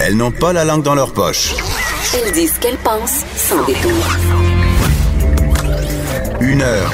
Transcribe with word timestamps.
Elles 0.00 0.16
n'ont 0.16 0.30
pas 0.30 0.52
la 0.52 0.64
langue 0.64 0.82
dans 0.82 0.94
leur 0.94 1.12
poche. 1.12 1.54
Elles 2.12 2.32
disent 2.32 2.54
ce 2.54 2.60
qu'elles 2.60 2.76
pensent 2.76 3.24
sans 3.36 3.64
détour. 3.64 3.90
Une 6.40 6.62
heure 6.62 6.92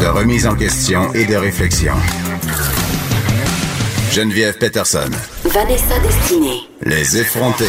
de 0.00 0.06
remise 0.06 0.46
en 0.46 0.54
question 0.54 1.12
et 1.12 1.24
de 1.24 1.34
réflexion. 1.34 1.94
Geneviève 4.12 4.56
Peterson. 4.58 5.10
Vanessa 5.44 5.98
Destinée. 6.00 6.60
Les 6.82 7.18
effrontés. 7.18 7.64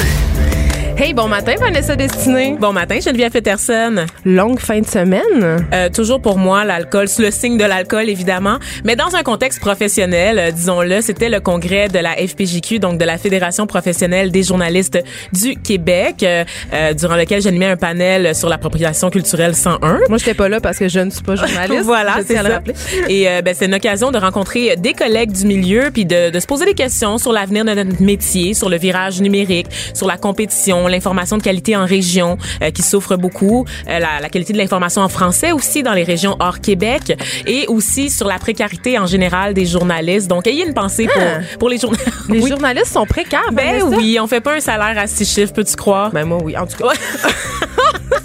Hey, 1.01 1.13
bon 1.13 1.29
matin, 1.29 1.53
Vanessa 1.57 1.95
Destinée. 1.95 2.57
Bon 2.59 2.73
matin, 2.73 2.99
Geneviève 2.99 3.31
Peterson. 3.31 4.05
Longue 4.25 4.59
fin 4.59 4.81
de 4.81 4.85
semaine. 4.85 5.65
Euh, 5.73 5.87
toujours 5.87 6.21
pour 6.21 6.37
moi, 6.37 6.65
l'alcool, 6.65 7.07
c'est 7.07 7.21
le 7.21 7.31
signe 7.31 7.57
de 7.57 7.63
l'alcool, 7.63 8.09
évidemment. 8.09 8.57
Mais 8.83 8.97
dans 8.97 9.15
un 9.15 9.23
contexte 9.23 9.61
professionnel, 9.61 10.37
euh, 10.37 10.51
disons-le, 10.51 10.99
c'était 10.99 11.29
le 11.29 11.39
congrès 11.39 11.87
de 11.87 11.99
la 11.99 12.15
FPJQ, 12.17 12.79
donc 12.79 12.97
de 12.97 13.05
la 13.05 13.17
Fédération 13.17 13.65
professionnelle 13.65 14.29
des 14.29 14.43
journalistes 14.43 14.99
du 15.31 15.55
Québec, 15.55 16.21
euh, 16.23 16.43
euh, 16.73 16.93
durant 16.93 17.15
lequel 17.15 17.41
j'animais 17.41 17.67
un 17.67 17.77
panel 17.77 18.35
sur 18.35 18.49
l'appropriation 18.49 19.09
culturelle 19.09 19.55
101. 19.55 19.99
Moi, 20.09 20.17
j'étais 20.17 20.33
pas 20.33 20.49
là 20.49 20.59
parce 20.59 20.79
que 20.79 20.89
je 20.89 20.99
ne 20.99 21.11
suis 21.11 21.23
pas 21.23 21.37
journaliste. 21.37 21.81
voilà, 21.85 22.17
c'est 22.27 22.43
le 22.43 22.49
ça. 22.49 22.61
Et 23.07 23.29
euh, 23.29 23.41
ben, 23.41 23.55
c'est 23.57 23.67
une 23.67 23.75
occasion 23.75 24.11
de 24.11 24.17
rencontrer 24.17 24.75
des 24.75 24.91
collègues 24.91 25.31
du 25.31 25.45
milieu 25.45 25.91
puis 25.93 26.03
de, 26.03 26.29
de 26.29 26.39
se 26.41 26.45
poser 26.45 26.65
des 26.65 26.73
questions 26.73 27.17
sur 27.17 27.31
l'avenir 27.31 27.63
de 27.63 27.73
notre 27.73 28.03
métier, 28.03 28.53
sur 28.53 28.67
le 28.67 28.77
virage 28.77 29.21
numérique, 29.21 29.67
sur 29.93 30.05
la 30.05 30.17
compétition, 30.17 30.88
l'information 30.89 31.37
de 31.37 31.43
qualité 31.43 31.75
en 31.75 31.85
région 31.85 32.37
euh, 32.61 32.71
qui 32.71 32.81
souffre 32.81 33.15
beaucoup, 33.15 33.65
euh, 33.87 33.99
la, 33.99 34.19
la 34.21 34.29
qualité 34.29 34.53
de 34.53 34.57
l'information 34.57 35.01
en 35.01 35.09
français 35.09 35.51
aussi 35.51 35.83
dans 35.83 35.93
les 35.93 36.03
régions 36.03 36.35
hors 36.39 36.59
Québec 36.59 37.17
et 37.45 37.65
aussi 37.67 38.09
sur 38.09 38.27
la 38.27 38.39
précarité 38.39 38.97
en 38.97 39.05
général 39.05 39.53
des 39.53 39.65
journalistes. 39.65 40.27
Donc, 40.27 40.47
ayez 40.47 40.65
une 40.65 40.73
pensée 40.73 41.07
pour, 41.07 41.57
pour 41.59 41.69
les 41.69 41.77
journalistes. 41.77 42.09
Ah! 42.29 42.33
Les 42.33 42.47
journalistes 42.47 42.93
sont 42.93 43.05
précaires, 43.05 43.51
Ben 43.51 43.83
oui, 43.83 44.17
on 44.21 44.27
fait 44.27 44.41
pas 44.41 44.55
un 44.55 44.59
salaire 44.59 44.97
à 44.97 45.07
six 45.07 45.25
chiffres, 45.25 45.53
peux-tu 45.53 45.75
croire? 45.75 46.11
Ben 46.11 46.25
moi, 46.25 46.39
oui. 46.43 46.57
En 46.57 46.65
tout 46.65 46.77
cas, 46.77 46.93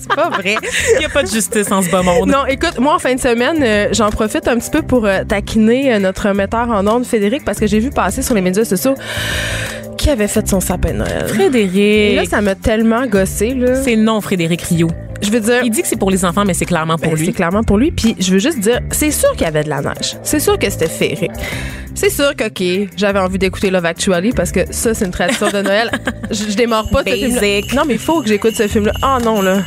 c'est 0.08 0.14
pas 0.14 0.30
vrai. 0.30 0.56
Il 0.98 1.02
y 1.02 1.04
a 1.04 1.08
pas 1.08 1.22
de 1.22 1.28
justice 1.28 1.70
en 1.70 1.82
ce 1.82 1.90
bas 1.90 2.02
monde. 2.02 2.28
Non, 2.28 2.46
écoute, 2.46 2.78
moi, 2.78 2.94
en 2.94 2.98
fin 2.98 3.14
de 3.14 3.20
semaine, 3.20 3.58
euh, 3.62 3.88
j'en 3.92 4.10
profite 4.10 4.46
un 4.48 4.58
petit 4.58 4.70
peu 4.70 4.82
pour 4.82 5.06
euh, 5.06 5.24
taquiner 5.24 5.94
euh, 5.94 5.98
notre 5.98 6.30
metteur 6.32 6.68
en 6.68 6.86
ondes, 6.86 7.04
Frédéric, 7.04 7.44
parce 7.44 7.58
que 7.58 7.66
j'ai 7.66 7.78
vu 7.78 7.90
passer 7.90 8.22
sur 8.22 8.34
les 8.34 8.40
médias 8.40 8.64
sociaux 8.64 8.94
qui 9.96 10.10
avait 10.10 10.28
fait 10.28 10.46
son 10.46 10.60
sapin 10.60 10.92
de 10.92 10.98
Noël. 10.98 11.24
Et 11.24 11.28
Frédéric. 11.28 12.16
là, 12.16 12.24
ça 12.26 12.40
m'a 12.40 12.54
tellement 12.54 13.06
gossé, 13.06 13.54
là. 13.54 13.76
C'est 13.82 13.96
non, 13.96 14.20
Frédéric 14.20 14.62
Rio. 14.62 14.88
Je 15.24 15.30
veux 15.30 15.40
dire... 15.40 15.62
Il 15.64 15.70
dit 15.70 15.82
que 15.82 15.88
c'est 15.88 15.98
pour 15.98 16.10
les 16.10 16.24
enfants, 16.24 16.44
mais 16.46 16.54
c'est 16.54 16.64
clairement 16.66 16.96
pour 16.96 17.12
Ben, 17.12 17.18
lui. 17.18 17.26
C'est 17.26 17.32
clairement 17.32 17.62
pour 17.62 17.78
lui. 17.78 17.90
Puis 17.90 18.14
je 18.18 18.32
veux 18.32 18.38
juste 18.38 18.60
dire, 18.60 18.80
c'est 18.90 19.10
sûr 19.10 19.30
qu'il 19.32 19.42
y 19.42 19.46
avait 19.46 19.64
de 19.64 19.70
la 19.70 19.80
neige. 19.80 20.16
C'est 20.22 20.40
sûr 20.40 20.58
que 20.58 20.68
c'était 20.68 20.88
féerique. 20.88 21.30
C'est 21.94 22.10
sûr 22.10 22.34
que, 22.34 22.44
OK, 22.46 22.88
j'avais 22.96 23.20
envie 23.20 23.38
d'écouter 23.38 23.70
Love 23.70 23.86
Actually 23.86 24.32
parce 24.32 24.50
que 24.50 24.60
ça, 24.72 24.94
c'est 24.94 25.04
une 25.04 25.12
tradition 25.12 25.48
de 25.50 25.62
Noël. 25.62 25.90
Je, 26.30 26.50
je 26.50 26.56
démarre 26.56 26.88
pas 26.88 27.02
de 27.02 27.10
ce 27.10 27.16
film 27.16 27.34
Basic. 27.34 27.72
Non, 27.74 27.82
mais 27.86 27.94
il 27.94 28.00
faut 28.00 28.22
que 28.22 28.28
j'écoute 28.28 28.54
ce 28.56 28.66
film-là. 28.66 28.92
Ah 29.02 29.18
non, 29.22 29.42
là. 29.42 29.58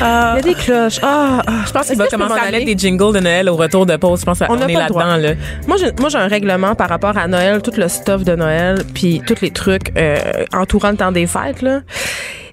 Il 0.00 0.02
y 0.02 0.04
a 0.04 0.40
des 0.42 0.54
cloches. 0.54 0.98
Ah, 1.02 1.42
ah. 1.46 1.52
Je 1.66 1.72
pense 1.72 1.86
qu'il 1.86 1.96
va 1.96 2.06
commencer 2.06 2.34
m'en 2.34 2.40
à 2.40 2.50
mettre 2.50 2.66
des 2.66 2.76
jingles 2.76 3.14
de 3.14 3.20
Noël 3.20 3.48
au 3.48 3.56
retour 3.56 3.86
de 3.86 3.96
pause. 3.96 4.20
Je 4.20 4.24
pense 4.26 4.38
qu'on 4.38 4.58
est 4.58 4.72
là-dedans. 4.72 5.16
Là. 5.16 5.32
Moi, 5.66 5.76
j'ai, 5.78 5.92
moi, 5.98 6.08
j'ai 6.10 6.18
un 6.18 6.28
règlement 6.28 6.74
par 6.74 6.88
rapport 6.88 7.16
à 7.16 7.26
Noël, 7.26 7.62
tout 7.62 7.72
le 7.76 7.88
stuff 7.88 8.22
de 8.22 8.36
Noël, 8.36 8.82
puis 8.92 9.22
tous 9.26 9.40
les 9.40 9.50
trucs 9.50 9.92
euh, 9.96 10.18
entourant 10.52 10.90
le 10.90 10.96
temps 10.96 11.12
des 11.12 11.26
fêtes, 11.26 11.62
là. 11.62 11.80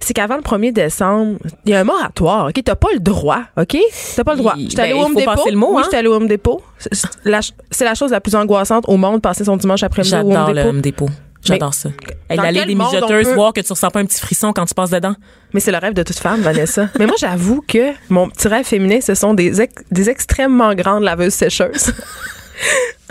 C'est 0.04 0.14
qu'avant 0.14 0.36
le 0.36 0.42
1er 0.42 0.74
décembre, 0.74 1.38
il 1.66 1.72
y 1.72 1.76
a 1.76 1.80
un 1.80 1.84
moratoire, 1.84 2.48
OK? 2.48 2.62
T'as 2.66 2.76
pas 2.76 2.88
le 2.94 3.00
droit, 3.00 3.42
OK? 3.58 3.78
T'as 4.16 4.24
pas 4.24 4.34
le 4.34 4.40
droit. 4.40 4.56
J'étais 4.58 4.82
allée 4.82 4.94
ben, 4.94 5.00
au 5.00 5.06
Home 5.06 5.16
Depot. 5.16 5.50
le 5.50 5.56
mot, 5.56 5.70
Oui, 5.72 5.78
hein? 5.78 5.82
j'étais 5.86 5.98
allée 5.98 6.08
au 6.08 6.16
Home 6.16 6.28
Depot. 6.28 6.62
C'est- 6.80 7.08
la, 7.24 7.40
la 7.82 7.96
chose 7.96 8.12
la 8.12 8.20
plus 8.20 8.36
angoissante 8.36 8.86
au 8.88 8.98
monde, 8.98 9.22
passer 9.22 9.44
son 9.46 9.58
dimanche 9.58 9.84
après-midi 9.84 10.14
au 10.16 10.18
Home 10.20 10.32
J'adore 10.34 10.50
le 10.50 10.56
Depot. 10.56 10.70
Home 10.70 10.82
Depot. 10.82 11.10
J'adore 11.44 11.74
ça. 11.74 11.90
D'aller 12.30 12.60
quel 12.60 12.68
des 12.68 12.76
mijoteuses, 12.76 13.28
peut- 13.30 13.34
voir 13.34 13.52
que 13.54 13.62
tu 13.62 13.72
ressens 13.74 13.90
pas 13.90 14.00
un 14.00 14.06
petit 14.06 14.20
frisson 14.20 14.54
quand 14.54 14.66
tu 14.66 14.74
passes 14.76 14.92
dedans. 14.92 15.16
Mais 15.54 15.60
c'est 15.60 15.72
le 15.72 15.80
rêve 15.80 15.94
de 15.94 16.04
toute 16.04 16.20
femme, 16.20 16.42
Vanessa. 16.42 16.88
Mais 17.00 17.08
moi, 17.08 17.16
j'avoue 17.20 17.64
que 17.68 17.94
mon 18.10 18.30
petit 18.30 18.48
rêve 18.48 18.66
féminin, 18.66 19.02
ce 19.02 19.16
sont 19.16 19.34
des, 19.34 19.60
ex- 19.62 19.84
des 19.90 20.10
extrêmement 20.10 20.76
grandes 20.76 21.04
laveuses 21.04 21.34
sécheuses. 21.34 21.94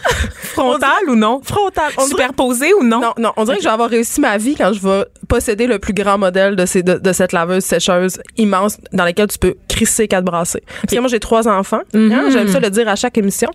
Frontal 0.43 1.09
ou 1.09 1.15
non? 1.15 1.41
On 1.57 1.71
dirait- 1.71 2.09
Superposé 2.09 2.73
ou 2.75 2.83
non? 2.83 3.01
Non, 3.01 3.13
non, 3.19 3.33
on 3.37 3.45
dirait 3.45 3.57
que 3.59 3.63
je 3.63 3.69
vais 3.69 3.73
avoir 3.73 3.89
réussi 3.91 4.21
ma 4.21 4.37
vie 4.39 4.55
quand 4.57 4.73
je 4.73 4.81
vais 4.81 5.05
posséder 5.29 5.67
le 5.67 5.79
plus 5.79 5.93
grand 5.95 6.19
modèle 6.19 6.57
de, 6.57 6.67
ces, 6.67 6.83
de, 6.83 6.95
de 6.95 7.13
cette 7.13 7.33
laveuse 7.33 7.65
sécheuse 7.65 8.19
immense 8.37 8.79
dans 8.93 9.05
laquelle 9.05 9.29
tu 9.29 9.39
peux 9.39 9.55
crisser 9.69 10.09
quatre 10.09 10.25
brassées. 10.25 10.63
Parce 10.83 10.95
que 10.95 10.99
moi, 11.01 11.09
j'ai 11.09 11.21
trois 11.21 11.47
enfants. 11.49 11.81
Mm-hmm. 11.95 12.13
hein, 12.13 12.25
J'aime 12.33 12.49
ça 12.49 12.61
le 12.61 12.71
dire 12.71 12.89
à 12.89 12.97
chaque 12.97 13.17
émission. 13.19 13.51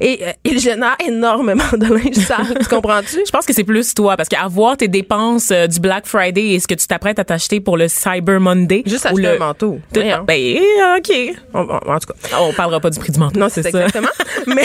Et 0.00 0.20
euh, 0.22 0.32
il 0.44 0.58
génère 0.58 0.96
énormément 1.06 1.62
de 1.72 1.86
linge 1.86 2.14
sale. 2.14 2.56
tu 2.60 2.66
comprends-tu? 2.68 3.18
Je 3.26 3.30
pense 3.30 3.44
que 3.46 3.52
c'est 3.52 3.64
plus 3.64 3.94
toi, 3.94 4.16
parce 4.16 4.28
qu'avoir 4.28 4.76
tes 4.76 4.88
dépenses 4.88 5.50
euh, 5.52 5.66
du 5.66 5.78
Black 5.80 6.06
Friday 6.06 6.48
et 6.54 6.60
ce 6.60 6.66
que 6.66 6.74
tu 6.74 6.86
t'apprêtes 6.86 7.18
à 7.18 7.24
t'acheter 7.24 7.60
pour 7.60 7.76
le 7.76 7.88
Cyber 7.88 8.40
Monday. 8.40 8.82
Juste 8.86 9.06
acheter 9.06 9.22
le... 9.22 9.34
un 9.34 9.38
manteau. 9.38 9.78
De- 9.92 10.00
Voyons. 10.00 10.24
Ben, 10.26 10.56
euh, 10.56 10.96
OK. 10.98 11.36
On- 11.54 11.60
on- 11.60 11.92
en 11.92 11.98
tout 11.98 12.06
cas. 12.12 12.38
On 12.40 12.52
parlera 12.52 12.80
pas 12.80 12.90
du 12.90 12.98
prix 12.98 13.12
du 13.12 13.18
manteau. 13.18 13.38
Non, 13.38 13.48
c'est 13.50 13.62
ça. 13.62 13.68
exactement. 13.68 14.08
Mais 14.46 14.62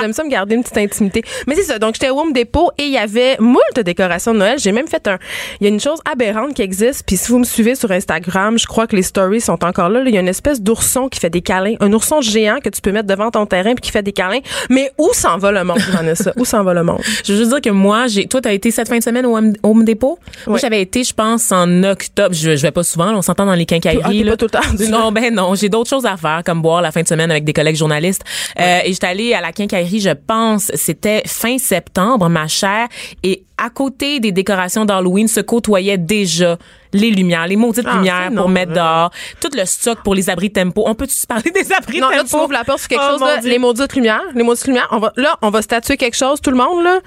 j'aime 0.00 0.12
ça 0.12 0.22
me 0.24 0.30
garder 0.32 0.54
une 0.56 0.62
petite 0.62 0.78
intimité. 0.78 1.22
Mais 1.46 1.54
c'est 1.54 1.62
ça. 1.62 1.78
Donc, 1.78 1.94
j'étais 1.94 2.10
au 2.10 2.18
Home 2.20 2.32
Depot 2.32 2.70
et 2.78 2.84
il 2.84 2.90
y 2.92 2.98
avait 2.98 3.36
moult 3.38 3.60
décorations 3.84 4.32
de 4.34 4.38
Noël. 4.38 4.58
J'ai 4.58 4.72
même 4.72 4.88
fait 4.88 5.06
un. 5.08 5.18
Il 5.60 5.64
y 5.64 5.66
a 5.66 5.72
une 5.72 5.80
chose 5.80 5.98
aberrante 6.10 6.54
qui 6.54 6.62
existe. 6.62 7.04
Puis 7.06 7.16
si 7.16 7.30
vous 7.30 7.38
me 7.38 7.44
suivez 7.44 7.74
sur 7.74 7.90
Instagram, 7.90 8.58
je 8.58 8.66
crois 8.66 8.86
que 8.86 8.96
les 8.96 9.02
stories 9.02 9.40
sont 9.40 9.64
encore 9.64 9.88
là. 9.88 10.02
Il 10.06 10.12
y 10.14 10.16
a 10.16 10.20
une 10.20 10.28
espèce 10.28 10.60
d'ourson 10.60 11.08
qui 11.08 11.20
fait 11.20 11.30
des 11.30 11.40
câlins. 11.42 11.74
Un 11.80 11.92
ourson 11.92 12.20
géant 12.20 12.58
que 12.62 12.68
tu 12.68 12.80
peux 12.80 12.92
mettre 12.92 13.06
devant 13.06 13.30
ton 13.30 13.46
terrain 13.46 13.74
puis 13.74 13.82
qui 13.82 13.90
fait 13.90 14.02
des 14.02 14.12
câlins. 14.12 14.40
Mais 14.70 14.90
où 14.98 15.10
s'en 15.12 15.38
va 15.38 15.52
le 15.52 15.64
monde, 15.64 15.78
Vanessa? 15.92 16.32
Où 16.36 16.44
s'en 16.44 16.62
va 16.64 16.74
le 16.74 16.82
monde? 16.82 17.00
Je 17.24 17.32
veux 17.32 17.38
juste 17.38 17.50
dire 17.50 17.60
que 17.60 17.70
moi, 17.70 18.06
j'ai, 18.08 18.26
toi, 18.26 18.40
t'as 18.40 18.52
été 18.52 18.70
cette 18.70 18.88
fin 18.88 18.98
de 18.98 19.02
semaine 19.02 19.26
au 19.26 19.36
Home, 19.36 19.52
Home 19.62 19.84
Depot? 19.84 20.18
Moi, 20.46 20.58
j'avais 20.58 20.80
été, 20.82 21.04
je 21.04 21.12
pense, 21.14 21.52
en 21.52 21.82
octobre. 21.84 22.34
Je, 22.34 22.56
je 22.56 22.62
vais 22.62 22.70
pas 22.70 22.82
souvent, 22.82 23.06
là, 23.12 23.16
on 23.18 23.22
s'entend 23.22 23.46
dans 23.46 23.54
les 23.54 23.62
Ah, 23.62 23.66
quincailleries. 23.66 24.22
là. 24.24 24.32
pas 24.32 24.36
tout 24.36 24.46
le 24.46 24.50
temps. 24.50 24.90
Non, 24.90 25.12
ben 25.12 25.32
non, 25.34 25.54
j'ai 25.54 25.68
d'autres 25.68 25.90
choses 25.90 26.06
à 26.06 26.16
faire, 26.16 26.42
comme 26.44 26.62
boire 26.62 26.82
la 26.82 26.90
fin 26.92 27.02
de 27.02 27.08
semaine 27.08 27.30
avec 27.30 27.44
des 27.44 27.52
collègues 27.52 27.76
journalistes. 27.76 28.22
Euh, 28.58 28.80
et 28.84 28.92
j'étais 28.92 29.06
allée 29.06 29.34
à 29.34 29.40
la 29.40 29.52
quincaillerie, 29.52 30.00
je 30.00 30.11
pense, 30.12 30.70
c'était 30.74 31.22
fin 31.26 31.58
septembre, 31.58 32.28
ma 32.28 32.48
chère, 32.48 32.88
et 33.22 33.44
à 33.58 33.70
côté 33.70 34.18
des 34.20 34.32
décorations 34.32 34.84
d'Halloween 34.84 35.28
se 35.28 35.40
côtoyaient 35.40 35.98
déjà 35.98 36.58
les 36.92 37.10
lumières, 37.10 37.46
les 37.46 37.56
maudites 37.56 37.86
Ah, 37.88 37.94
lumières 37.96 38.26
pour 38.28 38.46
non, 38.46 38.48
mettre 38.48 38.72
hein. 38.72 38.74
dehors, 38.74 39.10
tout 39.40 39.48
le 39.56 39.64
stock 39.64 39.98
pour 40.02 40.14
les 40.14 40.28
abris 40.28 40.50
tempo. 40.50 40.82
On 40.86 40.94
peut-tu 40.94 41.14
parler 41.26 41.50
des 41.50 41.72
abris 41.72 42.00
Non, 42.00 42.08
tempo? 42.08 42.18
là, 42.18 42.24
tu 42.28 42.36
m'ouvres 42.36 42.52
la 42.52 42.64
porte 42.64 42.80
sur 42.80 42.88
quelque 42.88 43.02
Oh, 43.06 43.12
chose, 43.12 43.20
là, 43.20 43.40
les 43.42 43.58
maudites 43.58 43.94
lumières. 43.94 44.20
Les 44.34 44.42
maudites 44.42 44.66
lumières. 44.66 44.88
On 44.90 44.98
va, 44.98 45.12
là, 45.16 45.36
on 45.42 45.50
va 45.50 45.62
statuer 45.62 45.96
quelque 45.96 46.16
chose, 46.16 46.40
tout 46.40 46.50
le 46.50 46.56
monde, 46.56 46.82
là. 46.84 46.98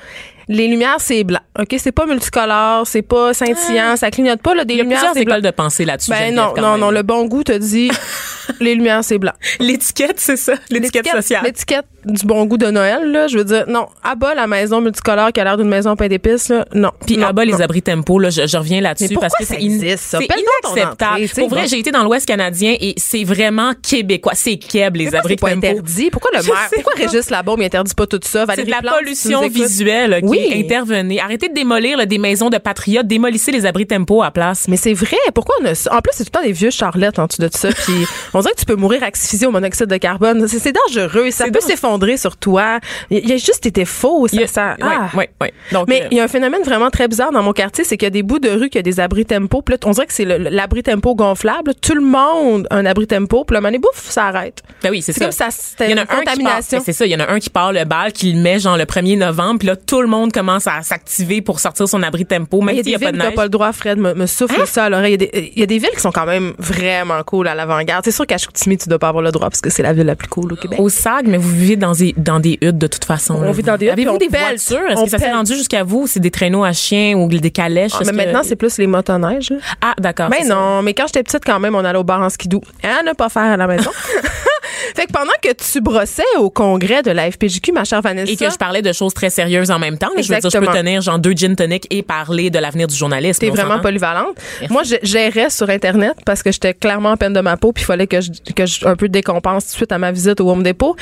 Les 0.48 0.68
lumières, 0.68 0.98
c'est 1.00 1.24
blanc. 1.24 1.40
OK? 1.60 1.76
C'est 1.78 1.92
pas 1.92 2.06
multicolore, 2.06 2.86
c'est 2.88 3.02
pas 3.02 3.34
scintillant, 3.34 3.96
ça 3.98 4.10
clignote 4.12 4.42
pas, 4.42 4.54
là. 4.56 4.64
Des 4.64 4.76
Il 4.76 4.78
y 4.78 4.80
a 4.80 4.84
lumières, 4.84 5.12
c'est 5.14 5.26
blanc. 5.26 5.40
de 5.40 5.50
pensée 5.52 5.86
là-dessus. 5.86 6.12
Ben 6.12 6.34
non, 6.34 6.54
non, 6.56 6.72
même. 6.72 6.80
non. 6.82 6.92
Le 6.92 7.02
bon 7.04 7.26
goût 7.26 7.44
te 7.44 7.52
dit 7.58 7.92
les 8.60 8.76
lumières, 8.76 9.04
c'est 9.04 9.18
blanc. 9.18 9.34
L'étiquette, 9.60 10.20
c'est 10.20 10.38
ça. 10.38 10.54
L'étiquette 10.70 11.08
sociale. 11.08 11.42
L'étiquette 11.44 11.86
du 12.06 12.26
bon 12.26 12.46
goût 12.46 12.58
de 12.58 12.68
Noël, 12.68 13.12
là. 13.12 13.28
Je 13.28 13.38
veux 13.38 13.44
dire, 13.44 13.66
non. 13.68 13.88
À 14.04 14.16
bas, 14.16 14.36
la 14.36 14.46
maison 14.48 14.80
multicolore 14.82 15.32
qui 15.32 15.40
a 15.40 15.44
l'air 15.44 15.58
d'une 15.58 15.68
maison 15.70 15.92
en 15.92 15.96
pain 15.96 16.08
d'épices, 16.08 16.50
là. 16.50 16.66
Non. 16.74 16.92
Puis 17.06 17.24
en 17.24 17.32
bas, 17.34 17.46
les 17.46 17.62
abris 17.62 17.82
tempo, 17.82 18.20
là, 18.20 18.30
je, 18.30 18.46
je 18.46 18.58
reviens 18.58 18.82
là-dessus 18.82 19.10
pourquoi 19.10 19.30
parce 19.30 19.34
que 19.40 19.46
ça 19.46 19.56
c'est 19.60 19.66
in- 19.66 19.70
inacceptable. 19.70 21.24
entrée, 21.24 21.28
Pour 21.36 21.50
vrai, 21.50 21.62
bon. 21.64 21.68
j'ai 21.68 21.80
été 21.80 21.92
dans 21.92 22.03
l'Ouest 22.03 22.28
canadien 22.28 22.76
et 22.80 22.94
c'est 22.97 23.24
vraiment 23.24 23.74
québécois. 23.82 24.34
C'est 24.36 24.58
keb, 24.58 24.96
les 24.98 25.06
Pourquoi 25.06 25.20
abris 25.20 25.36
tempo. 25.36 25.48
interdit? 25.58 26.09
Pourquoi 26.12 26.32
le 26.34 26.44
maire, 26.44 26.70
pourquoi. 26.74 26.94
Régis 26.96 27.30
Labaume 27.30 27.62
il 27.62 27.66
interdit 27.66 27.94
pas 27.94 28.08
tout 28.08 28.20
ça? 28.24 28.46
C'est 28.56 28.66
de 28.66 28.72
la 28.72 28.82
pollution 28.82 29.48
visuelle 29.48 30.22
qui 30.22 30.53
intervenue. 30.53 31.20
Arrêtez 31.20 31.50
de 31.50 31.53
démolir 31.53 31.98
là, 31.98 32.06
des 32.06 32.18
maisons 32.18 32.50
de 32.50 32.58
patriotes, 32.58 33.08
démolissez 33.08 33.52
les 33.52 33.66
abris 33.66 33.88
tempo 33.88 34.22
à 34.24 34.32
place. 34.32 34.68
Mais 34.68 34.78
c'est 34.78 34.94
vrai. 34.94 35.18
Pourquoi 35.34 35.56
on 35.62 35.66
a 35.66 35.76
ça? 35.76 35.94
En 35.96 36.02
plus, 36.02 36.12
c'est 36.14 36.24
tout 36.26 36.32
le 36.34 36.40
temps 36.40 36.46
des 36.46 36.52
vieux 36.53 36.70
charlettes 36.70 37.20
en 37.20 37.26
dessous 37.28 37.41
de 37.41 37.50
ça. 37.52 37.70
Puis 37.70 38.06
on 38.35 38.41
dirait 38.41 38.53
que 38.53 38.59
tu 38.59 38.66
peux 38.66 38.76
mourir 38.76 39.02
asphyxié 39.03 39.47
au 39.47 39.52
monoxyde 39.52 39.87
de 39.87 39.97
carbone. 39.97 40.47
C'est 40.47 40.73
dangereux. 40.87 41.32
Ça 41.32 41.46
peut 41.49 41.59
s'effondrer 41.61 42.17
sur 42.17 42.37
toi. 42.37 42.79
Il, 43.09 43.20
il 43.26 43.32
a 43.32 43.37
juste 43.37 43.66
été 43.66 43.85
faux. 43.85 44.28
Ça, 44.28 44.35
Il 44.37 44.41
y 44.43 44.47
ça- 44.47 44.76
ouais, 44.79 44.97
ah. 44.99 45.09
ouais. 45.41 45.53
Donc, 45.72 45.87
Mais 45.87 46.03
euh, 46.03 46.08
il 46.11 46.17
y 46.17 46.20
a 46.20 46.23
un 46.23 46.28
phénomène 46.28 46.61
vraiment 46.64 46.90
très 46.90 47.08
bizarre 47.08 47.32
dans 47.32 47.41
mon 47.43 47.53
quartier, 47.53 47.84
c'est 47.84 47.97
qu'il 47.97 48.05
y 48.05 48.08
a 48.08 48.11
des 48.11 48.23
bouts 48.23 48.40
de 48.40 48.49
rue 48.49 48.70
qui 48.70 48.78
a 48.78 48.82
des 48.82 48.99
abris 48.99 49.26
tempo. 49.26 49.61
Puis 49.61 49.73
là, 49.73 49.79
on 49.85 49.91
dirait 49.91 50.05
que 50.05 50.14
c'est 50.14 50.26
l'abri 50.26 50.84
tempo 50.84 51.16
gonflable. 51.16 51.73
Tout 51.82 51.96
le 51.96 52.02
monde 52.02 52.67
a 52.70 52.76
un 52.76 52.85
abri 52.85 53.08
tempo. 53.08 53.43
Puis 53.46 53.53
là, 53.55 53.61
mané 53.61 53.79
bouffe, 53.79 54.09
ça 54.09 54.26
arrête. 54.26 54.61
Ben 54.84 54.90
oui, 54.91 55.02
c'est 55.02 55.14
C'est 55.14 55.20
ça. 55.20 55.26
comme 55.26 55.31
ça, 55.31 55.47
c'était 55.52 55.85
Il 55.85 55.91
y 55.91 55.93
en 55.93 55.97
a 55.97 56.02
une 56.02 56.02
un 56.02 56.05
qui 56.05 56.16
part, 56.16 56.20
contamination. 56.26 56.81
c'est 56.85 56.93
ça, 56.93 57.05
il 57.05 57.11
y 57.11 57.16
en 57.16 57.20
a 57.20 57.29
un 57.31 57.40
qui 57.40 57.49
part 57.49 57.72
le 57.73 57.85
bal, 57.85 58.11
qui 58.11 58.31
le 58.34 58.40
met 58.41 58.59
genre 58.59 58.78
le 58.78 58.85
1er 58.85 59.17
novembre, 59.17 59.59
puis 59.59 59.67
là 59.67 59.76
tout 59.76 60.02
le 60.02 60.08
monde 60.08 60.31
commence 60.31 60.67
à 60.67 60.81
s'activer 60.81 61.41
pour 61.41 61.59
sortir 61.59 61.88
son 61.88 62.03
abri 62.03 62.26
tempo, 62.26 62.61
même 62.61 62.76
Il 62.76 62.78
y 62.78 62.79
a 62.81 62.84
s'il 62.84 62.85
des 62.85 62.91
y 62.91 62.96
a 62.96 62.99
pas 62.99 63.11
villes 63.11 63.20
de 63.22 63.26
neige. 63.28 63.35
pas 63.35 63.43
le 63.43 63.49
droit, 63.49 63.72
Fred 63.72 63.97
me, 63.97 64.14
me 64.14 64.26
souffle 64.26 64.66
ça 64.67 64.85
à 64.85 64.90
l'oreille. 64.90 65.14
Il 65.16 65.22
y 65.22 65.26
a 65.26 65.31
des- 65.31 65.52
Il 65.55 65.59
y, 65.59 65.64
a 65.64 65.66
des 65.66 65.78
villes 65.78 65.90
qui 65.93 66.02
sont 66.02 66.11
quand 66.11 66.26
même 66.26 66.53
vraiment 66.59 67.22
cool 67.23 67.47
à 67.47 67.55
l'avant-garde. 67.55 68.03
C'est 68.05 68.11
sûr 68.11 68.25
qu'à 68.26 68.38
Chicoutimi, 68.38 68.78
tu 68.78 68.90
dois 68.90 69.00
pas 69.00 69.10
avoir 69.10 69.24
le 69.24 69.32
droit 69.32 69.50
parce 69.50 69.62
que 69.62 69.70
c'est 69.70 69.84
la 69.84 69.94
ville 69.94 70.06
la 70.06 70.16
plus 70.16 70.28
cool 70.28 70.54
au 70.54 70.56
Québec. 70.56 70.80
Au 70.80 70.90
SAG, 70.90 71.28
mais 71.28 71.38
vous 71.38 71.50
vivez 71.50 71.76
dans 71.76 71.92
des, 71.94 72.14
dans 72.18 72.40
des 72.40 72.58
huttes 72.62 72.78
de 72.78 72.88
toute 72.88 73.06
façon. 73.06 73.36
On 73.36 73.52
vit 73.52 73.64
dans 73.64 73.78
des 73.78 73.86
huttes, 73.88 73.92
Avez-vous 73.94 74.18
des 74.18 74.28
pèle. 74.30 74.42
voitures? 74.58 74.90
Est-ce 74.90 75.04
que 75.04 75.10
ça 75.10 75.18
s'est 75.20 75.32
rendu 75.32 75.56
jusqu'à 75.56 75.84
vous? 75.84 76.08
C'est 76.08 76.20
des 76.20 76.32
traîneaux 76.32 76.64
à 76.64 76.74
chiens 76.74 77.16
ou 77.18 77.28
des 77.28 77.52
calèches? 77.52 77.92
Ah, 77.96 78.00
mais 78.06 78.12
que- 78.12 78.16
maintenant, 78.18 78.42
c'est 78.44 78.56
plus 78.56 78.78
les 78.78 78.88
motoneiges. 78.88 79.54
Ah, 79.82 79.94
d'accord. 80.00 80.30
Mais 80.30 80.38
c'est 80.42 80.48
ça. 80.48 80.56
non, 80.56 80.82
mais 80.82 80.94
quand 80.94 81.08
j'étais 81.08 81.24
petite, 81.24 81.44
quand 81.46 81.60
même, 81.60 81.76
on 81.76 81.84
allait 81.86 81.98
au 82.00 82.04
bar 82.04 82.22
en 82.22 82.30
skidoo. 82.30 82.62
À 82.84 83.04
ne 83.04 83.14
pas 83.14 83.30
faire 83.30 83.44
à 83.44 83.58
la 83.58 83.68
maison. 83.68 83.92
fait 84.96 85.06
que 85.06 85.12
pendant 85.12 85.32
que 85.42 85.50
tu 85.54 85.82
brossais 85.82 86.24
au 86.38 86.50
congrès 86.50 87.02
de 87.02 87.12
la 87.12 87.30
FPJQ, 87.32 87.72
ma 87.72 87.84
chère 87.84 88.02
Vanessa. 88.02 88.32
Et 88.32 88.36
que 88.36 88.50
je 88.50 88.58
parlais 88.58 88.82
de 88.82 88.94
choses 88.94 89.14
très 89.14 89.30
sérieuses 89.30 89.72
en 89.72 89.80
même 89.80 89.98
temps. 89.98 90.10
Je 90.18 90.28
veux 90.28 90.40
dire, 90.40 90.50
je 90.50 90.58
peux 90.58 90.68
tenir 90.68 91.02
genre 91.02 91.20
deux 91.20 91.34
gin 91.34 91.56
tonic 91.56 91.88
et 91.90 92.04
parler 92.04 92.50
de 92.50 92.60
l'avenir 92.60 92.88
du 92.88 92.96
journalisme. 92.96 93.40
T'es 93.40 93.50
vraiment 93.50 93.80
polyvalente. 93.80 94.38
Moi, 94.70 94.84
je 94.84 94.96
gérais 95.04 95.50
sur 95.50 95.70
Internet 95.70 96.16
parce 96.26 96.44
que 96.44 96.52
j'étais 96.52 96.74
clairement 96.74 97.12
en 97.12 97.18
peine 97.18 97.34
de 97.34 97.42
ma 97.42 97.58
peau, 97.58 97.72
puis 97.72 97.84
il 97.84 97.86
fallait 97.86 98.08
que 98.08 98.22
je, 98.22 98.32
que 98.56 98.66
je 98.66 98.86
un 98.86 98.96
peu 98.96 99.10
décompense 99.10 99.68
suite 99.68 99.92
à 99.92 99.98
ma 99.98 100.12
visite 100.12 100.40
au 100.42 100.50
Home 100.50 100.64
Depot. 100.64 100.96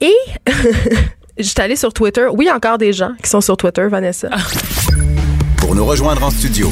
Et 0.00 0.14
j'étais 1.38 1.62
allée 1.62 1.76
sur 1.76 1.92
Twitter. 1.92 2.26
Oui, 2.30 2.44
il 2.44 2.48
y 2.48 2.50
a 2.50 2.56
encore 2.56 2.78
des 2.78 2.92
gens 2.92 3.12
qui 3.22 3.30
sont 3.30 3.40
sur 3.40 3.56
Twitter, 3.56 3.86
Vanessa. 3.88 4.28
Pour 5.58 5.74
nous 5.74 5.84
rejoindre 5.84 6.24
en 6.24 6.30
studio, 6.30 6.70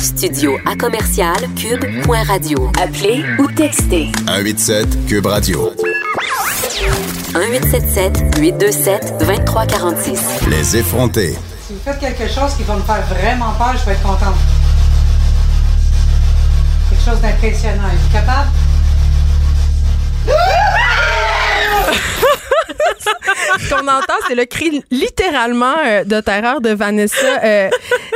Studio 0.00 0.58
à 0.64 0.74
commercial 0.76 1.36
cube.radio. 1.54 2.70
Appelez 2.80 3.22
ou 3.38 3.46
textez 3.52 4.10
187 4.26 5.06
Cube 5.06 5.26
Radio. 5.26 5.72
1877 7.34 8.38
827 8.38 9.18
2346. 9.18 10.20
Les 10.48 10.76
effrontés. 10.76 11.36
Si 11.66 11.74
vous 11.74 11.80
faites 11.84 11.98
quelque 11.98 12.28
chose 12.32 12.54
qui 12.56 12.62
va 12.62 12.76
me 12.76 12.82
faire 12.82 13.02
vraiment 13.08 13.52
peur, 13.58 13.74
je 13.78 13.84
vais 13.86 13.92
être 13.92 14.02
contente. 14.02 14.36
Quelque 16.88 17.04
chose 17.04 17.20
d'impressionnant. 17.20 17.88
Êtes-vous 17.92 18.12
capable? 18.12 18.50
Ce 23.58 23.74
qu'on 23.74 23.88
entend, 23.88 24.14
c'est 24.28 24.34
le 24.34 24.44
cri 24.44 24.82
littéralement 24.90 25.74
euh, 25.86 26.04
de 26.04 26.20
terreur 26.20 26.60
de 26.60 26.70
Vanessa 26.70 27.40
euh, 27.44 27.68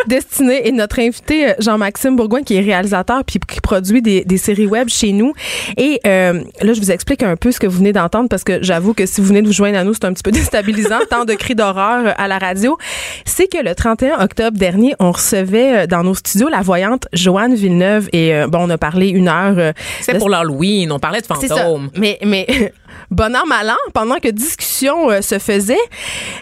Destinée 0.06 0.66
et 0.68 0.72
notre 0.72 0.98
invité 1.00 1.48
euh, 1.48 1.52
Jean-Maxime 1.58 2.16
Bourgoin 2.16 2.42
qui 2.42 2.56
est 2.56 2.60
réalisateur 2.60 3.22
puis 3.24 3.38
qui 3.40 3.60
produit 3.60 4.02
des, 4.02 4.24
des 4.24 4.36
séries 4.38 4.66
web 4.66 4.88
chez 4.88 5.12
nous. 5.12 5.32
Et 5.76 6.00
euh, 6.06 6.42
là, 6.60 6.72
je 6.72 6.80
vous 6.80 6.90
explique 6.90 7.22
un 7.22 7.36
peu 7.36 7.52
ce 7.52 7.58
que 7.60 7.66
vous 7.66 7.78
venez 7.78 7.92
d'entendre 7.92 8.28
parce 8.28 8.44
que 8.44 8.62
j'avoue 8.62 8.94
que 8.94 9.06
si 9.06 9.20
vous 9.20 9.26
venez 9.28 9.42
de 9.42 9.46
vous 9.46 9.52
joindre 9.52 9.78
à 9.78 9.84
nous, 9.84 9.94
c'est 9.94 10.04
un 10.04 10.12
petit 10.12 10.22
peu 10.22 10.30
déstabilisant, 10.32 10.98
tant 11.10 11.24
de 11.24 11.34
cris 11.34 11.54
d'horreur 11.54 12.06
euh, 12.06 12.12
à 12.16 12.28
la 12.28 12.38
radio. 12.38 12.76
C'est 13.24 13.46
que 13.50 13.62
le 13.62 13.74
31 13.74 14.20
octobre 14.22 14.56
dernier, 14.58 14.94
on 15.00 15.12
recevait 15.12 15.84
euh, 15.84 15.86
dans 15.86 16.02
nos 16.04 16.14
studios 16.14 16.48
la 16.48 16.60
voyante 16.60 17.08
Joanne 17.12 17.54
Villeneuve 17.54 18.08
et 18.12 18.34
euh, 18.34 18.46
bon, 18.46 18.58
on 18.62 18.70
a 18.70 18.78
parlé 18.78 19.08
une 19.08 19.28
heure. 19.28 19.54
euh, 19.58 19.72
C'était 20.00 20.14
de- 20.14 20.18
pour 20.18 20.28
l'Halloween. 20.28 20.92
On 20.92 20.98
parlait 20.98 21.20
de 21.20 21.26
c'est 21.40 21.48
ça. 21.48 21.56
fantômes. 21.56 21.90
Mais, 21.96 22.18
mais 22.24 22.46
bon 23.10 23.34
an, 23.36 23.46
mal 23.46 23.70
an, 23.70 23.76
pendant 23.92 24.16
que 24.18 24.28
discussion 24.28 25.10
euh, 25.10 25.20
se 25.20 25.38
faisait, 25.38 25.76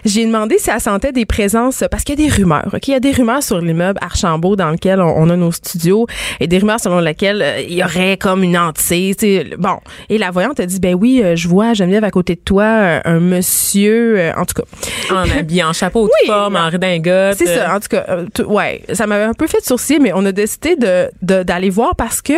j'ai 0.05 0.25
demandé 0.25 0.57
si 0.59 0.69
elle 0.69 0.79
sentait 0.79 1.11
des 1.11 1.25
présences, 1.25 1.83
parce 1.91 2.03
qu'il 2.03 2.19
y 2.19 2.25
a 2.25 2.29
des 2.29 2.35
rumeurs, 2.35 2.69
OK? 2.73 2.87
Il 2.87 2.91
y 2.91 2.95
a 2.95 2.99
des 2.99 3.11
rumeurs 3.11 3.43
sur 3.43 3.59
l'immeuble 3.59 3.99
Archambault 4.01 4.55
dans 4.55 4.69
lequel 4.71 5.01
on, 5.01 5.13
on 5.17 5.29
a 5.29 5.35
nos 5.35 5.51
studios 5.51 6.07
et 6.39 6.47
des 6.47 6.57
rumeurs 6.59 6.79
selon 6.79 6.99
lesquelles 6.99 7.41
euh, 7.41 7.61
il 7.61 7.73
y 7.73 7.83
aurait 7.83 8.17
comme 8.17 8.43
une 8.43 8.57
sais. 8.77 9.15
Bon. 9.57 9.77
Et 10.09 10.17
la 10.17 10.31
voyante 10.31 10.59
a 10.59 10.65
dit, 10.65 10.79
ben 10.79 10.95
oui, 10.95 11.21
euh, 11.23 11.35
je 11.35 11.47
vois 11.47 11.73
Geneviève 11.73 12.03
à 12.03 12.11
côté 12.11 12.35
de 12.35 12.41
toi, 12.41 12.63
euh, 12.63 12.99
un 13.05 13.19
monsieur, 13.19 14.31
en 14.37 14.45
tout 14.45 14.61
cas. 14.61 15.13
En 15.15 15.29
habillé 15.39 15.63
en 15.63 15.73
chapeau 15.73 16.05
de 16.07 16.11
Oui, 16.21 16.27
forme, 16.27 16.55
en 16.55 16.69
redingote. 16.69 17.35
C'est 17.37 17.47
ça, 17.47 17.75
en 17.75 17.79
tout 17.79 17.89
cas. 17.89 18.05
ouais, 18.45 18.81
ça 18.93 19.07
m'avait 19.07 19.23
un 19.23 19.33
peu 19.33 19.47
fait 19.47 19.63
sourciller, 19.63 19.99
mais 19.99 20.11
on 20.13 20.25
a 20.25 20.31
décidé 20.31 20.75
de 20.75 21.09
de- 21.21 21.43
d'aller 21.43 21.69
voir 21.69 21.95
parce 21.95 22.21
que, 22.21 22.33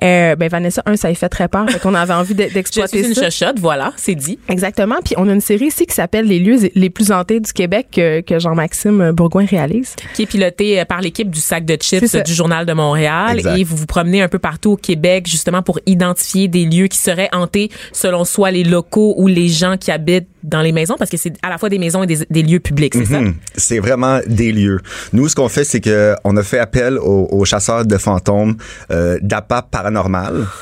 ben 0.00 0.48
Vanessa, 0.48 0.82
un, 0.86 0.96
ça 0.96 1.08
lui 1.08 1.14
fait 1.16 1.28
très 1.28 1.48
peur, 1.48 1.68
fait 1.70 1.78
qu'on 1.78 1.94
avait 1.94 2.14
envie 2.14 2.34
d'exploiter 2.34 3.02
ça. 3.14 3.30
Voilà, 3.58 3.92
c'est 3.96 4.14
dit. 4.14 4.38
Exactement. 4.48 4.96
Puis 5.04 5.14
on 5.16 5.28
a 5.28 5.32
une 5.32 5.40
série 5.40 5.66
ici 5.66 5.86
qui 5.86 5.94
s'appelle 5.94 6.26
Les 6.26 6.38
lieux 6.38 6.58
les 6.74 6.90
plus 6.90 7.10
hantés 7.12 7.40
du 7.40 7.52
Québec 7.52 7.88
que, 7.92 8.20
que 8.20 8.38
Jean-Maxime 8.38 9.12
Bourgoin 9.12 9.44
réalise. 9.44 9.94
qui 10.14 10.22
est 10.22 10.26
piloté 10.26 10.80
euh, 10.80 10.84
par 10.84 11.00
l'équipe 11.00 11.30
du 11.30 11.40
sac 11.40 11.64
de 11.64 11.76
chips 11.76 12.16
du 12.24 12.34
Journal 12.34 12.66
de 12.66 12.72
Montréal. 12.72 13.38
Exact. 13.38 13.56
Et 13.58 13.64
vous 13.64 13.76
vous 13.76 13.86
promenez 13.86 14.22
un 14.22 14.28
peu 14.28 14.38
partout 14.38 14.72
au 14.72 14.76
Québec, 14.76 15.26
justement, 15.26 15.62
pour 15.62 15.78
identifier 15.86 16.48
des 16.48 16.64
lieux 16.64 16.86
qui 16.88 16.98
seraient 16.98 17.28
hantés 17.32 17.70
selon 17.92 18.24
soit 18.24 18.50
les 18.50 18.64
locaux 18.64 19.14
ou 19.16 19.26
les 19.26 19.48
gens 19.48 19.76
qui 19.76 19.90
habitent 19.90 20.28
dans 20.42 20.62
les 20.62 20.72
maisons, 20.72 20.94
parce 20.96 21.10
que 21.10 21.16
c'est 21.16 21.32
à 21.42 21.50
la 21.50 21.58
fois 21.58 21.68
des 21.68 21.78
maisons 21.78 22.04
et 22.04 22.06
des, 22.06 22.18
des 22.30 22.42
lieux 22.42 22.60
publics, 22.60 22.94
c'est 22.94 23.04
ça? 23.04 23.20
Mhm. 23.20 23.34
C'est 23.56 23.80
vraiment 23.80 24.20
des 24.28 24.52
lieux. 24.52 24.78
Nous, 25.12 25.28
ce 25.28 25.34
qu'on 25.34 25.48
fait, 25.48 25.64
c'est 25.64 25.80
que 25.80 26.14
on 26.22 26.36
a 26.36 26.42
fait 26.44 26.58
appel 26.60 26.98
aux, 26.98 27.26
aux 27.32 27.44
chasseurs 27.44 27.84
de 27.84 27.98
fantômes 27.98 28.56
euh, 28.92 29.18
d'APA 29.22 29.62
paranormal. 29.62 30.46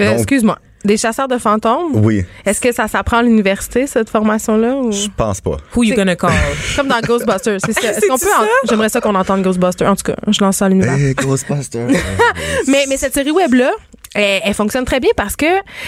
Euh, 0.00 0.14
Excuse-moi. 0.14 0.58
Des 0.86 0.96
chasseurs 0.96 1.26
de 1.28 1.36
fantômes? 1.38 1.90
Oui, 1.94 2.24
Est-ce 2.44 2.60
que 2.60 2.72
ça 2.72 2.86
s'apprend 2.88 3.18
à 3.18 3.22
l'université, 3.22 3.86
cette 3.86 4.08
formation-là? 4.08 4.76
Ou... 4.76 4.92
je 4.92 5.08
pense 5.16 5.40
pas. 5.40 5.56
Who 5.74 5.82
you 5.82 5.94
gonna 5.96 6.14
call? 6.16 6.30
Comme 6.76 6.88
dans 6.88 7.00
Ghostbusters. 7.00 7.58
C'est 7.66 7.72
ça. 7.72 7.88
Est-ce 7.92 8.06
qu'on 8.06 8.16
peut. 8.18 8.26
en- 8.38 8.68
J'aimerais 8.68 8.88
ça 8.88 9.00
qu'on 9.00 9.14
entende 9.16 9.42
Ghostbusters. 9.42 9.90
En 9.90 9.96
tout 9.96 10.04
cas, 10.04 10.16
je 10.28 10.42
lance 10.42 10.58
ça 10.58 10.66
à 10.66 10.68
l'univers. 10.68 10.94
Hey, 10.94 11.14
Ghostbusters. 11.14 11.88
Mais, 12.68 12.84
mais 12.88 12.96
cette 12.96 13.14
série 13.14 13.30
web-là, 13.32 13.70
elle, 14.14 14.40
elle 14.44 14.54
fonctionne 14.54 14.84
très 14.84 15.00
bien 15.00 15.10
parce 15.16 15.36
que, 15.36 15.46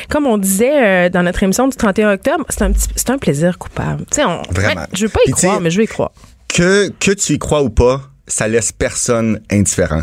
comme 0.08 0.26
on 0.26 0.36
disait 0.38 1.06
euh, 1.06 1.08
dans 1.08 1.22
notre 1.22 1.42
émission 1.42 1.66
du 1.68 1.76
31 1.76 2.12
octobre, 2.14 2.44
c'est 2.48 2.62
un, 2.62 2.72
petit, 2.72 2.88
c'est 2.96 3.10
un 3.10 3.18
plaisir 3.18 3.56
coupable. 3.58 4.04
Tu 4.10 4.16
sais, 4.16 4.24
on, 4.24 4.42
Vraiment. 4.50 4.82
Je 4.92 5.06
veux 5.06 5.12
pas 5.12 5.20
y 5.26 5.30
croire, 5.30 5.60
mais 5.60 5.70
je 5.70 5.78
veux 5.78 5.84
y 5.84 5.88
croire. 5.88 6.10
que 6.48 6.88
que 7.00 7.12
tu 7.12 7.34
y 7.34 7.38
crois 7.38 7.62
ou 7.62 7.70
pas, 7.70 8.02
ça 8.26 8.48
laisse 8.48 8.72
personne 8.72 9.40
indifférent. 9.50 10.02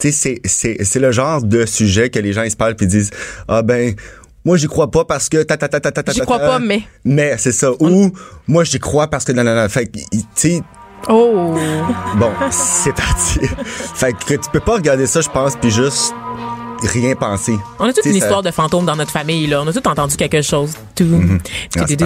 Tu 0.00 0.12
sais, 0.12 0.12
c'est 0.12 0.40
c'est 0.44 0.84
c'est 0.84 1.00
le 1.00 1.12
genre 1.12 1.42
de 1.42 1.66
sujet 1.66 2.10
que 2.10 2.18
les 2.18 2.32
gens 2.32 2.42
ils 2.42 2.50
se 2.50 2.56
parlent 2.56 2.76
puis 2.76 2.86
disent 2.86 3.10
ah 3.48 3.62
ben 3.62 3.94
moi 4.44 4.56
j'y 4.56 4.66
crois 4.66 4.90
pas 4.90 5.04
parce 5.04 5.28
que 5.28 5.42
ta 5.42 5.56
ta 5.56 5.68
ta 5.68 5.80
ta 5.80 5.90
ta 5.92 6.02
ta 6.02 6.12
J'y 6.12 6.20
crois 6.20 6.38
pas, 6.38 6.58
mais. 6.58 6.82
mais 7.04 7.36
c'est 7.38 7.52
ça 7.52 7.70
ou 7.80 8.10
moi 8.46 8.64
j'y 8.64 8.78
crois 8.78 9.08
parce 9.08 9.24
que 9.24 9.32
non 9.32 9.44
non 9.44 9.54
non 9.54 9.68
fait 9.68 9.86
que, 9.86 9.98
tu 9.98 10.18
sais 10.34 10.62
Oh! 11.08 11.54
bon 12.16 12.30
c'est 12.50 12.92
parti 12.94 13.38
fait 13.94 14.12
que 14.14 14.34
tu 14.34 14.50
peux 14.52 14.60
pas 14.60 14.74
regarder 14.74 15.06
ça 15.06 15.20
je 15.20 15.28
pense 15.28 15.54
puis 15.56 15.70
juste 15.70 16.12
rien 16.82 17.14
penser 17.14 17.54
On 17.78 17.84
a 17.84 17.92
toute 17.92 18.04
une 18.06 18.12
ça- 18.12 18.18
histoire 18.18 18.42
de 18.42 18.50
fantômes 18.52 18.84
dans 18.86 18.94
notre 18.94 19.10
famille, 19.10 19.48
là. 19.48 19.62
On 19.62 19.66
a 19.66 19.72
tout 19.72 19.86
entendu 19.88 20.14
quelque 20.16 20.42
chose. 20.42 20.74
Tout. 20.94 21.06
Ah, 21.76 21.78
parti. 21.80 21.96
Tout. 21.96 22.04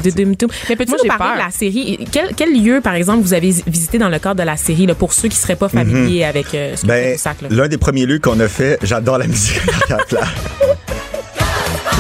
Mais 0.71 0.77
peux-tu 0.77 0.91
Moi, 0.93 0.99
nous 0.99 1.03
j'ai 1.03 1.09
parler 1.09 1.25
peur. 1.25 1.35
de 1.35 1.39
la 1.45 1.51
série? 1.51 2.09
Quel, 2.11 2.35
quel 2.35 2.59
lieu, 2.59 2.81
par 2.81 2.95
exemple, 2.95 3.21
vous 3.23 3.35
avez 3.35 3.51
visité 3.67 3.99
dans 3.99 4.09
le 4.09 4.19
cadre 4.19 4.37
de 4.41 4.47
la 4.47 4.57
série, 4.57 4.87
là, 4.87 4.95
pour 4.95 5.13
ceux 5.13 5.29
qui 5.29 5.37
seraient 5.37 5.57
pas 5.57 5.69
familiers 5.69 6.25
avec 6.25 6.55
euh, 6.55 6.75
ce 6.75 6.83
que 6.83 6.87
ben 6.87 7.13
le 7.13 7.19
sac, 7.19 7.43
là? 7.43 7.49
l'un 7.51 7.69
des 7.69 7.77
premiers 7.77 8.07
lieux 8.07 8.19
qu'on 8.19 8.41
a 8.41 8.49
fait 8.49 8.79
j'adore 8.83 9.19
la 9.19 9.27
musique 9.27 9.61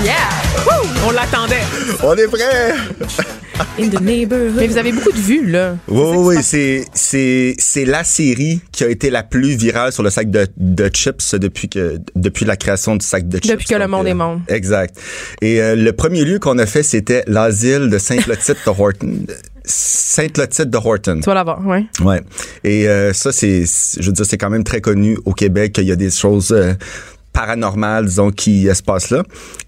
derrière 0.02 0.28
là. 0.66 0.82
On 1.06 1.10
l'attendait. 1.10 1.62
on 2.02 2.14
est 2.16 2.26
prêts 2.28 2.74
In 3.78 3.88
the 3.88 4.00
neighborhood. 4.00 4.54
Mais 4.56 4.66
vous 4.66 4.76
avez 4.78 4.92
beaucoup 4.92 5.12
de 5.12 5.18
vues, 5.18 5.46
là. 5.46 5.76
Oui, 5.86 6.00
oui, 6.04 6.16
oui, 6.36 6.42
c'est, 6.42 6.84
c'est, 6.94 7.54
c'est 7.58 7.84
la 7.84 8.02
série 8.02 8.60
qui 8.72 8.82
a 8.82 8.88
été 8.88 9.08
la 9.10 9.22
plus 9.22 9.54
virale 9.56 9.92
sur 9.92 10.02
le 10.02 10.10
sac 10.10 10.30
de, 10.30 10.46
de 10.56 10.88
chips 10.92 11.34
depuis 11.34 11.68
que, 11.68 11.98
depuis 12.16 12.44
la 12.44 12.56
création 12.56 12.96
du 12.96 13.06
sac 13.06 13.28
de 13.28 13.36
chips. 13.38 13.50
Depuis 13.52 13.66
que 13.66 13.74
le 13.74 13.86
monde 13.86 14.06
euh, 14.06 14.10
est 14.10 14.14
monde. 14.14 14.40
Exact. 14.48 14.96
Et 15.42 15.60
euh, 15.62 15.76
le 15.76 15.92
premier 15.92 16.24
lieu 16.24 16.38
qu'on 16.38 16.58
a 16.58 16.66
fait, 16.66 16.82
c'était 16.82 17.22
l'asile 17.28 17.88
de 17.88 17.98
Sainte-Lotite 17.98 18.56
de 18.66 18.70
Horton. 18.70 19.12
Sainte-Lotite 19.64 20.70
de 20.70 20.76
Horton. 20.78 21.20
Tu 21.22 21.26
vas 21.26 21.34
l'avoir, 21.34 21.64
ouais. 21.64 21.84
Ouais. 22.02 22.20
Et 22.64 22.88
euh, 22.88 23.12
ça, 23.12 23.30
c'est, 23.32 23.64
c'est- 23.66 24.02
je 24.02 24.06
veux 24.06 24.12
dire, 24.12 24.26
c'est 24.26 24.38
quand 24.38 24.50
même 24.50 24.64
très 24.64 24.80
connu 24.80 25.18
au 25.24 25.32
Québec 25.34 25.72
qu'il 25.74 25.84
y 25.84 25.92
a 25.92 25.96
des 25.96 26.10
choses 26.10 26.50
euh, 26.52 26.72
paranormales, 27.32 28.06
disons, 28.06 28.30
qui 28.30 28.68
euh, 28.68 28.74
se 28.74 28.82
passent 28.82 29.10
là. 29.10 29.22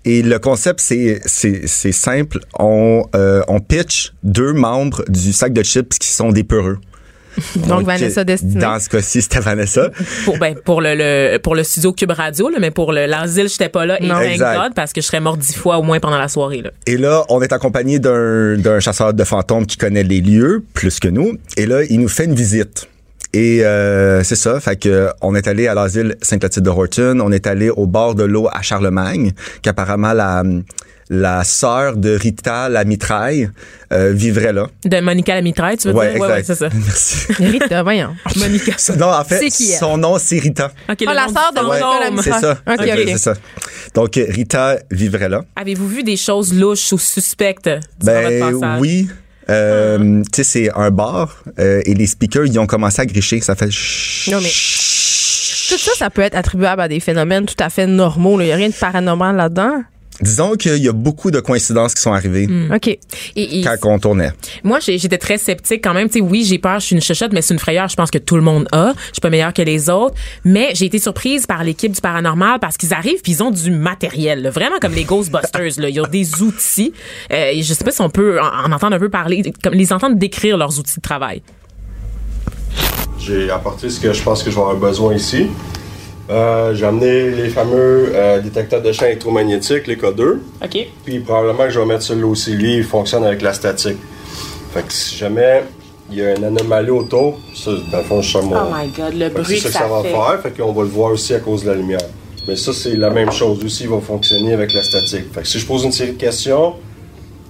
Et 0.05 0.23
le 0.23 0.39
concept, 0.39 0.81
c'est, 0.81 1.21
c'est, 1.25 1.67
c'est 1.67 1.93
simple. 1.93 2.39
On, 2.59 3.05
euh, 3.15 3.43
on 3.49 3.61
pitch 3.61 4.13
deux 4.23 4.53
membres 4.53 5.03
du 5.09 5.33
sac 5.33 5.53
de 5.53 5.63
chips 5.63 5.99
qui 5.99 6.09
sont 6.09 6.31
des 6.33 6.45
peureux. 6.45 6.79
Donc, 7.67 7.83
Vanessa 7.85 8.23
Destinée. 8.23 8.61
Dans 8.61 8.79
ce 8.79 8.89
cas-ci, 8.89 9.21
c'était 9.21 9.41
Vanessa. 9.41 9.91
pour 10.25 10.39
ben 10.39 10.55
pour 10.65 10.81
le, 10.81 10.95
le- 10.95 11.39
pour 11.39 11.57
le 11.57 11.65
studio 11.65 11.93
Cube 11.93 12.13
Radio 12.13 12.49
là, 12.49 12.59
mais 12.61 12.71
pour 12.71 12.93
le 12.93 13.07
l'asile 13.07 13.49
j'étais 13.49 13.69
pas 13.69 13.85
là 13.87 14.01
et 14.01 14.07
Non. 14.07 14.15
thank 14.15 14.31
Exact. 14.35 14.57
God 14.63 14.75
parce 14.77 14.93
que 14.93 15.01
je 15.01 15.07
serais 15.07 15.19
mort 15.19 15.37
dix 15.37 15.57
fois 15.57 15.79
au 15.79 15.83
moins 15.83 15.99
pendant 15.99 16.19
la 16.19 16.29
soirée 16.29 16.63
là. 16.63 16.71
Et 16.87 16.97
là, 16.97 17.25
on 17.31 17.43
est 17.43 17.53
accompagné 17.53 17.99
d'un, 17.99 18.57
d'un 18.57 18.79
chasseur 18.79 19.13
de 19.15 19.25
fantômes 19.25 19.67
qui 19.67 19.77
connaît 19.77 20.05
les 20.05 20.21
lieux 20.21 20.63
plus 20.75 21.01
que 21.01 21.09
nous. 21.09 21.37
Et 21.57 21.67
là, 21.67 21.83
il 21.91 21.99
nous 21.99 22.09
fait 22.09 22.27
une 22.27 22.37
visite. 22.37 22.87
Et 23.37 23.65
euh, 23.65 24.23
c'est 24.23 24.37
ça, 24.37 24.61
fait 24.61 24.77
que 24.77 25.09
on 25.21 25.35
est 25.35 25.49
allé 25.49 25.67
à 25.67 25.75
l'asile 25.75 26.15
Sainte-Clotilde 26.23 26.65
de 26.65 26.71
Horton, 26.71 27.19
on 27.21 27.33
est 27.33 27.47
allé 27.49 27.69
au 27.69 27.87
bord 27.87 28.15
de 28.15 28.23
l'eau 28.25 28.49
à 28.53 28.63
Charlemagne, 28.63 29.33
qu'apparemment 29.63 30.13
la 30.13 30.43
la 31.11 31.45
sœur 31.45 31.97
de 31.99 32.17
Rita 32.17 32.71
la 32.71 32.85
mitraille 32.85 33.51
euh, 33.93 34.13
vivrait 34.13 34.55
là. 34.55 34.69
De 34.87 35.01
Monica 35.01 35.35
la 35.35 35.43
mitraille, 35.43 35.77
tu 35.77 35.89
veux 35.89 35.95
Ouais, 35.95 36.15
dire? 36.15 36.25
exact. 36.35 36.47
c'est 36.47 36.55
ça. 36.55 36.69
Merci. 36.75 37.33
Rita, 37.35 37.83
voyons. 37.83 38.15
Monica. 38.37 38.73
non, 38.97 39.09
en 39.13 39.23
fait, 39.23 39.49
qui, 39.51 39.65
son 39.67 39.99
nom 39.99 40.17
c'est 40.19 40.39
Rita. 40.39 40.73
OK, 40.91 41.05
Ah, 41.07 41.13
la 41.13 41.27
sœur 41.29 41.53
de 41.55 41.61
Monica 41.61 41.87
la 42.17 42.23
C'est 42.23 42.41
ça. 42.41 42.59
Ok. 42.67 42.89
C'est 43.09 43.19
ça. 43.19 43.35
Donc 43.95 44.15
Rita 44.15 44.79
vivrait 44.91 45.29
là. 45.29 45.43
Avez-vous 45.57 45.89
vu 45.89 46.05
des 46.05 46.17
choses 46.17 46.55
louches 46.55 46.91
ou 46.93 46.99
suspectes 46.99 47.67
votre 47.69 47.83
Ben 48.01 48.41
passage? 48.41 48.81
oui. 48.81 49.09
Euh, 49.51 50.23
Tu 50.33 50.43
sais, 50.43 50.45
c'est 50.45 50.71
un 50.75 50.91
bar 50.91 51.43
euh, 51.59 51.83
et 51.85 51.95
les 51.95 52.07
speakers, 52.07 52.47
ils 52.47 52.59
ont 52.59 52.67
commencé 52.67 53.01
à 53.03 53.07
gricher. 53.07 53.41
Ça 53.41 53.55
fait. 53.55 53.67
Non, 54.31 54.41
mais- 54.41 54.49
Tout 55.69 55.79
ça, 55.79 55.93
ça 55.97 56.11
peut 56.11 56.23
être 56.23 56.37
attribuable 56.37 56.83
à 56.83 56.89
des 56.89 57.01
phénomènes 57.01 57.47
tout 57.47 57.55
à 57.59 57.71
fait 57.71 57.87
normaux. 57.87 58.41
Il 58.41 58.47
n'y 58.47 58.53
a 58.53 58.57
rien 58.57 58.69
de 58.69 58.75
paranormal 58.75 59.37
là-dedans. 59.37 59.83
Disons 60.21 60.53
qu'il 60.55 60.77
y 60.79 60.89
a 60.89 60.93
beaucoup 60.93 61.31
de 61.31 61.41
coïncidences 61.41 61.95
qui 61.95 62.01
sont 62.03 62.13
arrivées 62.13 62.49
OK. 62.73 62.87
Et- 62.89 62.99
et 63.37 63.63
quand 63.63 63.77
on 63.91 63.99
tournait. 63.99 64.31
Moi, 64.63 64.79
j'étais 64.81 65.19
très 65.19 65.39
sceptique 65.39 65.83
quand 65.83 65.93
même. 65.95 66.09
Tu 66.09 66.15
sais, 66.15 66.21
oui, 66.21 66.45
j'ai 66.45 66.59
peur, 66.59 66.79
je 66.79 66.87
suis 66.87 66.95
une 66.97 67.03
chuchote, 67.03 67.33
mais 67.33 67.43
c'est 67.43 67.53
une 67.55 67.59
frayeur, 67.61 67.89
je 67.89 67.97
pense 67.97 68.11
que 68.11 68.19
tout 68.19 68.37
le 68.37 68.43
monde 68.43 68.69
a. 68.73 68.93
Je 69.09 69.15
suis 69.15 69.21
pas 69.21 69.31
meilleure 69.31 69.53
que 69.53 69.63
les 69.63 69.91
autres. 69.91 70.15
Mais 70.45 70.71
j'ai 70.75 70.87
été 70.87 70.99
surprise 71.01 71.47
par 71.47 71.65
l'équipe 71.65 71.91
du 71.93 72.01
paranormal 72.01 72.61
parce 72.61 72.77
qu'ils 72.77 72.95
arrivent 72.95 73.23
puis 73.23 73.33
ils 73.33 73.43
ont 73.43 73.51
du 73.51 73.71
matériel, 73.71 74.43
là. 74.43 74.51
vraiment 74.51 74.77
comme 74.81 74.95
les 74.95 75.05
Ghostbusters. 75.05 75.79
Là. 75.79 75.89
Ils 75.89 76.01
ont 76.01 76.07
des 76.07 76.43
outils. 76.43 76.93
Euh, 77.33 77.53
je 77.57 77.75
sais 77.75 77.85
pas 77.85 77.91
si 77.91 78.01
on 78.01 78.11
peut 78.11 78.41
en, 78.41 78.69
en 78.69 78.73
entendre 78.73 78.95
un 78.97 79.01
peu 79.01 79.09
parler, 79.11 79.43
comme 79.63 79.75
les 79.75 79.93
entendre 79.93 80.17
décrire 80.17 80.57
leurs 80.57 80.79
outils 80.79 80.97
de 80.97 81.03
travail. 81.03 81.43
J'ai 83.19 83.51
apporté 83.51 83.89
ce 83.89 83.99
que 84.01 84.13
je 84.13 84.23
pense 84.23 84.43
que 84.43 84.51
je 84.51 84.55
vais 84.55 84.61
avoir 84.61 84.77
besoin 84.77 85.15
ici. 85.15 85.47
Euh, 86.31 86.75
j'ai 86.75 86.87
amené 86.87 87.31
les 87.31 87.49
fameux 87.51 88.13
euh, 88.15 88.41
détecteurs 88.41 88.81
de 88.81 88.93
champs 88.93 89.05
électromagnétiques, 89.07 89.87
les 89.87 89.97
K2. 89.97 90.39
OK. 90.65 90.87
Puis 91.05 91.19
probablement 91.21 91.65
que 91.65 91.71
je 91.71 91.79
vais 91.81 91.87
mettre 91.87 92.03
celui-là 92.03 92.27
aussi. 92.29 92.53
Lui, 92.53 92.77
il 92.79 92.85
fonctionne 92.85 93.25
avec 93.25 93.43
la 93.43 93.53
statique. 93.53 93.99
Fait 94.73 94.83
que 94.83 94.93
si 94.93 95.17
jamais 95.17 95.65
il 96.11 96.19
y 96.19 96.23
a 96.23 96.35
une 96.37 96.45
anomalie 96.45 96.91
autour, 96.91 97.39
ça, 97.55 97.71
dans 97.93 97.99
le 97.99 98.05
fond, 98.05 98.23
je 98.23 98.31
sens 98.31 98.45
mon... 98.45 98.57
Oh 98.57 98.65
my 98.75 98.89
God, 98.89 99.15
le 99.15 99.29
Fait 99.29 99.31
bruit 99.31 99.57
que 99.57 99.63
ça 99.63 99.71
ça 99.71 99.79
que 99.81 99.85
ça 99.85 99.91
va 99.91 100.03
fait. 100.03 100.11
faire. 100.11 100.41
Fait 100.43 100.51
qu'on 100.63 100.73
va 100.73 100.83
le 100.83 100.89
voir 100.89 101.13
aussi 101.13 101.35
à 101.35 101.41
cause 101.41 101.63
de 101.65 101.71
la 101.71 101.75
lumière. 101.77 102.01
Mais 102.49 102.57
ça, 102.57 102.73
c'est 102.73 102.97
la 102.97 103.11
même 103.11 103.31
chose 103.31 103.63
aussi. 103.65 103.85
Il 103.85 103.91
va 103.91 104.01
fonctionner 104.01 104.53
avec 104.55 104.73
la 104.73 104.83
statique. 104.83 105.33
Fait 105.33 105.43
que 105.43 105.49
si 105.49 105.59
je 105.59 105.67
pose 105.67 105.85
une 105.85 105.93
série 105.93 106.13
de 106.13 106.19
questions, 106.19 106.75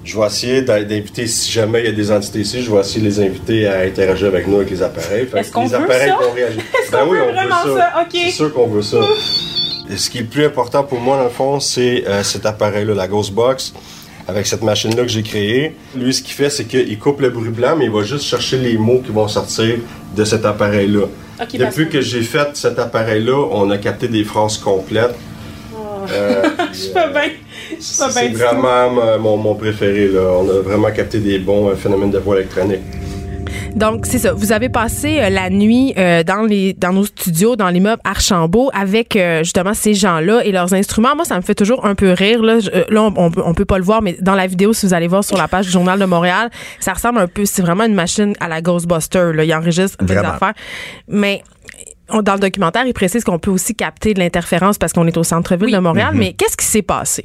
je 0.05 0.19
vais 0.19 0.27
essayer 0.27 0.63
d'inviter, 0.63 1.27
si 1.27 1.51
jamais 1.51 1.81
il 1.81 1.87
y 1.87 1.89
a 1.89 1.93
des 1.93 2.11
entités 2.13 2.41
ici, 2.41 2.63
je 2.63 2.71
vais 2.71 2.81
essayer 2.81 3.01
de 3.01 3.07
les 3.07 3.21
inviter 3.21 3.67
à 3.67 3.81
interagir 3.81 4.29
avec 4.29 4.47
nous 4.47 4.57
avec 4.57 4.71
les 4.71 4.83
appareils. 4.83 5.27
Fait 5.27 5.39
Est-ce 5.41 5.51
qu'on 5.51 5.63
les 5.63 5.69
veut 5.69 5.77
appareils 5.77 6.09
ça? 6.11 6.17
vont 6.21 6.33
réagir. 6.33 6.61
Est-ce 6.83 6.91
Ben 6.93 6.99
qu'on 7.05 7.11
oui, 7.11 7.19
veut 7.19 7.25
on 7.25 7.33
vraiment 7.33 7.65
veut 7.65 7.77
ça? 7.79 7.93
OK. 8.03 8.09
C'est 8.13 8.31
sûr 8.31 8.53
qu'on 8.53 8.67
veut 8.67 8.83
ça. 8.83 8.99
Et 9.91 9.97
ce 9.97 10.11
qui 10.11 10.19
est 10.19 10.23
le 10.23 10.27
plus 10.29 10.45
important 10.45 10.83
pour 10.85 11.01
moi, 11.01 11.17
dans 11.17 11.25
le 11.25 11.31
fond, 11.31 11.59
c'est 11.61 12.05
euh, 12.07 12.23
cet 12.23 12.45
appareil-là, 12.47 12.95
la 12.95 13.09
Ghost 13.09 13.33
Box, 13.33 13.73
avec 14.29 14.47
cette 14.47 14.63
machine-là 14.63 15.03
que 15.03 15.09
j'ai 15.09 15.23
créée. 15.23 15.77
Lui, 15.97 16.13
ce 16.13 16.23
qu'il 16.23 16.35
fait, 16.35 16.51
c'est 16.51 16.65
qu'il 16.65 16.99
coupe 16.99 17.21
le 17.21 17.31
bruit 17.31 17.51
blanc, 17.51 17.75
mais 17.77 17.87
il 17.87 17.91
va 17.91 18.03
juste 18.03 18.25
chercher 18.25 18.59
les 18.59 18.77
mots 18.77 19.03
qui 19.05 19.13
vont 19.13 19.29
sortir 19.29 19.77
de 20.17 20.25
cet 20.25 20.45
appareil-là. 20.45 21.07
Depuis 21.53 21.89
que 21.89 22.01
j'ai 22.01 22.23
fait 22.23 22.49
cet 22.55 22.79
appareil-là, 22.79 23.47
on 23.53 23.71
a 23.71 23.79
capté 23.79 24.09
des 24.09 24.25
phrases 24.25 24.59
complètes. 24.59 25.15
Euh, 26.11 26.43
Je 26.73 26.89
pas 26.93 27.09
bien. 27.09 27.31
C'est 27.81 28.29
vraiment 28.29 28.91
ma- 28.91 29.19
mon, 29.19 29.37
mon 29.37 29.55
préféré. 29.55 30.09
Là. 30.09 30.21
On 30.41 30.49
a 30.49 30.61
vraiment 30.63 30.91
capté 30.91 31.19
des 31.19 31.39
bons 31.39 31.69
euh, 31.71 31.75
phénomènes 31.75 32.11
de 32.11 32.19
voix 32.19 32.37
électronique. 32.37 32.81
Donc, 33.75 34.07
c'est 34.07 34.19
ça. 34.19 34.33
Vous 34.33 34.53
avez 34.53 34.69
passé 34.69 35.19
euh, 35.21 35.31
la 35.31 35.51
nuit 35.51 35.95
euh, 35.99 36.23
dans 36.23 36.43
les 36.43 36.75
dans 36.75 36.93
nos 36.93 37.05
studios, 37.05 37.57
dans 37.57 37.69
l'immeuble 37.69 38.01
Archambault, 38.05 38.71
avec 38.73 39.17
euh, 39.17 39.39
justement 39.43 39.75
ces 39.75 39.95
gens-là 39.95 40.45
et 40.45 40.53
leurs 40.53 40.73
instruments. 40.75 41.17
Moi, 41.17 41.25
ça 41.25 41.35
me 41.37 41.41
fait 41.43 41.57
toujours 41.57 41.85
un 41.85 41.97
peu 41.97 42.13
rire. 42.13 42.41
Là, 42.43 42.61
Je- 42.61 42.71
euh, 42.71 42.85
là 42.89 43.03
on, 43.03 43.13
on, 43.17 43.31
peut- 43.33 43.43
on 43.45 43.53
peut 43.53 43.65
pas 43.65 43.79
le 43.79 43.85
voir, 43.85 44.01
mais 44.01 44.17
dans 44.21 44.35
la 44.37 44.47
vidéo, 44.47 44.73
si 44.73 44.87
vous 44.87 44.95
allez 44.95 45.09
voir 45.09 45.25
sur 45.25 45.37
la 45.37 45.49
page 45.49 45.67
du 45.67 45.73
Journal 45.73 45.99
de 45.99 46.05
Montréal, 46.05 46.51
ça 46.79 46.93
ressemble 46.93 47.19
un 47.19 47.27
peu. 47.27 47.45
C'est 47.47 47.63
vraiment 47.63 47.85
une 47.85 47.95
machine 47.95 48.35
à 48.39 48.47
la 48.47 48.63
Ghostbuster. 48.63 49.33
Là. 49.35 49.43
Il 49.45 49.53
enregistre 49.53 50.05
des 50.05 50.17
affaires. 50.17 50.55
Mais 51.09 51.43
on- 52.11 52.23
dans 52.23 52.35
le 52.35 52.41
documentaire, 52.41 52.87
il 52.87 52.95
précise 52.95 53.25
qu'on 53.25 53.41
peut 53.41 53.51
aussi 53.51 53.75
capter 53.75 54.15
de 54.15 54.21
l'interférence 54.21 54.79
parce 54.79 54.93
qu'on 54.93 55.07
est 55.09 55.17
au 55.17 55.25
centre-ville 55.25 55.67
Oui. 55.67 55.73
de 55.73 55.79
Montréal. 55.79 56.15
Mm-hmm. 56.15 56.19
Mais 56.19 56.33
qu'est-ce 56.35 56.57
qui 56.57 56.67
s'est 56.67 56.83
passé? 56.83 57.25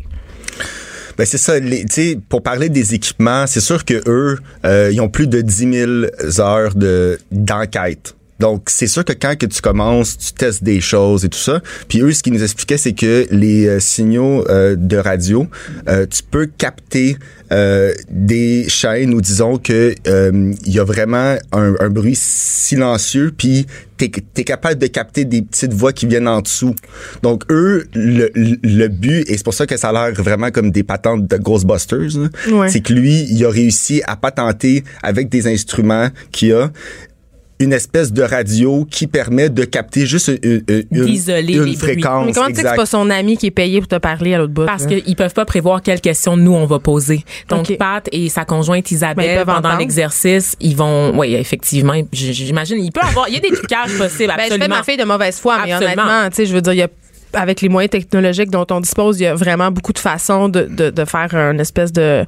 Ben 1.18 1.26
c'est 1.26 1.38
ça. 1.38 1.60
les- 1.60 1.86
pour 2.30 2.42
parler 2.44 2.70
des 2.70 2.94
équipements, 2.94 3.46
c'est 3.46 3.60
sûr 3.60 3.84
que 3.84 4.02
eux, 4.08 4.40
euh, 4.66 4.90
ils 4.94 5.02
ont 5.02 5.10
plus 5.10 5.28
de 5.28 5.42
10 5.42 5.74
000 5.74 5.92
heures 6.40 6.76
de 6.76 7.20
d'enquête. 7.32 8.16
Donc, 8.40 8.64
c'est 8.68 8.88
sûr 8.88 9.04
que 9.06 9.14
quand 9.14 9.38
que 9.38 9.46
tu 9.46 9.62
commences, 9.62 10.18
tu 10.18 10.34
testes 10.34 10.64
des 10.64 10.82
choses 10.82 11.26
et 11.26 11.30
tout 11.30 11.38
ça. 11.40 11.62
Puis 11.88 12.02
eux, 12.02 12.12
ce 12.12 12.24
qu'ils 12.24 12.34
nous 12.34 12.44
expliquaient, 12.44 12.78
c'est 12.78 12.94
que 12.94 13.28
les 13.32 13.68
euh, 13.68 13.80
signaux 13.80 14.46
euh, 14.50 14.76
de 14.78 14.98
radio, 14.98 15.48
euh, 15.88 16.06
tu 16.10 16.24
peux 16.24 16.46
capter 16.48 17.18
euh, 17.52 17.94
des 18.10 18.66
chaînes 18.70 19.14
où 19.14 19.22
disons 19.22 19.58
que 19.58 19.94
euh, 20.08 20.54
il 20.66 20.72
y 20.74 20.80
a 20.80 20.84
vraiment 20.84 21.36
un, 21.52 21.76
un 21.80 21.90
bruit 21.90 22.16
silencieux, 22.16 23.32
puis 23.36 23.66
t'es 23.98 24.12
es 24.38 24.44
capable 24.44 24.80
de 24.80 24.88
capter 24.88 25.26
des 25.26 25.42
petites 25.42 25.74
voix 25.74 25.92
qui 25.92 26.06
viennent 26.06 26.28
en 26.28 26.42
dessous. 26.42 26.76
Donc 27.24 27.44
eux, 27.52 27.88
le, 27.94 28.30
le 28.36 28.88
but, 28.88 29.30
et 29.30 29.36
c'est 29.36 29.44
pour 29.44 29.54
ça 29.54 29.66
que 29.66 29.76
ça 29.78 29.90
a 29.90 29.94
l'air 30.12 30.22
vraiment 30.24 30.52
comme 30.52 30.72
des 30.72 30.84
patentes 30.84 31.28
de 31.28 31.38
Ghostbusters, 31.38 32.30
Ouais. 32.52 32.70
c'est 32.70 32.82
que 32.82 32.94
lui, 32.94 33.26
il 33.30 33.44
a 33.46 33.50
réussi 33.50 34.02
à 34.06 34.16
patenter 34.16 34.84
avec 35.04 35.28
des 35.30 35.48
instruments 35.48 36.10
qu'il 36.32 36.54
a 36.54 36.72
une 37.60 37.74
espèce 37.74 38.14
de 38.14 38.24
radio 38.24 38.86
qui 38.90 39.06
permet 39.08 39.50
de 39.50 39.66
capter 39.66 40.06
juste 40.06 40.32
une, 40.44 40.64
une, 40.70 40.84
une- 40.92 41.06
D'isoler 41.06 41.40
une 41.42 41.48
les 41.48 41.56
bruits. 41.60 41.76
fréquence. 41.76 42.26
Mais 42.28 42.32
comment 42.34 42.48
tu 42.48 42.56
sais 42.56 42.64
que 42.64 42.70
c'est 42.70 42.76
pas 42.76 42.86
son 42.86 43.10
ami 43.10 43.38
qui 43.38 43.48
est 43.48 43.52
payé 43.52 43.80
pour 43.80 43.88
te 43.90 43.98
parler 43.98 44.34
à 44.34 44.38
l'autre 44.38 44.54
bout? 44.54 44.66
Parce 44.66 44.86
qu'ils 44.86 45.16
peuvent 45.16 45.34
pas 45.34 45.46
prévoir 45.46 45.82
quelles 45.82 46.00
questions 46.02 46.38
nous 46.38 46.54
on 46.54 46.66
va 46.66 46.80
poser. 46.80 47.24
Donc 47.50 47.70
Ok. 47.70 47.78
Pat 47.78 48.08
et 48.12 48.30
sa 48.30 48.46
conjointe 48.46 48.90
ils 48.92 48.96
Isabelle 48.96 49.46
pendant 49.46 49.76
l'exercice, 49.78 50.56
ils 50.60 50.76
vont 50.76 51.18
oui, 51.18 51.36
effectivement, 51.36 51.94
j'imagine 52.12 52.84
il 52.84 52.92
peut 52.92 53.02
avoir 53.02 53.28
il 53.28 53.36
y 53.36 53.38
a 53.38 53.42
des 53.42 53.52
trucages 53.56 53.98
possibles 53.98 54.34
Ben, 54.36 54.44
je 54.44 54.48
fais 54.48 54.54
absolument. 54.56 54.76
ma 54.78 54.84
fille 54.84 54.98
de 54.98 55.04
mauvaise 55.04 55.40
foi, 55.40 55.58
mais 55.66 55.72
Absolument. 55.74 56.02
honnêtement, 56.04 56.30
tu 56.30 56.36
sais, 56.36 56.46
je 56.46 56.54
veux 56.54 56.62
dire, 56.62 56.74
il 56.74 56.80
y 56.80 56.82
a 56.84 56.88
avec 57.34 57.62
les 57.62 57.70
moyens 57.70 57.92
technologiques 57.92 58.50
dont 58.50 58.66
on 58.72 58.80
dispose, 58.80 59.20
il 59.20 59.24
y 59.24 59.28
a 59.28 59.36
vraiment 59.36 59.72
beaucoup 59.72 59.94
de 59.94 60.00
façons 60.00 60.50
de, 60.50 60.64
de, 60.64 60.90
de 60.90 61.06
faire 61.06 61.34
une 61.36 61.60
espèce 61.60 61.92
de, 61.94 62.26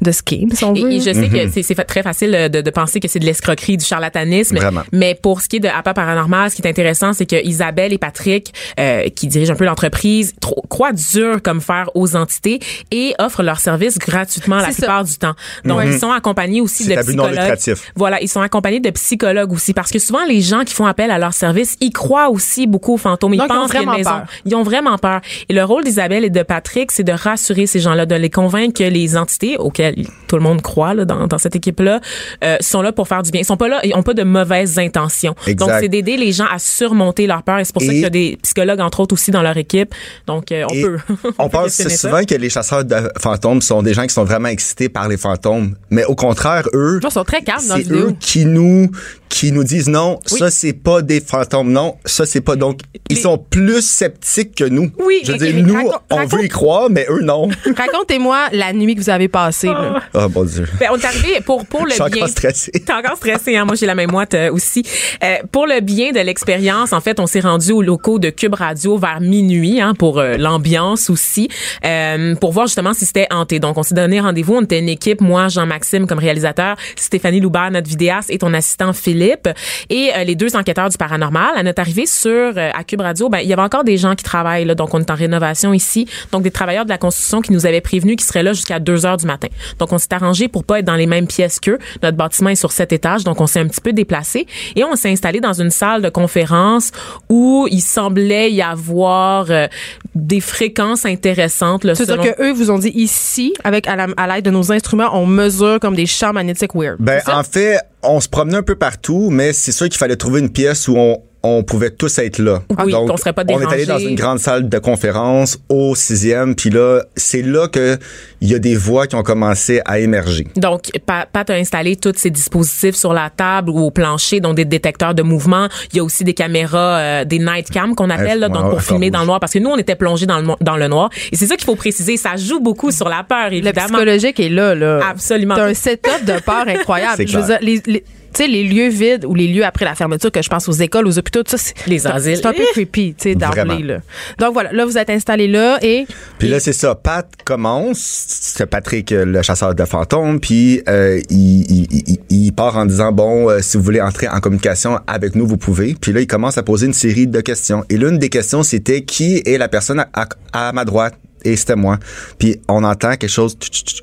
de 0.00 0.12
scheme, 0.12 0.50
si 0.52 0.64
on 0.64 0.72
veut. 0.74 0.90
et 0.92 1.00
je 1.00 1.12
sais 1.12 1.28
que 1.28 1.48
c'est- 1.50 1.62
c'est 1.62 1.74
fa- 1.74 1.84
très 1.84 2.02
facile 2.02 2.34
euh, 2.34 2.48
de, 2.48 2.60
de 2.60 2.70
penser 2.70 3.00
que 3.00 3.08
c'est 3.08 3.18
de 3.18 3.24
l'escroquerie, 3.24 3.76
du 3.76 3.84
charlatanisme. 3.84 4.56
Vraiment. 4.56 4.82
Mais 4.92 5.14
pour 5.14 5.40
ce 5.40 5.48
qui 5.48 5.56
est 5.56 5.60
de 5.60 5.68
APA 5.68 5.94
Paranormal, 5.94 6.50
ce 6.50 6.56
qui 6.56 6.62
est 6.62 6.68
intéressant, 6.68 7.12
c'est 7.12 7.26
que 7.26 7.42
Isabelle 7.44 7.92
et 7.92 7.98
Patrick, 7.98 8.52
euh, 8.78 9.08
qui 9.14 9.26
dirigent 9.26 9.52
un 9.52 9.56
peu 9.56 9.64
l'entreprise, 9.64 10.34
croient 10.68 10.92
dur 10.92 11.40
comme 11.42 11.60
fer 11.60 11.88
aux 11.94 12.16
entités 12.16 12.60
et 12.90 13.14
offrent 13.18 13.42
leurs 13.42 13.60
services 13.60 13.98
gratuitement 13.98 14.56
la 14.56 14.66
C'est 14.66 14.72
ça. 14.72 14.76
plupart 14.82 15.04
du 15.04 15.16
temps. 15.16 15.34
Donc, 15.64 15.80
ils 15.84 15.98
sont 15.98 16.10
accompagnés 16.10 16.60
aussi 16.60 16.86
de 16.86 16.94
psychologues. 16.96 17.54
Voilà, 17.96 18.20
ils 18.20 18.28
sont 18.28 18.40
accompagnés 18.40 18.80
de 18.80 18.90
psychologues 18.90 19.52
aussi 19.52 19.72
parce 19.72 19.90
que 19.90 19.98
souvent 19.98 20.24
les 20.26 20.40
gens 20.40 20.64
qui 20.64 20.74
font 20.74 20.86
appel 20.86 21.10
à 21.10 21.18
leurs 21.18 21.34
services, 21.34 21.76
ils 21.80 21.92
croient 21.92 22.28
aussi 22.30 22.66
beaucoup 22.66 22.94
aux 22.94 22.98
fantômes. 22.98 23.34
Ils 23.34 23.38
Donc, 23.38 23.50
ont 23.50 23.54
pensent 23.54 23.70
qu'il 23.70 23.76
y 23.76 23.78
a 23.78 23.82
une 23.82 23.88
vraiment 23.88 23.98
maison. 23.98 24.10
peur. 24.10 24.26
Ils 24.44 24.54
ont 24.54 24.62
vraiment 24.62 24.98
peur. 24.98 25.20
Et 25.48 25.52
le 25.54 25.64
rôle 25.64 25.84
d'Isabelle 25.84 26.24
et 26.24 26.30
de 26.30 26.42
Patrick, 26.42 26.90
c'est 26.90 27.04
de 27.04 27.12
rassurer 27.12 27.66
ces 27.66 27.80
gens-là, 27.80 28.06
de 28.06 28.14
les 28.14 28.30
convaincre 28.30 28.78
que 28.78 28.84
les 28.84 29.16
entités 29.16 29.56
auxquelles 29.56 30.06
tout 30.28 30.36
le 30.36 30.42
monde 30.42 30.62
croit 30.62 30.94
là, 30.94 31.04
dans, 31.04 31.26
dans 31.26 31.38
cette 31.38 31.56
équipe-là 31.56 32.00
euh, 32.44 32.56
sont 32.60 32.82
là 32.82 32.92
pour 32.92 33.08
faire 33.08 33.22
du 33.22 33.30
bien. 33.30 33.40
Ils 33.40 33.44
sont 33.44 33.56
pas 33.56 33.68
là, 33.68 33.80
ils 33.84 33.94
ont 33.94 34.02
pas 34.02 34.14
de 34.14 34.22
mauvaises 34.22 34.78
intentions. 34.78 35.34
Exact. 35.46 35.58
Donc 35.58 35.70
c'est 35.80 35.88
d'aider 35.88 36.16
les 36.16 36.32
gens 36.32 36.46
à 36.50 36.58
surmonter 36.58 37.26
leur 37.26 37.42
peur. 37.42 37.58
Et 37.58 37.64
c'est 37.64 37.72
pour 37.72 37.82
ça 37.82 37.88
qu'il 37.88 38.00
y 38.00 38.04
a 38.04 38.10
des 38.10 38.38
psychologues 38.42 38.80
entre 38.80 39.00
autres 39.00 39.14
aussi 39.14 39.30
dans 39.30 39.42
leur 39.42 39.56
équipe. 39.56 39.94
Donc 40.26 40.52
euh, 40.52 40.64
on 40.70 40.74
peut. 40.74 40.98
on 41.38 41.48
pense 41.48 41.72
ça. 41.72 41.88
souvent 41.88 42.24
que 42.24 42.34
les 42.34 42.50
chasseurs 42.50 42.84
de 42.84 42.96
fantômes 43.18 43.62
sont 43.62 43.82
des 43.82 43.94
gens 43.94 44.02
qui 44.02 44.14
sont 44.14 44.24
vraiment 44.24 44.48
excités 44.48 44.88
par 44.88 45.08
les 45.08 45.16
fantômes. 45.16 45.74
Mais 45.90 46.04
au 46.04 46.14
contraire, 46.14 46.68
eux, 46.74 47.00
ils 47.02 47.10
sont 47.10 47.24
très 47.24 47.42
calmes 47.42 47.60
c'est 47.60 47.90
eux 47.92 48.14
qui 48.20 48.44
nous 48.44 48.90
qui 49.32 49.50
nous 49.50 49.64
disent 49.64 49.88
non, 49.88 50.20
ça 50.26 50.50
c'est 50.50 50.74
pas 50.74 51.00
des 51.00 51.20
fantômes, 51.22 51.72
non, 51.72 51.96
ça 52.04 52.26
c'est 52.26 52.42
pas 52.42 52.54
donc 52.54 52.80
ils 53.08 53.16
Les- 53.16 53.22
sont 53.22 53.38
plus 53.38 53.80
sceptiques 53.84 54.54
que 54.56 54.64
nous. 54.64 54.90
Oui, 55.04 55.20
je 55.24 55.32
veux 55.32 55.38
dire 55.38 55.52
mais 55.54 55.62
nous 55.62 55.90
on 56.10 56.26
veut 56.26 56.44
y 56.44 56.48
croire 56.48 56.90
mais 56.90 57.06
eux 57.08 57.22
non. 57.22 57.48
Racontez-moi 57.76 58.48
la 58.52 58.72
nuit 58.74 58.94
que 58.94 59.00
vous 59.00 59.08
avez 59.10 59.28
passée. 59.28 59.68
là. 59.68 60.00
oh 60.12 60.28
mon 60.34 60.44
dieu. 60.44 60.66
Ben, 60.78 60.88
on 60.92 60.96
est 60.98 61.04
arrivé 61.04 61.40
pour 61.44 61.64
pour 61.66 61.84
le 61.86 61.90
Je 61.90 61.94
suis 61.94 62.04
bien. 62.10 62.16
encore 62.22 62.28
stressé. 62.28 62.70
T'es 62.72 62.92
encore 62.92 63.16
stressé, 63.16 63.56
hein? 63.56 63.64
Moi, 63.64 63.74
j'ai 63.74 63.86
la 63.86 63.94
même 63.94 64.10
moite 64.10 64.34
euh, 64.34 64.52
aussi. 64.52 64.82
Euh, 65.24 65.36
pour 65.50 65.66
le 65.66 65.80
bien 65.80 66.12
de 66.12 66.20
l'expérience, 66.20 66.92
en 66.92 67.00
fait, 67.00 67.18
on 67.18 67.26
s'est 67.26 67.40
rendu 67.40 67.72
aux 67.72 67.80
locaux 67.82 68.18
de 68.18 68.28
Cube 68.28 68.54
Radio 68.54 68.98
vers 68.98 69.20
minuit, 69.22 69.80
hein, 69.80 69.94
pour 69.98 70.18
euh, 70.18 70.36
l'ambiance 70.36 71.08
aussi, 71.08 71.48
euh, 71.86 72.34
pour 72.36 72.52
voir 72.52 72.66
justement 72.66 72.92
si 72.92 73.06
c'était 73.06 73.28
hanté. 73.30 73.60
Donc, 73.60 73.78
on 73.78 73.82
s'est 73.82 73.94
donné 73.94 74.20
rendez-vous. 74.20 74.56
On 74.56 74.62
était 74.62 74.78
une 74.78 74.90
équipe, 74.90 75.20
moi, 75.22 75.48
Jean-Maxime 75.48 76.06
comme 76.06 76.18
réalisateur, 76.18 76.76
Stéphanie 76.96 77.40
Loubert, 77.40 77.70
notre 77.70 77.88
vidéaste, 77.88 78.30
et 78.30 78.36
ton 78.38 78.52
assistant 78.52 78.92
Philippe 78.92 79.21
Philippe 79.22 79.48
et 79.90 80.10
euh, 80.16 80.24
les 80.24 80.34
deux 80.34 80.56
enquêteurs 80.56 80.88
du 80.88 80.96
paranormal. 80.96 81.50
À 81.56 81.62
notre 81.62 81.80
arrivée 81.80 82.06
sur 82.06 82.30
euh, 82.30 82.70
à 82.74 82.84
Cube 82.84 83.00
Radio, 83.00 83.28
ben 83.28 83.38
il 83.38 83.48
y 83.48 83.52
avait 83.52 83.62
encore 83.62 83.84
des 83.84 83.96
gens 83.96 84.14
qui 84.14 84.24
travaillent 84.24 84.64
là, 84.64 84.74
donc 84.74 84.92
on 84.94 85.00
est 85.00 85.10
en 85.10 85.14
rénovation 85.14 85.72
ici, 85.72 86.06
donc 86.32 86.42
des 86.42 86.50
travailleurs 86.50 86.84
de 86.84 86.90
la 86.90 86.98
construction 86.98 87.40
qui 87.40 87.52
nous 87.52 87.66
avaient 87.66 87.80
prévenu 87.80 88.16
qu'ils 88.16 88.26
seraient 88.26 88.42
là 88.42 88.52
jusqu'à 88.52 88.78
2 88.80 89.06
heures 89.06 89.16
du 89.16 89.26
matin. 89.26 89.48
Donc 89.78 89.92
on 89.92 89.98
s'est 89.98 90.12
arrangé 90.12 90.48
pour 90.48 90.64
pas 90.64 90.80
être 90.80 90.84
dans 90.84 90.96
les 90.96 91.06
mêmes 91.06 91.26
pièces 91.26 91.60
qu'eux. 91.60 91.78
Notre 92.02 92.16
bâtiment 92.16 92.50
est 92.50 92.56
sur 92.56 92.72
sept 92.72 92.92
étages, 92.92 93.24
donc 93.24 93.40
on 93.40 93.46
s'est 93.46 93.60
un 93.60 93.66
petit 93.68 93.80
peu 93.80 93.92
déplacé 93.92 94.46
et 94.76 94.84
on 94.84 94.96
s'est 94.96 95.10
installé 95.10 95.40
dans 95.40 95.52
une 95.52 95.70
salle 95.70 96.02
de 96.02 96.08
conférence 96.08 96.90
où 97.28 97.66
il 97.70 97.80
semblait 97.80 98.50
y 98.52 98.62
avoir 98.62 99.46
euh, 99.50 99.66
des 100.14 100.40
fréquences 100.40 101.04
intéressantes. 101.06 101.84
Là, 101.84 101.94
C'est-à-dire 101.94 102.22
selon- 102.24 102.34
que 102.34 102.42
eux 102.42 102.52
vous 102.52 102.70
ont 102.70 102.78
dit 102.78 102.92
ici, 102.94 103.54
avec 103.64 103.86
à 103.86 103.96
la- 103.96 104.08
à 104.16 104.26
l'aide 104.26 104.44
de 104.44 104.50
nos 104.50 104.72
instruments, 104.72 105.10
on 105.12 105.26
mesure 105.26 105.78
comme 105.80 105.94
des 105.94 106.06
champs 106.06 106.32
magnétiques 106.32 106.74
weird. 106.74 106.96
Ben, 106.98 107.20
en 107.28 107.42
fait, 107.42 107.78
on 108.02 108.20
se 108.20 108.28
promenait 108.28 108.56
un 108.56 108.62
peu 108.62 108.76
partout, 108.76 109.30
mais 109.30 109.52
c'est 109.52 109.72
sûr 109.72 109.88
qu'il 109.88 109.98
fallait 109.98 110.16
trouver 110.16 110.40
une 110.40 110.50
pièce 110.50 110.88
où 110.88 110.96
on, 110.96 111.22
on 111.42 111.62
pouvait 111.64 111.90
tous 111.90 112.18
être 112.18 112.38
là. 112.38 112.62
Oui, 112.84 112.92
qu'on 112.92 113.16
serait 113.16 113.32
pas 113.32 113.42
On 113.48 113.60
est 113.60 113.66
allé 113.66 113.84
dans 113.84 113.96
dérangés. 113.96 114.08
une 114.10 114.14
grande 114.14 114.38
salle 114.38 114.68
de 114.68 114.78
conférence 114.78 115.58
au 115.68 115.94
sixième, 115.94 116.54
puis 116.54 116.70
là, 116.70 117.02
c'est 117.16 117.42
là 117.42 117.68
que 117.68 117.98
il 118.40 118.48
y 118.50 118.54
a 118.54 118.58
des 118.58 118.74
voix 118.76 119.06
qui 119.06 119.14
ont 119.16 119.22
commencé 119.22 119.80
à 119.84 119.98
émerger. 119.98 120.46
Donc, 120.56 120.90
Pa- 121.06 121.26
Pat 121.32 121.48
a 121.50 121.54
installé 121.54 121.96
tous 121.96 122.12
ces 122.16 122.30
dispositifs 122.30 122.94
sur 122.96 123.12
la 123.12 123.30
table 123.30 123.70
ou 123.70 123.78
au 123.80 123.90
plancher, 123.90 124.40
dont 124.40 124.54
des 124.54 124.64
détecteurs 124.64 125.14
de 125.14 125.22
mouvement. 125.22 125.68
Il 125.92 125.96
y 125.96 126.00
a 126.00 126.04
aussi 126.04 126.24
des 126.24 126.34
caméras, 126.34 126.98
euh, 126.98 127.24
des 127.24 127.38
night 127.38 127.70
cam 127.70 127.94
qu'on 127.94 128.10
appelle, 128.10 128.38
là, 128.40 128.48
donc 128.48 128.70
pour 128.70 128.82
filmer 128.82 129.10
dans 129.10 129.20
le 129.20 129.26
noir, 129.26 129.40
parce 129.40 129.52
que 129.52 129.58
nous, 129.58 129.70
on 129.70 129.76
était 129.78 129.96
plongés 129.96 130.26
dans 130.26 130.38
le, 130.40 130.48
dans 130.60 130.76
le 130.76 130.88
noir. 130.88 131.10
Et 131.32 131.36
c'est 131.36 131.46
ça 131.46 131.56
qu'il 131.56 131.64
faut 131.64 131.76
préciser. 131.76 132.16
Ça 132.16 132.36
joue 132.36 132.60
beaucoup 132.60 132.90
sur 132.90 133.08
la 133.08 133.24
peur, 133.24 133.50
Le 133.50 133.56
évidemment. 133.56 133.86
psychologique 133.88 134.38
est 134.40 134.48
là, 134.48 134.74
là. 134.74 135.00
Absolument. 135.08 135.54
T'as 135.56 135.66
un 135.66 135.74
setup 135.74 136.24
de 136.24 136.40
peur 136.40 136.64
incroyable. 136.68 137.14
C'est 137.16 137.26
Je 137.26 137.38
veux 137.38 137.44
clair. 137.44 137.58
dire, 137.60 137.68
les, 137.86 137.92
les- 137.92 138.04
tu 138.32 138.42
sais, 138.42 138.48
les 138.48 138.64
lieux 138.64 138.88
vides 138.88 139.24
ou 139.24 139.34
les 139.34 139.46
lieux 139.48 139.64
après 139.64 139.84
la 139.84 139.94
fermeture, 139.94 140.30
que 140.32 140.42
je 140.42 140.48
pense 140.48 140.68
aux 140.68 140.72
écoles, 140.72 141.06
aux 141.06 141.18
hôpitaux, 141.18 141.42
tout 141.42 141.50
ça, 141.50 141.58
c'est 141.58 141.74
Les 141.86 142.06
asiles. 142.06 142.36
C'est 142.36 142.46
un 142.46 142.52
peu 142.52 142.64
creepy, 142.72 143.14
tu 143.14 143.30
sais, 143.30 143.34
d'emblée, 143.34 143.82
là. 143.84 143.98
Donc 144.38 144.52
voilà, 144.52 144.72
là, 144.72 144.84
vous 144.84 144.98
êtes 144.98 145.10
installés 145.10 145.48
là 145.48 145.78
et. 145.82 146.06
Puis 146.38 146.48
là, 146.48 146.58
c'est 146.60 146.72
ça. 146.72 146.94
Pat 146.94 147.26
commence, 147.44 147.98
c'est 147.98 148.66
Patrick, 148.66 149.12
euh, 149.12 149.24
le 149.24 149.42
chasseur 149.42 149.74
de 149.74 149.84
fantômes, 149.84 150.40
puis 150.40 150.82
euh, 150.88 151.20
il, 151.30 151.60
il, 151.70 151.86
il- 152.08 152.18
il 152.30 152.52
part 152.52 152.76
en 152.76 152.86
disant, 152.86 153.12
bon, 153.12 153.48
euh, 153.50 153.60
si 153.60 153.76
vous 153.76 153.82
voulez 153.82 154.00
entrer 154.00 154.28
en 154.28 154.40
communication 154.40 154.98
avec 155.06 155.34
nous, 155.34 155.46
vous 155.46 155.56
pouvez. 155.58 155.94
Puis 156.00 156.12
là, 156.12 156.20
il 156.20 156.26
commence 156.26 156.58
à 156.58 156.62
poser 156.62 156.86
une 156.86 156.92
série 156.94 157.26
de 157.26 157.40
questions. 157.40 157.84
Et 157.90 157.96
l'une 157.96 158.18
des 158.18 158.28
questions, 158.30 158.62
c'était, 158.62 159.02
qui 159.02 159.42
est 159.44 159.58
la 159.58 159.68
personne 159.68 160.00
à, 160.00 160.08
à- 160.14 160.68
à 160.68 160.72
ma 160.72 160.84
droite? 160.84 161.14
Et 161.44 161.56
c'était 161.56 161.76
moi. 161.76 161.98
Puis 162.38 162.60
on 162.68 162.84
entend 162.84 163.16
quelque 163.16 163.28
chose, 163.28 163.56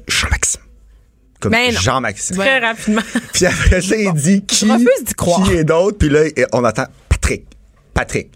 Jean-Maxime. 0.08 0.62
Comme 1.40 1.52
Ben. 1.52 1.72
Jean-Maxime. 1.72 2.38
Très 2.38 2.60
rapidement. 2.60 3.02
Puis 3.34 3.46
après 3.46 3.82
ça, 3.82 3.96
il 3.96 4.14
dit 4.14 4.44
qui, 4.46 4.66
qui 4.66 5.52
est 5.54 5.64
d'autre. 5.64 5.98
Puis 5.98 6.10
là, 6.10 6.24
on 6.54 6.64
entend 6.66 6.86
Patrick. 7.08 7.46
Patrick. 7.94 8.32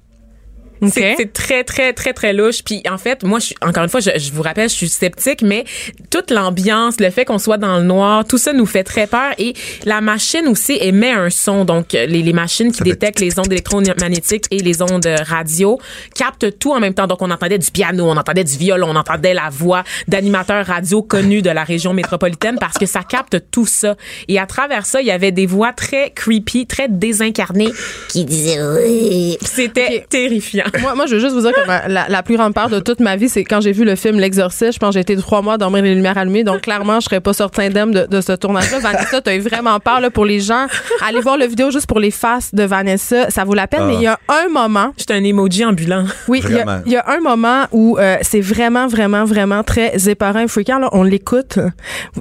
C'est 0.81 1.15
c'est 1.17 1.33
très, 1.33 1.63
très, 1.63 1.93
très, 1.93 2.13
très 2.13 2.33
louche. 2.33 2.63
Puis 2.63 2.81
en 2.89 2.97
fait, 2.97 3.23
moi, 3.23 3.39
je 3.39 3.47
suis, 3.47 3.55
encore 3.61 3.83
une 3.83 3.89
fois, 3.89 3.99
je, 3.99 4.11
je 4.17 4.31
vous 4.31 4.41
rappelle, 4.41 4.69
je 4.69 4.75
suis 4.75 4.89
sceptique, 4.89 5.41
mais 5.41 5.63
toute 6.09 6.31
l'ambiance, 6.31 6.99
le 6.99 7.09
fait 7.09 7.25
qu'on 7.25 7.37
soit 7.37 7.57
dans 7.57 7.77
le 7.77 7.83
noir, 7.83 8.25
tout 8.25 8.37
ça 8.37 8.53
nous 8.53 8.65
fait 8.65 8.83
très 8.83 9.07
peur. 9.07 9.31
Et 9.37 9.53
la 9.85 10.01
machine 10.01 10.47
aussi 10.47 10.77
émet 10.79 11.11
un 11.11 11.29
son. 11.29 11.65
Donc, 11.65 11.95
euh, 11.95 12.05
les, 12.05 12.21
les 12.21 12.33
machines 12.33 12.71
qui 12.71 12.79
Ça 12.79 12.83
fait 12.83 12.91
détectent 12.91 13.19
les 13.19 13.39
ondes 13.39 13.51
électromagnétiques 13.51 14.45
et 14.51 14.59
les 14.59 14.81
ondes 14.81 15.07
radio 15.25 15.79
captent 16.15 16.57
tout 16.59 16.71
en 16.71 16.79
même 16.79 16.93
temps. 16.93 17.07
Donc, 17.07 17.21
on 17.21 17.31
entendait 17.31 17.59
du 17.59 17.71
piano, 17.71 18.05
on 18.05 18.17
entendait 18.17 18.43
du 18.43 18.57
violon, 18.57 18.89
on 18.89 18.95
entendait 18.95 19.33
la 19.33 19.49
voix 19.49 19.83
d'animateurs 20.07 20.65
radio 20.65 21.01
connus 21.01 21.41
de 21.41 21.49
la 21.49 21.63
région 21.63 21.93
métropolitaine 21.93 22.57
parce 22.59 22.77
que 22.77 22.85
ça 22.85 23.03
capte 23.03 23.37
tout 23.51 23.65
ça. 23.65 23.95
Et 24.27 24.39
à 24.39 24.45
travers 24.45 24.85
ça, 24.85 25.01
il 25.01 25.07
y 25.07 25.11
avait 25.11 25.31
des 25.31 25.45
voix 25.45 25.73
très 25.73 26.11
creepy, 26.11 26.67
très 26.67 26.87
désincarnées 26.89 27.71
qui 28.09 28.25
disaient 28.25 28.59
oui. 28.61 29.37
C'était 29.41 30.05
terrifiant. 30.09 30.65
Moi, 30.81 30.95
moi, 30.95 31.05
je 31.05 31.15
veux 31.15 31.19
juste 31.21 31.33
vous 31.33 31.41
dire 31.41 31.53
que 31.53 31.65
ma- 31.67 31.87
la, 31.87 32.05
la 32.09 32.23
plus 32.23 32.35
grande 32.37 32.53
peur 32.53 32.69
de 32.69 32.79
toute 32.79 32.99
ma 32.99 33.15
vie, 33.15 33.29
c'est 33.29 33.43
quand 33.43 33.61
j'ai 33.61 33.71
vu 33.71 33.85
le 33.85 33.95
film 33.95 34.19
L'Exorciste. 34.19 34.73
Je 34.73 34.79
pense 34.79 34.89
que 34.89 34.93
j'ai 34.95 34.99
été 35.01 35.15
trois 35.17 35.41
mois 35.41 35.53
à 35.53 35.57
dormir 35.57 35.83
les 35.83 35.93
lumières 35.95 36.17
allumées. 36.17 36.43
Donc, 36.43 36.61
clairement, 36.61 36.99
je 36.99 37.05
serais 37.05 37.19
pas 37.21 37.33
sortie 37.33 37.61
indemne 37.61 37.91
de, 37.91 38.05
de 38.05 38.21
ce 38.21 38.31
tournage-là. 38.33 38.79
Vanessa, 38.79 39.21
t'as 39.21 39.35
eu 39.35 39.39
vraiment 39.39 39.79
peur 39.79 39.99
là, 39.99 40.09
pour 40.09 40.25
les 40.25 40.39
gens. 40.39 40.65
Allez 41.05 41.21
voir 41.21 41.37
le 41.37 41.45
vidéo 41.45 41.69
juste 41.71 41.87
pour 41.87 41.99
les 41.99 42.11
faces 42.11 42.53
de 42.53 42.63
Vanessa. 42.63 43.29
Ça 43.29 43.43
vaut 43.43 43.53
la 43.53 43.67
peine. 43.67 43.81
Ah. 43.83 43.87
Mais 43.87 43.95
il 43.95 44.01
y 44.01 44.07
a 44.07 44.17
un 44.29 44.49
moment 44.49 44.93
J'étais 44.97 45.13
un 45.13 45.23
emoji 45.23 45.63
ambulant. 45.65 46.05
Oui, 46.27 46.41
il 46.47 46.55
y, 46.55 46.59
a- 46.59 46.81
y 46.85 46.95
un 46.95 47.19
moment 47.19 47.65
où 47.71 47.97
euh, 47.99 48.17
c'est 48.21 48.41
vraiment, 48.41 48.87
vraiment, 48.87 49.25
vraiment 49.25 49.63
très 49.63 50.09
épeurant 50.09 50.39
et 50.39 50.47
fréquent. 50.47 50.79
Là, 50.79 50.89
on 50.91 51.03
l'écoute. 51.03 51.59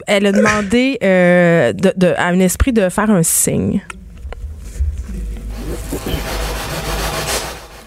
Elle 0.07 0.27
a 0.27 0.33
demandé 0.33 0.99
euh, 1.03 1.73
de, 1.73 1.93
de- 1.97 2.15
à 2.17 2.27
un 2.27 2.41
esprit 2.41 2.73
de 2.73 2.89
faire 2.89 3.11
un 3.11 3.23
signe. 3.23 3.81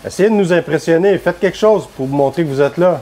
Essayez 0.06 0.30
de 0.30 0.36
nous 0.36 0.54
impressionner. 0.54 1.18
Faites 1.18 1.40
quelque 1.40 1.58
chose 1.58 1.88
pour 1.96 2.06
vous 2.06 2.16
montrer 2.16 2.44
que 2.44 2.50
vous 2.50 2.62
êtes 2.62 2.78
là. 2.78 3.02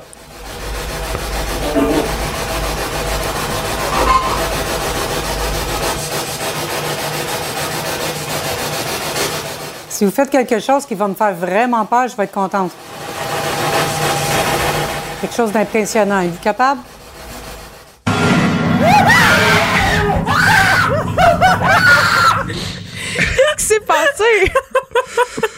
Si 9.89 10.05
vous 10.05 10.11
faites 10.11 10.29
quelque 10.29 10.59
chose 10.59 10.85
qui 10.85 10.95
va 10.95 11.09
me 11.09 11.13
faire 11.13 11.33
vraiment 11.33 11.85
peur, 11.85 12.07
je 12.07 12.15
vais 12.15 12.23
être 12.23 12.31
contente. 12.31 12.71
Quelque 15.19 15.35
chose 15.35 15.51
d'impressionnant. 15.51 16.21
Êtes-vous 16.21 16.41
capable? 16.41 16.79
Qu'est-ce 23.17 23.55
qui 23.57 23.65
s'est 23.65 23.79
passé? 23.81 24.53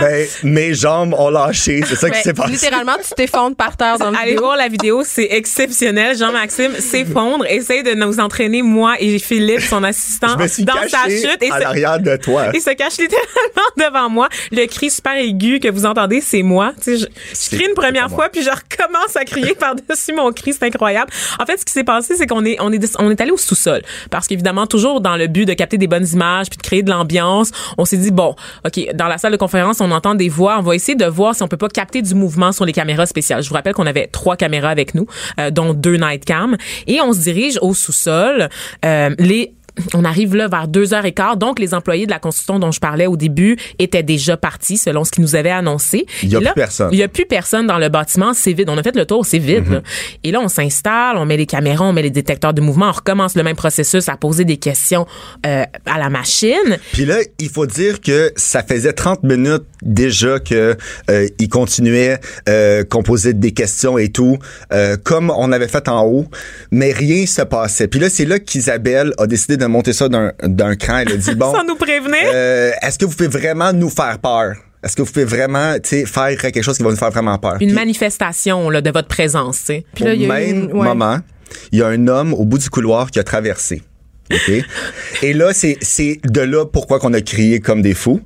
Ben, 0.00 0.26
mes 0.42 0.74
jambes 0.74 1.14
ont 1.16 1.30
lâché. 1.30 1.80
C'est 1.86 1.96
ça 1.96 2.10
qui 2.10 2.20
s'est 2.20 2.34
passé. 2.34 2.52
littéralement, 2.52 2.96
tu 2.96 3.14
t'effondres 3.14 3.56
par 3.56 3.76
terre 3.76 3.98
dans 3.98 4.10
le 4.10 4.16
Allez 4.16 4.30
vidéo. 4.30 4.44
voir 4.44 4.56
la 4.56 4.68
vidéo, 4.68 5.02
c'est 5.04 5.28
exceptionnel. 5.30 6.16
Jean-Maxime 6.16 6.72
s'effondre, 6.78 7.44
essaye 7.46 7.82
de 7.82 7.92
nous 7.94 8.20
entraîner, 8.20 8.62
moi 8.62 8.94
et 9.00 9.18
Philippe, 9.18 9.60
son 9.60 9.82
assistant, 9.84 10.28
Je 10.38 10.42
me 10.42 10.48
suis 10.48 10.64
dans 10.64 10.74
sa 10.88 11.08
chute. 11.08 11.38
Et 11.42 11.50
à 11.50 11.56
se- 11.56 11.60
l'arrière 11.62 11.98
de 12.00 12.16
toi. 12.16 12.46
il 12.54 12.60
se 12.60 12.70
cache 12.70 12.98
littéralement 12.98 13.68
devant 13.76 14.08
moi. 14.10 14.28
Le 14.52 14.66
cri 14.66 14.90
super 14.90 15.16
aigu 15.16 15.60
que 15.60 15.68
vous 15.68 15.86
entendez, 15.86 16.20
c'est 16.20 16.42
moi. 16.42 16.72
Tu 16.82 16.98
sais, 16.98 17.06
je, 17.50 17.56
crie 17.56 17.66
une 17.68 17.74
première 17.74 18.10
fois, 18.10 18.28
puis 18.28 18.42
je 18.42 18.50
recommence 18.50 19.16
à 19.16 19.24
crier 19.24 19.54
par-dessus 19.58 20.12
mon 20.14 20.32
cri. 20.32 20.52
C'est 20.52 20.64
incroyable. 20.64 21.10
En 21.38 21.46
fait, 21.46 21.58
ce 21.58 21.64
qui 21.64 21.72
s'est 21.72 21.84
passé, 21.84 22.14
c'est 22.16 22.26
qu'on 22.26 22.44
est, 22.44 22.56
on 22.60 22.72
est, 22.72 22.96
on 22.98 23.10
est 23.10 23.20
allé 23.20 23.30
au 23.30 23.36
sous-sol. 23.36 23.82
Parce 24.10 24.26
qu'évidemment, 24.26 24.66
toujours 24.66 25.00
dans 25.00 25.16
le 25.16 25.26
but 25.26 25.44
de 25.46 25.54
capter 25.54 25.78
des 25.78 25.86
bonnes 25.86 26.06
images 26.12 26.48
puis 26.48 26.56
de 26.58 26.62
créer 26.62 26.82
de 26.82 26.90
l'ambiance, 26.90 27.50
on 27.78 27.84
s'est 27.84 27.96
dit, 27.96 28.10
bon, 28.10 28.34
OK, 28.66 28.80
dans 28.94 29.08
la 29.08 29.18
salle 29.18 29.32
de 29.32 29.36
conférence, 29.36 29.80
on 29.80 29.90
entend 29.90 30.14
des 30.14 30.28
voix. 30.28 30.58
On 30.58 30.62
va 30.62 30.74
essayer 30.74 30.96
de 30.96 31.06
voir 31.06 31.34
si 31.34 31.42
on 31.42 31.48
peut 31.48 31.56
pas 31.56 31.68
capter 31.68 32.02
du 32.02 32.14
mouvement 32.14 32.52
sur 32.52 32.64
les 32.64 32.72
caméras 32.72 33.06
spéciales. 33.06 33.42
Je 33.42 33.48
vous 33.48 33.54
rappelle 33.54 33.74
qu'on 33.74 33.86
avait 33.86 34.06
trois 34.06 34.36
caméras 34.36 34.70
avec 34.70 34.94
nous, 34.94 35.06
euh, 35.38 35.50
dont 35.50 35.74
deux 35.74 35.96
night 35.96 36.24
cam. 36.24 36.56
Et 36.86 37.00
on 37.00 37.12
se 37.12 37.20
dirige 37.20 37.58
au 37.62 37.74
sous-sol. 37.74 38.48
Euh, 38.84 39.14
les 39.18 39.54
on 39.94 40.04
arrive 40.04 40.34
là 40.34 40.48
vers 40.48 40.68
deux 40.68 40.94
heures 40.94 41.04
et 41.04 41.12
quart. 41.12 41.36
Donc, 41.36 41.58
les 41.58 41.74
employés 41.74 42.06
de 42.06 42.10
la 42.10 42.18
construction 42.18 42.58
dont 42.58 42.70
je 42.70 42.80
parlais 42.80 43.06
au 43.06 43.16
début 43.16 43.56
étaient 43.78 44.02
déjà 44.02 44.36
partis, 44.36 44.78
selon 44.78 45.04
ce 45.04 45.10
qu'ils 45.10 45.22
nous 45.22 45.36
avaient 45.36 45.50
annoncé. 45.50 46.06
Il 46.22 46.30
y 46.30 46.36
a 46.36 46.40
là, 46.40 46.52
plus 46.52 46.60
personne. 46.60 46.88
Il 46.92 46.98
y 46.98 47.02
a 47.02 47.08
plus 47.08 47.26
personne 47.26 47.66
dans 47.66 47.78
le 47.78 47.88
bâtiment. 47.88 48.32
C'est 48.34 48.52
vide. 48.52 48.68
On 48.70 48.78
a 48.78 48.82
fait 48.82 48.96
le 48.96 49.06
tour, 49.06 49.24
c'est 49.26 49.38
vide. 49.38 49.66
Mhm. 49.66 49.74
là. 49.74 49.82
Et 50.24 50.30
là, 50.30 50.40
on 50.40 50.48
s'installe, 50.48 51.16
on 51.16 51.26
met 51.26 51.36
les 51.36 51.46
caméras, 51.46 51.84
on 51.84 51.92
met 51.92 52.02
les 52.02 52.10
détecteurs 52.10 52.54
de 52.54 52.60
mouvement, 52.60 52.88
on 52.88 52.92
recommence 52.92 53.36
le 53.36 53.42
même 53.42 53.56
processus 53.56 54.08
à 54.08 54.16
poser 54.16 54.44
des 54.44 54.56
questions 54.56 55.06
euh, 55.46 55.64
à 55.86 55.98
la 55.98 56.08
machine. 56.10 56.78
Puis 56.92 57.04
là, 57.04 57.16
il 57.38 57.48
faut 57.48 57.66
dire 57.66 58.00
que 58.00 58.32
ça 58.36 58.62
faisait 58.62 58.92
30 58.92 59.22
minutes 59.22 59.64
déjà 59.82 60.38
que 60.38 60.76
euh, 61.10 61.28
il 61.38 61.48
continuait 61.48 62.18
euh, 62.48 62.84
qu'on 62.84 63.02
posait 63.02 63.34
des 63.34 63.52
questions 63.52 63.98
et 63.98 64.10
tout, 64.10 64.38
euh, 64.72 64.96
comme 65.02 65.30
on 65.30 65.52
avait 65.52 65.68
fait 65.68 65.88
en 65.88 66.04
haut, 66.04 66.26
mais 66.70 66.92
rien 66.92 67.26
se 67.26 67.42
passait. 67.42 67.88
Puis 67.88 68.00
là, 68.00 68.10
c'est 68.10 68.24
là 68.24 68.38
qu'Isabelle 68.38 69.12
a 69.18 69.26
décidé 69.26 69.56
de 69.60 69.66
monter 69.66 69.92
ça 69.92 70.08
d'un 70.08 70.32
d'un 70.42 70.74
cran. 70.74 70.98
Elle 70.98 71.12
a 71.12 71.16
dit 71.16 71.34
bon, 71.36 71.52
Sans 71.54 71.64
nous 71.64 71.76
prévenir. 71.76 72.18
euh, 72.34 72.72
est-ce 72.82 72.98
que 72.98 73.04
vous 73.04 73.12
pouvez 73.14 73.28
vraiment 73.28 73.72
nous 73.72 73.90
faire 73.90 74.18
peur? 74.18 74.54
Est-ce 74.82 74.96
que 74.96 75.02
vous 75.02 75.12
pouvez 75.12 75.26
vraiment, 75.26 75.74
tu 75.74 75.90
sais, 75.90 76.06
faire 76.06 76.36
quelque 76.38 76.62
chose 76.62 76.76
qui 76.78 76.82
va 76.82 76.90
nous 76.90 76.96
faire 76.96 77.10
vraiment 77.10 77.36
peur? 77.38 77.52
Une 77.60 77.68
Puis- 77.68 77.72
manifestation 77.72 78.70
là, 78.70 78.80
de 78.80 78.90
votre 78.90 79.08
présence, 79.08 79.58
tu 79.60 79.64
sais. 79.66 79.84
Puis 79.94 80.04
là, 80.04 80.10
au 80.12 80.14
il 80.14 80.22
y 80.22 80.24
a 80.24 80.26
eu 80.26 80.28
même 80.54 80.64
une- 80.64 80.72
ouais. 80.72 80.84
moment, 80.86 81.18
il 81.70 81.78
y 81.78 81.82
a 81.82 81.86
un 81.88 82.08
homme 82.08 82.32
au 82.34 82.44
bout 82.46 82.58
du 82.58 82.70
couloir 82.70 83.10
qui 83.10 83.18
a 83.18 83.22
traversé. 83.24 83.82
Et 85.22 85.32
là, 85.32 85.52
c'est, 85.52 85.76
c'est 85.80 86.20
de 86.24 86.40
là 86.40 86.64
pourquoi 86.64 86.98
qu'on 87.00 87.12
a 87.14 87.20
crié 87.20 87.60
comme 87.60 87.82
des 87.82 87.94
fous. 87.94 88.20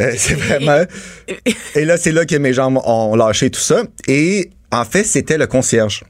Euh, 0.00 0.12
c'est 0.16 0.34
vraiment... 0.34 0.82
Et 1.76 1.84
là, 1.84 1.96
c'est 1.96 2.12
là 2.12 2.24
que 2.26 2.34
mes 2.36 2.52
jambes 2.52 2.80
ont 2.84 3.14
lâché 3.16 3.50
tout 3.50 3.60
ça. 3.60 3.82
Et 4.08 4.50
en 4.72 4.84
fait, 4.84 5.04
c'était 5.04 5.38
le 5.38 5.46
concierge. 5.46 6.02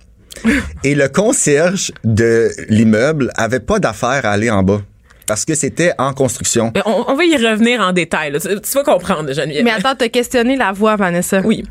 Et 0.82 0.94
le 0.94 1.08
concierge 1.08 1.92
de 2.04 2.50
l'immeuble 2.68 3.30
avait 3.36 3.60
pas 3.60 3.78
d'affaire 3.78 4.24
à 4.24 4.30
aller 4.32 4.50
en 4.50 4.62
bas. 4.62 4.80
Parce 5.26 5.44
que 5.46 5.54
c'était 5.54 5.92
en 5.98 6.12
construction. 6.12 6.70
Mais 6.74 6.82
On, 6.84 7.10
on 7.10 7.14
va 7.14 7.24
y 7.24 7.34
revenir 7.36 7.80
en 7.80 7.92
détail. 7.92 8.30
là. 8.32 8.40
Tu, 8.40 8.48
tu 8.60 8.70
vas 8.72 8.84
comprendre, 8.84 9.32
Geneviève. 9.32 9.64
Mais 9.64 9.70
attends, 9.70 9.94
t'as 9.96 10.08
questionné 10.08 10.54
la 10.56 10.72
voix, 10.72 10.96
Vanessa. 10.96 11.40
Oui. 11.44 11.64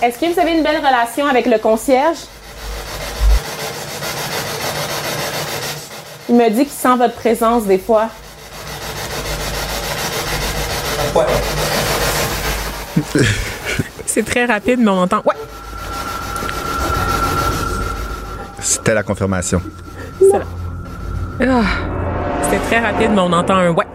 Est-ce 0.00 0.18
que 0.18 0.32
vous 0.32 0.40
avez 0.40 0.52
une 0.56 0.62
belle 0.62 0.78
relation 0.78 1.26
avec 1.26 1.46
le 1.46 1.58
concierge? 1.58 2.18
Il 6.30 6.36
me 6.36 6.48
dit 6.50 6.64
qu'il 6.64 6.68
sent 6.68 6.96
votre 6.96 7.14
présence 7.14 7.64
des 7.66 7.78
fois. 7.78 8.08
C'est 14.06 14.24
très 14.24 14.46
rapide, 14.46 14.80
mais 14.80 14.90
on 14.90 14.98
entend. 15.02 15.22
Ouais. 15.24 15.34
C'était 18.60 18.94
la 18.94 19.02
confirmation. 19.02 19.62
Ah. 21.40 21.62
C'était 22.42 22.58
très 22.66 22.78
rapide, 22.80 23.10
mais 23.14 23.20
on 23.20 23.32
entend 23.32 23.56
un 23.56 23.70
ouais. 23.70 23.86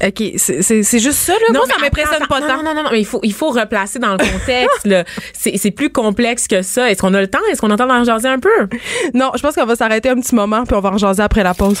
OK, 0.00 0.22
c'est- 0.36 0.98
juste 1.00 1.18
ça, 1.18 1.32
là? 1.32 1.38
Moi, 1.52 1.64
ça 1.68 1.76
m'impressionne 1.80 2.26
pas 2.28 2.38
non, 2.40 2.46
tant. 2.46 2.56
Non, 2.58 2.62
non, 2.62 2.74
non, 2.74 2.82
non, 2.84 2.90
mais 2.92 3.00
il 3.00 3.04
faut, 3.06 3.18
il 3.24 3.32
faut 3.32 3.50
replacer 3.50 3.98
dans 3.98 4.12
le 4.12 4.18
contexte. 4.18 4.86
là. 4.86 5.02
C'est 5.32 5.70
plus 5.72 5.90
complexe 5.90 6.46
que 6.46 6.62
ça. 6.62 6.88
Est-ce 6.88 7.00
qu'on 7.00 7.14
a 7.14 7.20
le 7.20 7.26
temps? 7.26 7.40
Est-ce 7.50 7.60
qu'on 7.60 7.70
entend 7.70 7.90
en 7.90 8.04
jaser 8.04 8.28
un 8.28 8.38
peu? 8.38 8.68
Non, 9.12 9.32
je 9.36 9.42
pense 9.42 9.56
qu'on 9.56 9.66
va 9.66 9.74
s'arrêter 9.74 10.08
un 10.08 10.14
petit 10.16 10.36
moment, 10.36 10.62
puis 10.64 10.76
on 10.76 10.80
va 10.80 10.90
en 10.90 10.98
jaser 10.98 11.22
après 11.22 11.42
la 11.42 11.52
pause. 11.52 11.80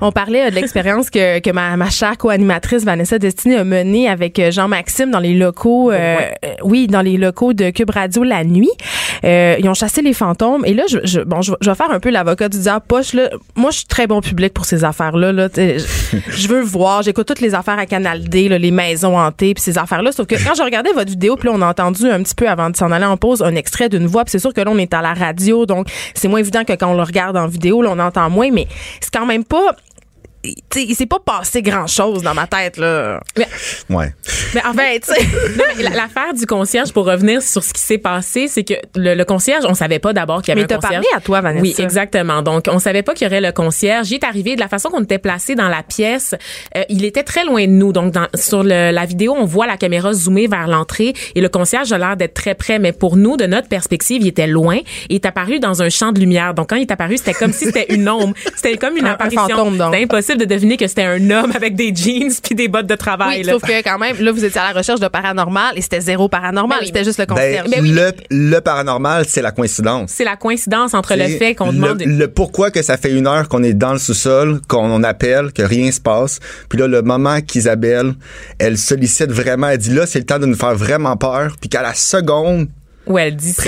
On 0.00 0.12
parlait 0.12 0.46
euh, 0.46 0.50
de 0.50 0.54
l'expérience 0.56 1.10
que, 1.10 1.38
que 1.40 1.50
ma, 1.50 1.76
ma 1.76 1.90
chère 1.90 2.16
co-animatrice 2.18 2.84
Vanessa 2.84 3.18
Destinée 3.18 3.56
a 3.56 3.64
menée 3.64 4.08
avec 4.08 4.38
euh, 4.38 4.50
Jean-Maxime 4.50 5.10
dans 5.10 5.20
les 5.20 5.34
locaux, 5.34 5.90
euh, 5.90 6.16
euh, 6.44 6.48
oui, 6.62 6.86
dans 6.86 7.00
les 7.00 7.16
locaux 7.16 7.52
de 7.52 7.70
Cube 7.70 7.90
Radio 7.90 8.22
la 8.22 8.44
nuit. 8.44 8.70
Euh, 9.24 9.56
ils 9.58 9.68
ont 9.68 9.74
chassé 9.74 10.02
les 10.02 10.12
fantômes. 10.12 10.64
Et 10.66 10.74
là, 10.74 10.84
je, 10.88 10.98
je- 11.04 11.20
bon, 11.20 11.42
je, 11.42 11.52
vais- 11.52 11.56
je 11.60 11.70
vais 11.70 11.76
faire 11.76 11.90
un 11.90 12.00
peu 12.00 12.10
l'avocat 12.10 12.48
du 12.48 12.58
diable. 12.58 12.84
Poche, 12.86 13.12
là, 13.14 13.30
moi, 13.56 13.70
je 13.70 13.78
suis 13.78 13.86
très 13.86 14.06
bon 14.06 14.20
public 14.20 14.52
pour 14.52 14.64
ces 14.66 14.84
affaires-là. 14.84 15.32
Là, 15.32 15.48
je, 15.56 15.78
je 16.30 16.48
veux 16.48 16.60
voir. 16.62 17.02
J'écoute 17.02 17.26
toutes 17.26 17.40
les 17.40 17.54
affaires 17.54 17.78
à 17.78 17.86
Canal 17.86 18.24
D, 18.28 18.48
là, 18.48 18.58
les 18.58 18.70
maisons 18.70 19.18
hantées, 19.18 19.54
puis 19.54 19.62
ces 19.62 19.78
affaires-là. 19.78 20.12
Sauf 20.12 20.26
que 20.26 20.34
quand 20.34 20.54
je 20.54 20.62
regardais 20.62 20.92
votre 20.92 21.10
vidéo, 21.10 21.36
puis 21.36 21.48
là, 21.48 21.54
on 21.56 21.62
a 21.62 21.66
entendu 21.66 22.06
un 22.10 22.22
petit 22.22 22.34
peu 22.34 22.48
avant 22.48 22.70
de 22.70 22.76
s'en 22.76 22.90
aller 22.92 23.04
en 23.06 23.16
pause 23.16 23.42
un 23.42 23.54
extrait 23.54 23.88
d'une 23.88 24.06
voix. 24.06 24.24
Puis 24.24 24.32
c'est 24.32 24.38
sûr 24.38 24.52
que 24.52 24.60
là, 24.60 24.70
on 24.70 24.78
est 24.78 24.92
à 24.94 25.00
la 25.02 25.14
radio, 25.14 25.66
donc 25.66 25.88
c'est 26.14 26.28
moins 26.28 26.40
évident 26.40 26.64
que 26.64 26.72
quand 26.74 26.90
on 26.92 26.96
le 26.96 27.02
regarde 27.02 27.36
en 27.36 27.46
vidéo, 27.46 27.82
là, 27.82 27.90
on 27.92 27.98
entend 27.98 28.28
moins. 28.30 28.50
Mais 28.52 28.66
c'est 29.00 29.12
quand 29.12 29.26
même 29.26 29.44
pas 29.44 29.74
tu 30.54 30.80
sais, 30.80 30.86
il 30.88 30.94
s'est 30.94 31.06
pas 31.06 31.18
passé 31.24 31.62
grand 31.62 31.86
chose 31.86 32.22
dans 32.22 32.34
ma 32.34 32.46
tête 32.46 32.76
là. 32.76 33.20
Ouais. 33.90 34.12
Mais 34.54 34.62
en 34.64 34.74
Ben, 34.74 35.00
fait, 35.00 35.12
mais 35.76 35.82
l'affaire 35.84 36.34
du 36.34 36.46
concierge, 36.46 36.92
pour 36.92 37.06
revenir 37.06 37.42
sur 37.42 37.62
ce 37.62 37.72
qui 37.72 37.80
s'est 37.80 37.98
passé, 37.98 38.48
c'est 38.48 38.64
que 38.64 38.74
le, 38.94 39.14
le 39.14 39.24
concierge, 39.24 39.64
on 39.68 39.74
savait 39.74 39.98
pas 39.98 40.12
d'abord 40.12 40.42
qu'il 40.42 40.48
y 40.48 40.52
avait 40.52 40.60
Mais 40.62 40.64
un 40.64 40.78
t'as 40.78 40.86
concierge. 40.86 41.04
parlé 41.04 41.16
à 41.16 41.20
toi, 41.20 41.40
Vanessa. 41.40 41.62
Oui, 41.62 41.74
exactement. 41.78 42.42
Donc, 42.42 42.64
on 42.68 42.78
savait 42.78 43.02
pas 43.02 43.14
qu'il 43.14 43.26
y 43.26 43.30
aurait 43.30 43.40
le 43.40 43.52
concierge. 43.52 44.10
Il 44.10 44.14
est 44.14 44.24
arrivé 44.24 44.54
de 44.54 44.60
la 44.60 44.68
façon 44.68 44.88
qu'on 44.90 45.02
était 45.02 45.18
placé 45.18 45.54
dans 45.54 45.68
la 45.68 45.82
pièce. 45.82 46.34
euh, 46.76 46.82
il 46.88 47.04
était 47.04 47.22
très 47.22 47.44
loin 47.44 47.62
de 47.64 47.70
nous. 47.70 47.92
Donc, 47.92 48.12
dans, 48.12 48.26
sur 48.34 48.62
le- 48.62 48.90
la 48.90 49.04
vidéo, 49.06 49.34
on 49.38 49.44
voit 49.44 49.66
la 49.66 49.76
caméra 49.76 50.12
zoomer 50.12 50.46
vers 50.48 50.66
l'entrée 50.68 51.12
et 51.34 51.40
le 51.40 51.48
concierge 51.48 51.92
a 51.92 51.98
l'air 51.98 52.16
d'être 52.16 52.34
très 52.34 52.54
près. 52.54 52.78
Mais 52.78 52.92
pour 52.92 53.16
nous, 53.16 53.36
de 53.36 53.46
notre 53.46 53.68
perspective, 53.68 54.22
il 54.22 54.28
était 54.28 54.46
loin. 54.46 54.78
Il 55.08 55.16
est 55.16 55.26
apparu 55.26 55.58
dans 55.60 55.82
un 55.82 55.88
champ 55.88 56.12
de 56.12 56.20
lumière. 56.20 56.54
Donc, 56.54 56.70
quand 56.70 56.76
il 56.76 56.82
est 56.82 56.90
apparu, 56.90 57.16
c'était 57.18 57.34
comme 57.34 57.52
si 57.52 57.66
c'était 57.66 57.86
une 57.94 58.08
ombre. 58.08 58.34
C'était 58.54 58.76
comme 58.76 58.96
une 58.96 59.06
Un- 59.06 59.10
un 59.10 59.14
apparition. 59.14 59.48
fantôme, 59.48 59.76
donc. 59.78 59.94
C'était 60.20 60.35
impossible 60.36 60.48
de 60.50 60.54
deviner 60.54 60.76
que 60.76 60.86
c'était 60.86 61.02
un 61.04 61.30
homme 61.30 61.52
avec 61.54 61.74
des 61.74 61.94
jeans 61.94 62.30
puis 62.42 62.54
des 62.54 62.68
bottes 62.68 62.86
de 62.86 62.94
travail. 62.94 63.38
Oui, 63.38 63.44
là. 63.44 63.52
sauf 63.52 63.62
que 63.62 63.82
quand 63.82 63.98
même, 63.98 64.16
là, 64.20 64.32
vous 64.32 64.44
étiez 64.44 64.60
à 64.60 64.72
la 64.72 64.78
recherche 64.78 65.00
de 65.00 65.08
paranormal 65.08 65.76
et 65.76 65.82
c'était 65.82 66.00
zéro 66.00 66.28
paranormal. 66.28 66.78
Ben 66.78 66.82
oui. 66.82 66.86
C'était 66.88 67.04
juste 67.04 67.18
le 67.18 67.26
Ben, 67.26 67.34
concierge. 67.64 67.68
le, 67.82 68.10
le 68.54 68.60
paranormal, 68.60 69.24
c'est 69.28 69.42
la 69.42 69.52
coïncidence. 69.52 70.10
c'est 70.12 70.24
la 70.24 70.36
coïncidence 70.36 70.94
entre 70.94 71.14
le 71.16 71.26
fait 71.28 71.54
qu'on 71.54 71.66
le- 71.70 71.72
demande 71.74 72.02
Le, 72.04 72.28
pourquoi 72.28 72.70
que 72.70 72.82
ça 72.82 72.96
fait 72.96 73.12
une 73.12 73.26
heure 73.26 73.48
qu'on 73.48 73.62
est 73.62 73.74
dans 73.74 73.92
le 73.92 73.98
sous-sol, 73.98 74.60
qu'on 74.68 75.02
appelle, 75.02 75.52
que 75.52 75.62
rien 75.62 75.90
se 75.90 76.00
passe. 76.00 76.40
Puis 76.68 76.78
là, 76.78 76.86
le 76.86 77.02
moment 77.02 77.40
qu'Isabelle, 77.40 78.14
elle 78.58 78.78
sollicite 78.78 79.30
vraiment, 79.30 79.68
elle 79.68 79.78
dit 79.78 79.94
là, 79.94 80.06
c'est 80.06 80.18
le 80.18 80.26
temps 80.26 80.38
de 80.38 80.46
nous 80.46 80.56
faire 80.56 80.74
vraiment 80.74 81.16
peur. 81.16 81.56
Puis 81.60 81.68
qu'à 81.68 81.82
la 81.82 81.94
seconde 81.94 82.68
où 83.06 83.18
elle 83.18 83.36
dit 83.36 83.52
ça. 83.52 83.62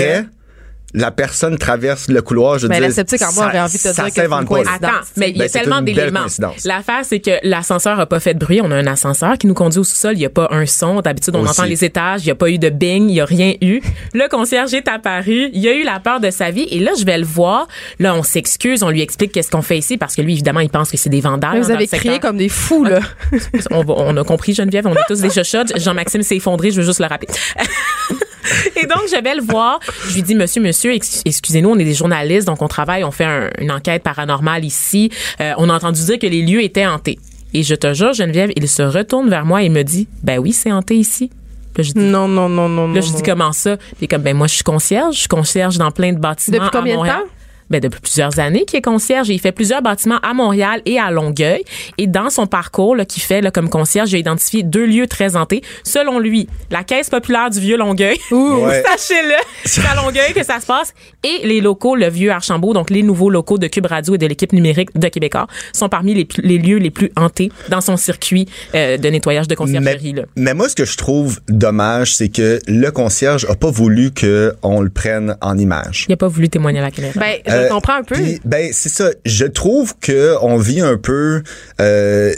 La 0.93 1.11
personne 1.11 1.57
traverse 1.57 2.07
le 2.07 2.21
couloir. 2.21 2.57
Je 2.57 2.63
veux 2.63 2.69
Ben, 2.69 2.79
dire, 2.79 2.87
la 2.87 2.93
sceptique 2.93 3.21
en 3.21 3.31
moi 3.33 3.45
aurait 3.45 3.59
envie 3.59 3.77
de 3.77 3.83
te 3.83 3.93
dire 3.93 4.05
que 4.05 4.21
une 4.41 4.45
coïncidence. 4.47 4.75
Attends, 4.81 4.89
mais 5.17 5.29
il 5.29 5.37
y 5.37 5.39
a 5.39 5.43
Ben, 5.43 5.49
c'est 5.51 5.59
tellement 5.59 5.81
d'éléments. 5.81 6.19
coïncidence. 6.21 6.65
L'affaire, 6.65 7.01
c'est 7.03 7.19
que 7.19 7.31
l'ascenseur 7.43 7.99
a 7.99 8.05
pas 8.05 8.19
fait 8.19 8.33
de 8.33 8.39
bruit. 8.39 8.59
On 8.63 8.71
a 8.71 8.75
un 8.75 8.87
ascenseur 8.87 9.37
qui 9.37 9.47
nous 9.47 9.53
conduit 9.53 9.79
au 9.79 9.83
sous-sol. 9.83 10.13
Il 10.15 10.21
y 10.21 10.25
a 10.25 10.29
pas 10.29 10.47
un 10.51 10.65
son. 10.65 11.01
D'habitude, 11.01 11.35
on 11.35 11.41
Aussi. 11.41 11.51
entend 11.51 11.63
les 11.63 11.83
étages. 11.85 12.23
Il 12.23 12.27
y 12.27 12.31
a 12.31 12.35
pas 12.35 12.49
eu 12.49 12.57
de 12.57 12.69
bing. 12.69 13.07
Il 13.09 13.15
y 13.15 13.21
a 13.21 13.25
rien 13.25 13.53
eu. 13.61 13.81
Le 14.13 14.27
concierge 14.29 14.73
est 14.73 14.87
apparu. 14.87 15.49
Il 15.53 15.67
a 15.67 15.73
eu 15.73 15.83
la 15.83 15.99
peur 15.99 16.19
de 16.19 16.31
sa 16.31 16.49
vie. 16.51 16.67
Et 16.71 16.79
là, 16.79 16.91
je 16.99 17.05
vais 17.05 17.17
le 17.17 17.25
voir. 17.25 17.67
Là, 17.99 18.15
on 18.15 18.23
s'excuse. 18.23 18.81
On 18.83 18.89
lui 18.89 19.01
explique 19.01 19.31
qu'est-ce 19.31 19.51
qu'on 19.51 19.61
fait 19.61 19.77
ici 19.77 19.97
parce 19.97 20.15
que 20.15 20.21
lui, 20.21 20.33
évidemment, 20.33 20.59
il 20.61 20.69
pense 20.69 20.89
que 20.91 20.97
c'est 20.97 21.09
des 21.09 21.21
vandales. 21.21 21.53
Mais 21.53 21.61
vous 21.61 21.71
avez 21.71 21.87
crié 21.87 22.19
comme 22.19 22.37
des 22.37 22.49
fous, 22.49 22.83
là. 22.83 22.99
on, 23.71 23.83
va- 23.83 23.93
on 23.97 24.17
a 24.17 24.23
compris, 24.23 24.53
Geneviève. 24.53 24.87
On 24.87 24.93
est 24.93 25.05
tous 25.07 25.21
des 25.21 25.29
chochottes. 25.43 25.71
Jean-Maxime 25.79 26.23
s'est 26.23 26.37
effondré. 26.37 26.71
Je 26.71 26.81
veux 26.81 26.85
juste 26.87 26.99
le 26.99 27.05
rappeler. 27.05 27.29
Et 28.81 28.85
donc, 28.85 29.01
je 29.13 29.21
vais 29.21 29.35
le 29.35 29.41
voir. 29.41 29.79
Je 30.07 30.13
lui 30.15 30.23
dis, 30.23 30.35
monsieur, 30.35 30.61
monsieur, 30.61 30.93
ex- 30.93 31.21
excusez-nous, 31.25 31.69
on 31.69 31.77
est 31.79 31.83
des 31.85 31.93
journalistes, 31.93 32.47
donc 32.47 32.61
on 32.61 32.67
travaille, 32.67 33.03
on 33.03 33.11
fait 33.11 33.25
un- 33.25 33.49
une 33.59 33.71
enquête 33.71 34.03
paranormale 34.03 34.65
ici. 34.65 35.09
Euh, 35.41 35.53
on 35.57 35.69
a 35.69 35.73
entendu 35.73 36.03
dire 36.03 36.19
que 36.19 36.27
les 36.27 36.41
lieux 36.41 36.63
étaient 36.63 36.85
hantés. 36.87 37.19
Et 37.53 37.63
je 37.63 37.75
te 37.75 37.93
jure, 37.93 38.13
Geneviève, 38.13 38.51
il 38.55 38.67
se 38.69 38.81
retourne 38.83 39.29
vers 39.29 39.45
moi 39.45 39.63
et 39.63 39.69
me 39.69 39.83
dit, 39.83 40.07
ben 40.23 40.37
oui, 40.39 40.53
c'est 40.53 40.71
hanté 40.71 40.95
ici. 40.95 41.31
Là, 41.77 41.83
je 41.83 41.91
dis, 41.93 41.99
Non, 41.99 42.27
non, 42.27 42.47
non, 42.49 42.67
non, 42.69 42.91
là, 42.93 43.01
je 43.01 43.07
dis 43.07 43.13
non. 43.15 43.21
comment 43.25 43.51
ça? 43.51 43.77
Puis 43.97 44.07
comme, 44.07 44.21
ben 44.21 44.35
moi, 44.35 44.47
je 44.47 44.55
suis 44.55 44.63
concierge. 44.63 45.15
Je 45.15 45.19
suis 45.21 45.27
concierge 45.27 45.77
dans 45.77 45.91
plein 45.91 46.13
de 46.13 46.19
bâtiments 46.19 46.57
Depuis 46.57 46.69
combien 46.71 47.01
à 47.01 47.03
de 47.05 47.11
temps? 47.11 47.25
Ben, 47.69 47.79
depuis 47.79 47.99
plusieurs 48.01 48.39
années 48.39 48.65
qu'il 48.65 48.79
est 48.79 48.81
concierge 48.81 49.29
et 49.29 49.33
il 49.33 49.39
fait 49.39 49.51
plusieurs 49.51 49.81
bâtiments 49.81 50.19
à 50.23 50.33
Montréal 50.33 50.81
et 50.85 50.99
à 50.99 51.11
Longueuil. 51.11 51.63
Et 51.97 52.07
dans 52.07 52.29
son 52.29 52.47
parcours 52.47 52.95
là, 52.95 53.05
qu'il 53.05 53.21
fait 53.21 53.41
là, 53.41 53.51
comme 53.51 53.69
concierge, 53.69 54.11
il 54.11 54.15
a 54.15 54.19
identifié 54.19 54.63
deux 54.63 54.85
lieux 54.85 55.07
très 55.07 55.35
hantés. 55.35 55.61
Selon 55.83 56.19
lui, 56.19 56.47
la 56.71 56.83
caisse 56.83 57.09
populaire 57.09 57.49
du 57.49 57.59
vieux 57.59 57.77
Longueuil, 57.77 58.17
Ouais. 58.31 58.83
sachez-le, 58.83 59.35
c'est 59.65 59.85
à 59.85 59.95
Longueuil 59.95 60.33
que 60.33 60.43
ça 60.43 60.59
se 60.59 60.65
passe, 60.65 60.93
et 61.23 61.45
les 61.45 61.61
locaux, 61.61 61.95
le 61.95 62.07
vieux 62.09 62.31
Archambault, 62.31 62.73
donc 62.73 62.89
les 62.89 63.03
nouveaux 63.03 63.29
locaux 63.29 63.57
de 63.57 63.67
Cube 63.67 63.85
Radio 63.85 64.15
et 64.15 64.17
de 64.17 64.25
l'équipe 64.25 64.51
numérique 64.53 64.97
de 64.97 65.07
Québécois, 65.07 65.47
sont 65.73 65.89
parmi 65.89 66.13
les, 66.13 66.57
lieux 66.57 66.77
les 66.77 66.89
plus 66.89 67.11
hantés 67.15 67.51
dans 67.69 67.81
son 67.81 67.97
circuit 67.97 68.47
euh, 68.75 68.97
de 68.97 69.09
nettoyage 69.09 69.47
de 69.47 69.55
conciergerie. 69.55 70.13
Mais, 70.13 70.21
là. 70.21 70.27
mais 70.35 70.53
moi, 70.53 70.69
ce 70.69 70.75
que 70.75 70.85
je 70.85 70.97
trouve 70.97 71.39
dommage, 71.47 72.15
c'est 72.15 72.29
que 72.29 72.59
le 72.67 72.89
concierge 72.91 73.45
a 73.49 73.55
pas 73.55 73.69
voulu 73.71 74.11
qu'on 74.11 74.81
le 74.81 74.89
prenne 74.89 75.35
en 75.41 75.57
image. 75.57 76.05
Il 76.09 76.13
a 76.13 76.17
pas 76.17 76.27
voulu 76.27 76.49
témoigner 76.49 76.79
à 76.79 76.83
la 76.83 76.91
caméra. 76.91 77.13
Ben, 77.19 77.35
je 77.61 77.65
Euh, 77.65 77.69
comprends 77.69 77.95
un 77.97 78.03
peu. 78.03 78.15
ben 78.45 78.69
c'est 78.73 78.89
ça. 78.89 79.09
Je 79.25 79.45
trouve 79.45 79.93
que 79.99 80.35
on 80.41 80.57
vit 80.57 80.81
un 80.81 80.97
peu. 80.97 81.41
Euh, 81.81 82.33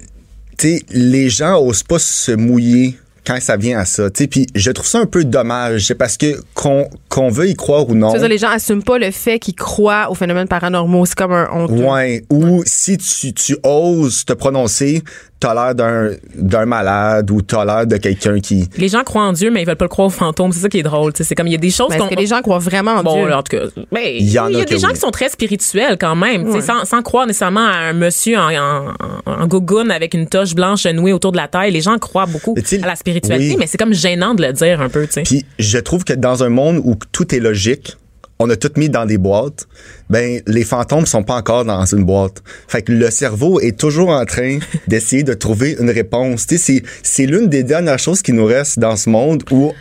les 0.92 1.30
gens 1.30 1.60
osent 1.60 1.84
pas 1.84 1.98
se 2.00 2.32
mouiller 2.32 2.98
quand 3.26 3.40
ça 3.40 3.58
vient 3.58 3.80
à 3.80 3.86
ça. 3.86 4.10
Puis 4.12 4.48
je 4.56 4.72
trouve 4.72 4.88
ça 4.88 5.00
un 5.00 5.06
peu 5.06 5.24
dommage. 5.24 5.94
Parce 5.98 6.18
que 6.18 6.40
qu'on 6.54 7.30
veut 7.30 7.48
y 7.50 7.56
croire 7.56 7.88
ou 7.90 7.96
non. 7.96 8.14
Les 8.14 8.38
gens 8.38 8.50
assument 8.50 8.84
pas 8.84 8.98
le 9.00 9.12
fait 9.12 9.40
qu'ils 9.40 9.56
croient 9.56 10.10
aux 10.12 10.16
phénomènes 10.16 10.48
paranormaux. 10.48 11.06
C'est 11.06 11.16
comme 11.18 11.34
un. 11.34 11.66
Ouais. 11.68 12.24
Ou 12.30 12.64
si 12.66 12.98
tu, 12.98 13.34
tu 13.34 13.58
oses 13.64 14.26
te 14.26 14.34
prononcer, 14.34 15.02
t'as 15.42 15.54
l'air 15.54 15.76
d'un 15.76 16.12
d'un 16.36 16.66
malade 16.66 17.30
ou 17.32 17.42
t'as 17.42 17.66
l'air 17.66 17.86
de 17.88 17.98
quelqu'un 17.98 18.40
qui. 18.40 18.70
Les 18.78 18.88
gens 18.88 19.04
croient 19.04 19.24
en 19.24 19.34
Dieu, 19.34 19.52
mais 19.52 19.62
ils 19.64 19.66
veulent 19.66 19.76
pas 19.76 19.86
le 19.86 19.90
croire 19.90 20.08
aux 20.08 20.12
fantômes. 20.12 20.54
C'est 20.54 20.60
ça 20.62 20.70
qui 20.70 20.78
est 20.80 20.84
drôle. 20.84 21.12
C'est 21.16 21.36
comme 21.36 21.48
il 21.48 21.52
y 21.52 21.56
a 21.56 21.58
des 21.58 21.72
choses 21.72 21.88
qu'on 21.90 22.06
Est-ce 22.06 22.16
que 22.16 22.20
les 22.20 22.28
gens 22.28 22.42
croient 22.42 22.60
vraiment 22.60 22.92
en 22.92 23.04
Bon, 23.04 23.16
Dieu? 23.16 23.28
là, 23.30 23.40
en 23.40 23.44
tout 23.44 23.58
cas, 23.58 23.64
il 24.06 24.30
y 24.30 24.32
y, 24.34 24.40
en 24.40 24.46
a 24.54 24.60
a 24.60 24.64
que 24.64 24.70
des 24.70 24.80
gens 24.80 24.88
oui. 24.90 24.94
qui 24.94 25.00
sont 25.00 25.12
très 25.12 25.30
spirituels 25.30 25.98
quand 26.00 26.16
même, 26.16 26.46
tu 26.46 26.54
sais, 26.54 26.62
sans, 26.62 26.86
sans 26.86 27.02
croire 27.02 27.26
nécessairement 27.28 27.66
à 27.66 27.78
un 27.90 27.94
monsieur 27.94 28.38
en, 28.38 28.50
en, 28.56 28.94
en 29.26 29.48
gogoune 29.48 29.92
avec 29.92 30.14
une 30.14 30.28
toche 30.28 30.54
blanche 30.56 30.86
nouée 30.86 31.12
autour 31.12 31.32
de 31.32 31.38
la 31.38 31.48
taille. 31.48 31.72
Les 31.72 31.82
gens 31.82 31.98
croient 31.98 32.28
beaucoup 32.28 32.56
à 32.84 32.88
la 32.88 32.96
spiritualité, 32.96 33.50
oui. 33.52 33.58
mais 33.60 33.68
c'est 33.68 33.78
comme 33.78 33.94
gênant 33.94 34.36
de 34.36 34.44
le 34.46 34.54
dire 34.54 34.80
un 34.80 34.90
peu. 34.90 35.08
Puis 35.26 35.46
je 35.58 35.78
trouve 35.80 36.04
que 36.04 36.14
dans 36.14 36.44
un 36.44 36.50
monde 36.50 36.80
où 36.84 36.96
tout 37.12 37.34
est 37.36 37.40
logique, 37.40 37.98
on 38.42 38.50
a 38.50 38.56
tout 38.56 38.72
mis 38.76 38.90
dans 38.90 39.06
des 39.06 39.18
boîtes, 39.18 39.68
ben 40.10 40.42
les 40.48 40.64
fantômes 40.64 41.06
sont 41.06 41.24
pas 41.24 41.36
encore 41.36 41.64
dans 41.64 41.86
une 41.86 42.04
boîte. 42.04 42.42
Fait 42.68 42.82
que 42.82 42.92
le 42.92 43.12
cerveau 43.12 43.60
est 43.60 43.78
toujours 43.80 44.10
en 44.10 44.26
train 44.26 44.58
d'essayer 44.88 45.24
de 45.24 45.34
trouver 45.34 45.78
une 45.80 45.92
réponse. 45.92 46.46
C'est 46.48 46.84
c'est 47.04 47.26
l'une 47.26 47.48
des 47.48 47.64
dernières 47.64 48.00
choses 48.00 48.22
qui 48.22 48.34
nous 48.34 48.46
reste 48.46 48.80
dans 48.80 48.96
ce 48.96 49.10
monde 49.10 49.44
où 49.52 49.72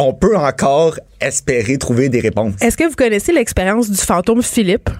on 0.00 0.14
peut 0.14 0.36
encore 0.36 0.98
espérer 1.20 1.76
trouver 1.76 2.08
des 2.08 2.20
réponses. 2.20 2.54
Est-ce 2.60 2.76
que 2.76 2.84
vous 2.84 2.94
connaissez 2.94 3.32
l'expérience 3.32 3.90
du 3.90 3.98
fantôme 3.98 4.42
Philippe? 4.42 4.90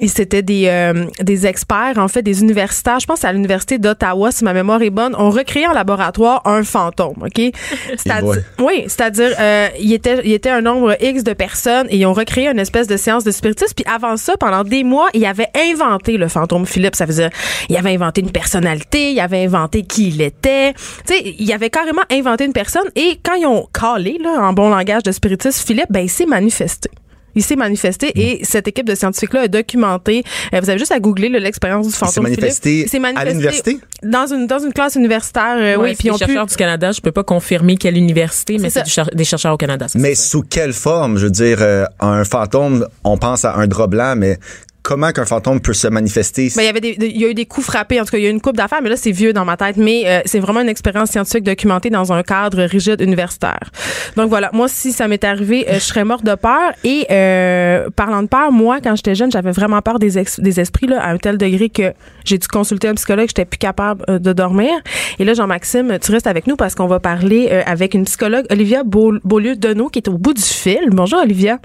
Et 0.00 0.08
c'était 0.08 0.42
des, 0.42 0.66
euh, 0.66 1.06
des 1.20 1.46
experts, 1.46 1.94
en 1.96 2.08
fait, 2.08 2.22
des 2.22 2.42
universitaires, 2.42 3.00
je 3.00 3.06
pense 3.06 3.24
à 3.24 3.32
l'université 3.32 3.78
d'Ottawa, 3.78 4.30
si 4.30 4.44
ma 4.44 4.52
mémoire 4.52 4.82
est 4.82 4.90
bonne, 4.90 5.14
ont 5.16 5.30
recréé 5.30 5.66
en 5.66 5.72
laboratoire 5.72 6.42
un 6.44 6.62
fantôme, 6.62 7.22
OK? 7.22 7.38
C'est-à-dire, 7.96 8.42
oui, 8.58 8.84
c'est-à-dire, 8.86 9.34
euh, 9.40 9.68
il 9.80 9.92
était, 9.92 10.20
il 10.24 10.32
était 10.32 10.50
un 10.50 10.60
nombre 10.60 10.96
X 11.00 11.24
de 11.24 11.32
personnes 11.32 11.86
et 11.90 11.96
ils 11.96 12.06
ont 12.06 12.12
recréé 12.12 12.48
une 12.48 12.58
espèce 12.58 12.86
de 12.86 12.96
séance 12.96 13.24
de 13.24 13.30
spiritisme. 13.30 13.72
Puis 13.74 13.84
avant 13.92 14.16
ça, 14.16 14.36
pendant 14.36 14.64
des 14.64 14.84
mois, 14.84 15.08
ils 15.14 15.24
avaient 15.24 15.50
inventé 15.54 16.16
le 16.16 16.28
fantôme 16.28 16.66
Philippe. 16.66 16.94
Ça 16.94 17.06
veut 17.06 17.14
dire, 17.14 17.30
il 17.68 17.76
avait 17.76 17.94
inventé 17.94 18.20
une 18.20 18.32
personnalité, 18.32 19.12
il 19.12 19.20
avait 19.20 19.44
inventé 19.44 19.82
qui 19.82 20.08
il 20.08 20.20
était. 20.20 20.74
Tu 21.06 21.14
sais, 21.14 21.34
il 21.38 21.52
avait 21.52 21.70
carrément 21.70 22.02
inventé 22.10 22.44
une 22.44 22.52
personne 22.52 22.88
et 22.94 23.18
quand 23.22 23.34
ils 23.34 23.46
ont 23.46 23.66
calé, 23.72 24.18
là, 24.22 24.40
en 24.40 24.52
bon 24.52 24.70
langage 24.70 25.02
de 25.02 25.12
spiritisme, 25.12 25.66
Philippe, 25.66 25.90
ben, 25.90 26.00
il 26.00 26.10
s'est 26.10 26.26
manifesté. 26.26 26.90
Il 27.36 27.42
s'est 27.44 27.54
manifesté 27.56 28.12
et 28.20 28.44
cette 28.44 28.66
équipe 28.66 28.86
de 28.86 28.94
scientifiques-là 28.96 29.42
a 29.42 29.48
documenté. 29.48 30.24
euh, 30.52 30.60
vous 30.60 30.68
avez 30.70 30.78
juste 30.78 30.90
à 30.92 30.98
googler 30.98 31.28
là, 31.28 31.38
l'expérience 31.38 31.86
du 31.86 31.92
Il 31.92 31.96
fantôme. 31.96 32.14
s'est 32.14 32.20
manifesté 32.22 32.70
Philippe. 32.70 32.86
Il 32.86 32.90
s'est 32.90 32.96
à 32.96 33.00
manifesté 33.00 33.30
l'université? 33.32 33.78
Dans 34.02 34.26
une, 34.26 34.46
dans 34.46 34.58
une 34.58 34.72
classe 34.72 34.94
universitaire, 34.96 35.56
euh, 35.58 35.76
Oui, 35.76 35.90
oui. 35.90 35.96
Puis 35.98 36.10
on 36.10 36.14
pu. 36.14 36.24
chercheurs 36.24 36.46
du 36.46 36.56
Canada, 36.56 36.92
je 36.92 37.00
peux 37.00 37.12
pas 37.12 37.22
confirmer 37.24 37.76
quelle 37.76 37.96
université, 37.96 38.58
mais 38.58 38.70
C'est 38.70 38.86
cher- 38.86 39.08
des 39.12 39.24
chercheurs 39.24 39.54
au 39.54 39.56
Canada. 39.56 39.86
ça, 39.88 39.98
Mais 39.98 40.14
ça. 40.14 40.28
sous 40.30 40.42
quelle 40.42 40.72
forme? 40.72 41.18
Je 41.18 41.24
veux 41.26 41.30
dire, 41.30 41.58
euh, 41.60 41.84
un 42.00 42.24
fantôme, 42.24 42.86
on 43.04 43.16
pense 43.18 43.44
à 43.44 43.54
un 43.54 43.66
drap 43.66 43.86
blanc, 43.86 44.14
mais 44.16 44.38
comment 44.86 45.10
qu'un 45.10 45.24
fantôme 45.24 45.60
peut 45.60 45.72
se 45.72 45.88
manifester? 45.88 46.48
Ben, 46.54 46.62
il 46.62 46.66
y 46.66 46.68
avait 46.68 46.80
des, 46.80 46.96
il 47.00 47.20
y 47.20 47.24
a 47.24 47.28
eu 47.28 47.34
des 47.34 47.44
coups 47.44 47.66
frappés. 47.66 48.00
En 48.00 48.04
tout 48.04 48.12
cas, 48.12 48.18
il 48.18 48.22
y 48.22 48.26
a 48.26 48.30
eu 48.30 48.32
une 48.32 48.40
coupe 48.40 48.56
d'affaires, 48.56 48.80
mais 48.82 48.88
là, 48.88 48.96
c'est 48.96 49.10
vieux 49.10 49.32
dans 49.32 49.44
ma 49.44 49.56
tête. 49.56 49.76
Mais 49.76 50.04
euh, 50.06 50.20
c'est 50.26 50.38
vraiment 50.38 50.60
une 50.60 50.68
expérience 50.68 51.10
scientifique 51.10 51.42
documentée 51.42 51.90
dans 51.90 52.12
un 52.12 52.22
cadre 52.22 52.62
rigide 52.62 53.00
universitaire. 53.00 53.70
Donc 54.16 54.28
voilà, 54.28 54.50
moi, 54.52 54.68
si 54.68 54.92
ça 54.92 55.08
m'est 55.08 55.24
arrivé, 55.24 55.66
euh, 55.68 55.74
je 55.74 55.80
serais 55.80 56.04
morte 56.04 56.24
de 56.24 56.36
peur. 56.36 56.72
Et 56.84 57.04
euh, 57.10 57.90
parlant 57.96 58.22
de 58.22 58.28
peur, 58.28 58.52
moi, 58.52 58.78
quand 58.80 58.94
j'étais 58.94 59.16
jeune, 59.16 59.32
j'avais 59.32 59.50
vraiment 59.50 59.82
peur 59.82 59.98
des, 59.98 60.22
des 60.38 60.60
esprits 60.60 60.86
là, 60.86 61.02
à 61.02 61.10
un 61.10 61.18
tel 61.18 61.36
degré 61.36 61.68
que 61.68 61.92
j'ai 62.24 62.38
dû 62.38 62.46
consulter 62.46 62.86
un 62.86 62.94
psychologue. 62.94 63.26
J'étais 63.26 63.44
plus 63.44 63.58
capable 63.58 64.04
euh, 64.08 64.20
de 64.20 64.32
dormir. 64.32 64.70
Et 65.18 65.24
là, 65.24 65.34
Jean-Maxime, 65.34 65.98
tu 66.00 66.12
restes 66.12 66.28
avec 66.28 66.46
nous 66.46 66.54
parce 66.54 66.76
qu'on 66.76 66.86
va 66.86 67.00
parler 67.00 67.48
euh, 67.50 67.62
avec 67.66 67.94
une 67.94 68.04
psychologue, 68.04 68.46
Olivia 68.50 68.84
Beau- 68.84 69.18
Beaulieu-Deneau, 69.24 69.88
qui 69.88 69.98
est 69.98 70.08
au 70.08 70.16
bout 70.16 70.32
du 70.34 70.42
fil. 70.42 70.90
Bonjour, 70.92 71.20
Olivia. 71.20 71.58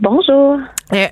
Bonjour. 0.00 0.58
Euh, 0.94 1.06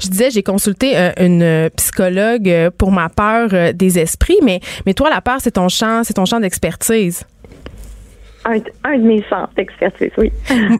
je 0.00 0.08
disais, 0.08 0.30
j'ai 0.30 0.42
consulté 0.42 0.96
euh, 0.96 1.10
une 1.20 1.42
euh, 1.42 1.68
psychologue 1.76 2.48
euh, 2.48 2.70
pour 2.76 2.90
ma 2.90 3.08
peur 3.10 3.50
euh, 3.52 3.72
des 3.72 3.98
esprits, 3.98 4.38
mais, 4.42 4.60
mais 4.86 4.94
toi, 4.94 5.10
la 5.10 5.20
peur, 5.20 5.36
c'est 5.40 5.52
ton 5.52 5.68
champ, 5.68 6.02
c'est 6.04 6.14
ton 6.14 6.24
champ 6.24 6.40
d'expertise. 6.40 7.24
Un, 8.46 8.54
un 8.84 8.96
de 8.96 9.02
mes 9.02 9.22
centres 9.28 9.52
d'expertise, 9.54 10.10
oui. 10.16 10.32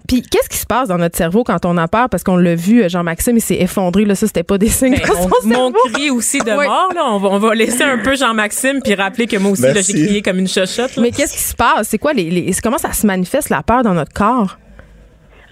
Puis, 0.08 0.22
qu'est-ce 0.22 0.48
qui 0.48 0.56
se 0.56 0.64
passe 0.64 0.88
dans 0.88 0.96
notre 0.96 1.18
cerveau 1.18 1.44
quand 1.44 1.66
on 1.66 1.76
a 1.76 1.86
peur? 1.88 2.08
Parce 2.08 2.24
qu'on 2.24 2.38
l'a 2.38 2.54
vu, 2.54 2.88
Jean-Maxime, 2.88 3.36
il 3.36 3.42
s'est 3.42 3.60
effondré. 3.60 4.06
Là, 4.06 4.14
ça, 4.14 4.26
c'était 4.26 4.42
pas 4.42 4.56
des 4.56 4.68
signes 4.70 4.94
Ben, 4.96 5.06
dans 5.06 5.14
son 5.14 5.28
mon, 5.28 5.48
mon 5.48 5.54
cerveau. 5.72 5.78
cri 5.92 6.10
aussi 6.10 6.38
de 6.38 6.50
Oui. 6.58 6.66
mort, 6.66 6.90
là, 6.94 7.02
on 7.06 7.18
va, 7.18 7.28
on 7.28 7.38
va 7.38 7.54
laisser 7.54 7.82
un 7.84 7.98
peu 7.98 8.16
Jean-Maxime 8.16 8.80
puis 8.82 8.94
rappeler 8.94 9.26
que 9.26 9.36
moi 9.36 9.50
aussi, 9.50 9.64
j'ai 9.74 9.92
crié 10.06 10.22
comme 10.22 10.38
une 10.38 10.48
chochotte. 10.48 10.96
là. 10.96 11.02
Mais 11.02 11.10
qu'est-ce 11.10 11.34
qui 11.34 11.40
se 11.42 11.54
passe? 11.54 11.88
C'est 11.88 11.98
quoi 11.98 12.14
les, 12.14 12.30
les- 12.30 12.50
comment 12.62 12.78
ça 12.78 12.94
se 12.94 13.06
manifeste, 13.06 13.50
la 13.50 13.62
peur 13.62 13.82
dans 13.82 13.92
notre 13.92 14.14
corps? 14.14 14.56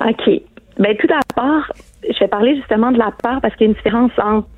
OK. 0.00 0.30
Ben, 0.78 0.96
tout 0.98 1.08
d'abord, 1.08 1.62
je 2.02 2.18
vais 2.18 2.28
parler 2.28 2.56
justement 2.56 2.92
de 2.92 2.98
la 2.98 3.12
peur 3.22 3.40
parce 3.40 3.54
qu'il 3.56 3.66
y 3.66 3.68
a 3.68 3.72
une 3.72 3.76
différence 3.76 4.12
entre 4.18 4.48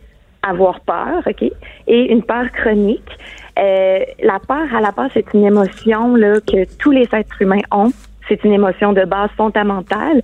avoir 0.43 0.81
peur, 0.81 1.23
OK, 1.27 1.43
et 1.87 2.13
une 2.13 2.23
peur 2.23 2.51
chronique. 2.53 3.19
Euh, 3.59 4.01
la 4.23 4.39
peur, 4.39 4.75
à 4.75 4.81
la 4.81 4.91
base, 4.91 5.11
c'est 5.15 5.27
une 5.35 5.45
émotion 5.45 6.15
là, 6.17 6.41
que 6.41 6.65
tous 6.79 6.91
les 6.91 7.09
êtres 7.13 7.41
humains 7.41 7.61
ont. 7.71 7.91
C'est 8.29 8.43
une 8.45 8.53
émotion 8.53 8.93
de 8.93 9.05
base 9.05 9.31
fondamentale 9.37 10.23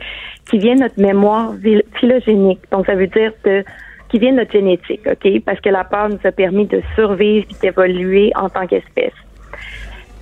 qui 0.49 0.59
vient 0.59 0.77
de 0.77 0.81
notre 0.81 1.01
mémoire 1.01 1.53
phylogénique. 1.99 2.61
Donc, 2.71 2.87
ça 2.87 2.95
veut 2.95 3.09
dire 3.09 3.33
de, 3.45 3.65
qui 4.09 4.19
vient 4.19 4.33
de 4.33 4.39
notre 4.39 4.53
génétique, 4.53 5.01
OK? 5.07 5.41
Parce 5.45 5.61
que 5.61 5.69
la 5.69 5.85
peur 5.85 6.09
nous 6.09 6.21
a 6.25 6.31
permis 6.31 6.67
de 6.67 6.83
survivre 6.95 7.47
et 7.51 7.55
d'évoluer 7.61 8.33
en 8.37 8.49
tant 8.49 8.67
qu'espèce. 8.67 9.13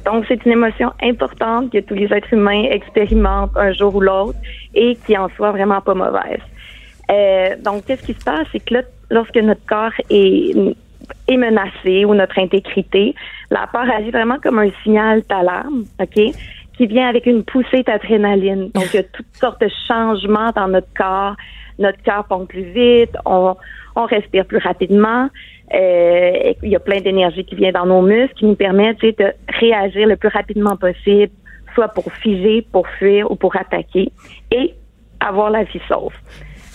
Donc, 0.07 0.25
c'est 0.29 0.45
une 0.45 0.53
émotion 0.53 0.93
importante 1.03 1.71
que 1.73 1.79
tous 1.79 1.95
les 1.95 2.13
êtres 2.13 2.33
humains 2.33 2.65
expérimentent 2.71 3.57
un 3.57 3.73
jour 3.73 3.95
ou 3.95 4.01
l'autre 4.01 4.39
et 4.75 4.97
qui 5.07 5.17
en 5.17 5.29
soit 5.31 5.53
vraiment 5.53 5.81
pas 5.81 5.95
mauvaise. 5.95 6.41
Euh, 7.11 7.57
donc, 7.63 7.87
qu'est-ce 7.87 8.05
qui 8.05 8.15
se 8.15 8.25
passe? 8.25 8.47
C'est 8.53 8.65
que 8.65 8.75
là, 8.75 8.83
lorsque 9.11 9.37
notre 9.37 9.65
corps 9.67 9.93
est, 10.11 10.55
est 11.29 11.37
menacé 11.37 12.05
ou 12.05 12.15
notre 12.15 12.39
intégrité, 12.39 13.15
la 13.51 13.67
peur 13.67 13.91
agit 13.91 14.11
vraiment 14.11 14.39
comme 14.43 14.59
un 14.59 14.71
signal 14.83 15.23
d'alarme, 15.29 15.85
OK? 16.01 16.35
Qui 16.77 16.87
vient 16.87 17.09
avec 17.09 17.27
une 17.27 17.45
poussée 17.45 17.83
d'adrénaline. 17.83 18.71
Donc, 18.75 18.87
il 18.93 18.97
y 18.97 19.01
a 19.01 19.05
toutes 19.05 19.35
sortes 19.35 19.61
de 19.61 19.71
changements 19.87 20.51
dans 20.55 20.69
notre 20.69 20.93
corps. 20.97 21.37
Notre 21.79 22.01
cœur 22.03 22.25
pompe 22.25 22.49
plus 22.49 22.63
vite, 22.63 23.17
on, 23.27 23.57
on 23.97 24.05
respire 24.07 24.47
plus 24.47 24.59
rapidement. 24.59 25.29
Euh, 25.73 26.53
il 26.63 26.69
y 26.69 26.77
a 26.77 26.81
plein 26.81 27.01
d'énergie 27.01 27.45
qui 27.45 27.55
vient 27.55 27.73
dans 27.73 27.87
nos 27.87 28.03
muscles 28.03 28.35
qui 28.35 28.45
nous 28.45 28.55
permet 28.55 28.95
tu 28.97 29.09
sais, 29.09 29.13
de 29.19 29.33
réagir 29.59 30.07
le 30.07 30.17
plus 30.17 30.29
rapidement 30.29 30.77
possible, 30.77 31.33
soit 31.75 31.89
pour 31.89 32.13
figer, 32.13 32.63
pour 32.71 32.87
fuir 32.87 33.31
ou 33.31 33.37
pour 33.37 33.57
attaquer 33.57 34.13
et 34.51 34.75
avoir 35.21 35.51
la 35.51 35.65
vie 35.65 35.81
sauve. 35.89 36.15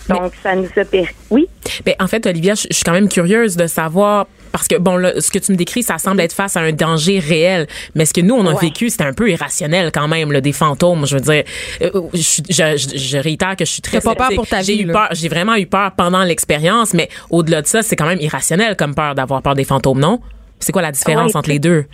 Donc, 0.08 0.32
ça 0.42 0.54
nous 0.56 0.68
a 0.76 0.84
permis. 0.84 1.08
Oui? 1.30 1.46
Ben, 1.84 1.94
en 2.00 2.06
fait, 2.06 2.26
Olivia, 2.26 2.54
je 2.54 2.66
je 2.70 2.74
suis 2.74 2.84
quand 2.84 2.92
même 2.92 3.08
curieuse 3.08 3.56
de 3.56 3.66
savoir 3.66 4.26
parce 4.52 4.66
que 4.66 4.76
bon, 4.76 4.96
là, 4.96 5.12
ce 5.20 5.30
que 5.30 5.38
tu 5.38 5.52
me 5.52 5.56
décris, 5.56 5.84
ça 5.84 5.98
semble 5.98 6.20
être 6.22 6.32
face 6.32 6.56
à 6.56 6.60
un 6.60 6.72
danger 6.72 7.20
réel, 7.20 7.68
mais 7.94 8.04
ce 8.04 8.12
que 8.12 8.20
nous 8.20 8.34
on 8.34 8.44
a 8.46 8.54
Ouais. 8.54 8.60
vécu, 8.62 8.88
c'était 8.90 9.04
un 9.04 9.12
peu 9.12 9.30
irrationnel 9.30 9.92
quand 9.94 10.08
même, 10.08 10.32
là, 10.32 10.40
des 10.40 10.52
fantômes. 10.52 11.06
Je 11.06 11.14
veux 11.14 11.20
dire, 11.20 11.44
euh, 11.82 11.90
je, 12.12 12.18
suis- 12.18 12.42
je, 12.48 13.16
réitère 13.18 13.54
que 13.54 13.64
je 13.64 13.70
suis 13.70 13.82
très 13.82 14.00
pas 14.00 14.16
peur 14.16 14.30
pour 14.34 14.48
ta 14.48 14.62
J'ai 14.62 14.74
vie, 14.74 14.82
eu 14.82 14.86
là. 14.86 14.92
peur, 14.92 15.08
j'ai 15.12 15.28
vraiment 15.28 15.54
eu 15.54 15.66
peur 15.66 15.92
pendant 15.96 16.24
l'expérience, 16.24 16.94
mais 16.94 17.08
au-delà 17.30 17.62
de 17.62 17.68
ça, 17.68 17.82
c'est 17.82 17.94
quand 17.94 18.06
même 18.06 18.20
irrationnel 18.20 18.74
comme 18.74 18.94
peur 18.94 19.14
d'avoir 19.14 19.40
peur 19.42 19.54
des 19.54 19.64
fantômes, 19.64 20.00
non? 20.00 20.20
C'est 20.58 20.72
quoi 20.72 20.82
la 20.82 20.90
différence 20.92 21.32
Ouais, 21.32 21.36
entre 21.36 21.50
les 21.50 21.60
deux? 21.60 21.84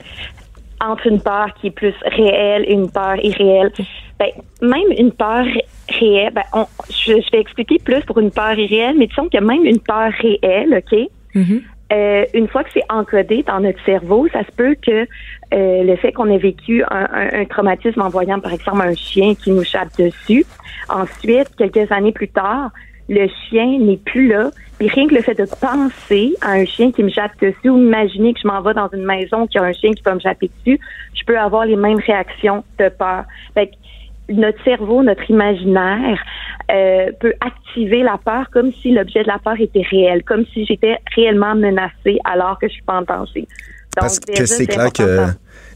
Entre 0.80 1.06
une 1.08 1.20
peur 1.20 1.48
qui 1.60 1.66
est 1.68 1.70
plus 1.70 1.94
réelle 2.04 2.64
et 2.66 2.72
une 2.72 2.90
peur 2.90 3.16
irréelle. 3.22 3.70
Ben, 4.18 4.28
même 4.62 4.90
une 4.96 5.12
peur 5.12 5.44
réelle, 5.88 6.32
ben, 6.32 6.42
on, 6.52 6.66
je, 6.90 7.12
je 7.20 7.30
vais 7.32 7.40
expliquer 7.40 7.78
plus 7.78 8.00
pour 8.04 8.18
une 8.18 8.30
peur 8.30 8.58
irréelle, 8.58 8.96
mais 8.98 9.06
disons 9.06 9.28
que 9.28 9.38
même 9.38 9.64
une 9.64 9.80
peur 9.80 10.10
réelle, 10.20 10.82
OK? 10.84 10.98
Euh, 11.92 12.24
une 12.34 12.48
fois 12.48 12.64
que 12.64 12.70
c'est 12.74 12.82
encodé 12.90 13.44
dans 13.44 13.60
notre 13.60 13.78
cerveau, 13.84 14.26
ça 14.32 14.40
se 14.44 14.50
peut 14.56 14.74
que 14.84 15.06
euh, 15.54 15.82
le 15.84 15.94
fait 15.96 16.10
qu'on 16.10 16.28
ait 16.30 16.38
vécu 16.38 16.82
un, 16.90 17.06
un- 17.12 17.40
un 17.40 17.44
traumatisme 17.44 18.00
en 18.00 18.08
voyant, 18.08 18.40
par 18.40 18.52
exemple, 18.52 18.80
un 18.82 18.94
chien 18.94 19.34
qui 19.36 19.52
nous 19.52 19.62
chape 19.62 19.96
dessus, 19.96 20.44
ensuite, 20.88 21.48
quelques 21.56 21.90
années 21.92 22.10
plus 22.12 22.28
tard, 22.28 22.70
le 23.08 23.28
chien 23.28 23.78
n'est 23.78 23.98
plus 23.98 24.26
là. 24.28 24.50
Puis 24.78 24.88
rien 24.88 25.06
que 25.06 25.14
le 25.14 25.22
fait 25.22 25.34
de 25.34 25.46
penser 25.60 26.34
à 26.42 26.50
un 26.52 26.64
chien 26.64 26.90
qui 26.90 27.02
me 27.04 27.08
jappe 27.08 27.38
dessus 27.40 27.70
ou 27.70 27.78
imaginer 27.78 28.34
que 28.34 28.40
je 28.42 28.48
m'en 28.48 28.60
vais 28.60 28.74
dans 28.74 28.88
une 28.92 29.04
maison 29.04 29.46
qui 29.46 29.56
a 29.58 29.62
un 29.62 29.72
chien 29.72 29.92
qui 29.92 30.02
va 30.02 30.14
me 30.14 30.20
japper 30.20 30.50
dessus, 30.58 30.78
je 31.14 31.24
peux 31.24 31.38
avoir 31.38 31.64
les 31.66 31.76
mêmes 31.76 32.00
réactions 32.00 32.64
de 32.78 32.88
peur. 32.88 33.24
Fait 33.54 33.68
que 33.68 33.72
notre 34.28 34.62
cerveau, 34.64 35.02
notre 35.02 35.30
imaginaire 35.30 36.18
euh, 36.70 37.06
peut 37.20 37.34
activer 37.40 38.02
la 38.02 38.18
peur 38.18 38.46
comme 38.52 38.72
si 38.82 38.92
l'objet 38.92 39.22
de 39.22 39.28
la 39.28 39.38
peur 39.38 39.54
était 39.60 39.82
réel, 39.90 40.22
comme 40.24 40.44
si 40.52 40.66
j'étais 40.66 40.96
réellement 41.14 41.54
menacée 41.54 42.18
alors 42.24 42.58
que 42.58 42.66
je 42.68 42.72
suis 42.74 42.82
pas 42.82 42.94
en 42.94 43.02
danger. 43.02 43.40
Donc, 43.40 43.48
Parce 44.00 44.18
que 44.20 44.46
c'est 44.46 44.66
clair 44.66 44.92
que 44.92 45.26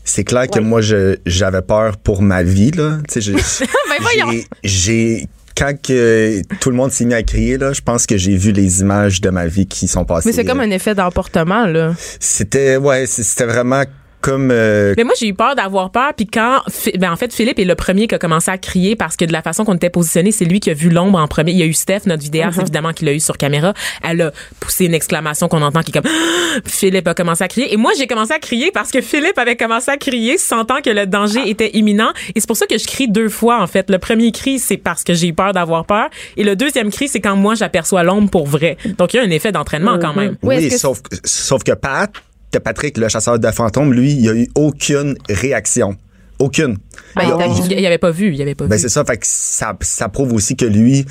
c'est 0.04 0.24
clair 0.24 0.48
que 0.48 0.58
moi 0.58 0.80
je 0.80 1.16
j'avais 1.26 1.62
peur 1.62 1.96
pour 1.96 2.22
ma 2.22 2.42
vie 2.42 2.70
là. 2.72 2.98
Tu 3.10 3.22
sais, 3.22 3.32
j'ai- 4.64 5.26
quand 5.56 5.74
que 5.82 6.40
tout 6.60 6.70
le 6.70 6.76
monde 6.76 6.90
s'est 6.90 7.04
mis 7.04 7.12
à 7.14 7.22
crier 7.22 7.58
là, 7.58 7.72
je 7.74 7.82
pense 7.82 8.06
que 8.06 8.16
j'ai 8.16 8.34
vu 8.36 8.50
les 8.50 8.80
images 8.80 9.20
de 9.20 9.28
ma 9.30 9.46
vie 9.46 9.66
qui 9.66 9.88
sont 9.88 10.04
passées. 10.04 10.28
Mais 10.28 10.32
c'est 10.32 10.44
comme 10.44 10.60
un 10.60 10.70
effet 10.70 10.94
d'emportement, 10.94 11.66
là. 11.66 11.92
C'était 12.18 12.76
ouais, 12.78 13.04
c'était 13.06 13.44
vraiment 13.44 13.82
comme 14.20 14.50
euh, 14.50 14.94
Mais 14.96 15.04
moi, 15.04 15.14
j'ai 15.18 15.28
eu 15.28 15.34
peur 15.34 15.54
d'avoir 15.54 15.90
peur. 15.90 16.12
Puis 16.16 16.26
quand, 16.26 16.60
ben 16.98 17.12
en 17.12 17.16
fait, 17.16 17.32
Philippe 17.32 17.58
est 17.58 17.64
le 17.64 17.74
premier 17.74 18.06
qui 18.06 18.14
a 18.14 18.18
commencé 18.18 18.50
à 18.50 18.58
crier 18.58 18.96
parce 18.96 19.16
que 19.16 19.24
de 19.24 19.32
la 19.32 19.42
façon 19.42 19.64
qu'on 19.64 19.74
était 19.74 19.90
positionné, 19.90 20.32
c'est 20.32 20.44
lui 20.44 20.60
qui 20.60 20.70
a 20.70 20.74
vu 20.74 20.90
l'ombre 20.90 21.18
en 21.18 21.28
premier. 21.28 21.52
Il 21.52 21.58
y 21.58 21.62
a 21.62 21.66
eu 21.66 21.72
Steph, 21.72 22.00
notre 22.06 22.22
vidéaste, 22.22 22.40
Uh-huh. 22.50 22.62
évidemment, 22.62 22.92
qui 22.92 23.04
l'a 23.04 23.12
eu 23.12 23.20
sur 23.20 23.36
caméra. 23.36 23.74
Elle 24.02 24.22
a 24.22 24.32
poussé 24.58 24.86
une 24.86 24.94
exclamation 24.94 25.46
qu'on 25.48 25.62
entend 25.62 25.82
qui 25.82 25.90
est 25.90 26.00
comme 26.00 26.10
Philippe 26.66 27.06
a 27.06 27.14
commencé 27.14 27.44
à 27.44 27.48
crier. 27.48 27.72
Et 27.72 27.76
moi, 27.76 27.92
j'ai 27.96 28.06
commencé 28.06 28.32
à 28.32 28.38
crier 28.38 28.70
parce 28.72 28.90
que 28.90 29.00
Philippe 29.00 29.38
avait 29.38 29.56
commencé 29.56 29.90
à 29.90 29.96
crier, 29.96 30.38
sentant 30.38 30.80
que 30.82 30.90
le 30.90 31.06
danger 31.06 31.48
était 31.48 31.70
imminent. 31.76 32.10
Et 32.34 32.40
c'est 32.40 32.46
pour 32.46 32.56
ça 32.56 32.66
que 32.66 32.78
je 32.78 32.86
crie 32.86 33.08
deux 33.08 33.28
fois, 33.28 33.62
en 33.62 33.66
fait. 33.66 33.88
Le 33.90 33.98
premier 33.98 34.32
cri, 34.32 34.58
c'est 34.58 34.76
parce 34.76 35.04
que 35.04 35.14
j'ai 35.14 35.28
eu 35.28 35.32
peur 35.32 35.52
d'avoir 35.52 35.84
peur. 35.84 36.08
Et 36.36 36.44
le 36.44 36.56
deuxième 36.56 36.90
cri, 36.90 37.08
c'est 37.08 37.20
quand 37.20 37.36
moi, 37.36 37.54
j'aperçois 37.54 38.02
l'ombre 38.02 38.30
pour 38.30 38.46
vrai. 38.46 38.76
Donc, 38.98 39.14
il 39.14 39.18
y 39.18 39.20
a 39.20 39.22
un 39.22 39.30
effet 39.30 39.52
d'entraînement 39.52 39.98
quand 39.98 40.14
même. 40.14 40.36
Oui, 40.42 40.56
oui, 40.56 40.64
est-ce 40.64 40.74
que 40.74 40.80
sauf 40.80 41.00
sauf 41.24 41.62
que 41.62 41.72
Pat, 41.72 42.10
que 42.52 42.58
Patrick 42.58 42.96
le 42.98 43.08
chasseur 43.08 43.38
de 43.38 43.50
fantômes, 43.50 43.92
lui, 43.92 44.12
il 44.12 44.28
a 44.28 44.34
eu 44.34 44.48
aucune 44.54 45.16
réaction. 45.28 45.96
Aucune. 46.38 46.78
Ben, 47.16 47.22
Il 47.24 47.32
a- 47.42 47.46
il 47.46 47.80
il- 47.80 47.86
avait 47.86 47.98
pas 47.98 48.10
vu, 48.10 48.32
il 48.34 48.40
avait 48.40 48.54
pas 48.54 48.66
Ben 48.66 48.76
vu. 48.76 48.82
c'est 48.82 48.88
ça, 48.88 49.04
fait 49.04 49.18
que 49.18 49.26
ça, 49.26 49.76
ça 49.82 50.08
prouve 50.08 50.32
aussi 50.32 50.56
que 50.56 50.64
lui, 50.64 51.04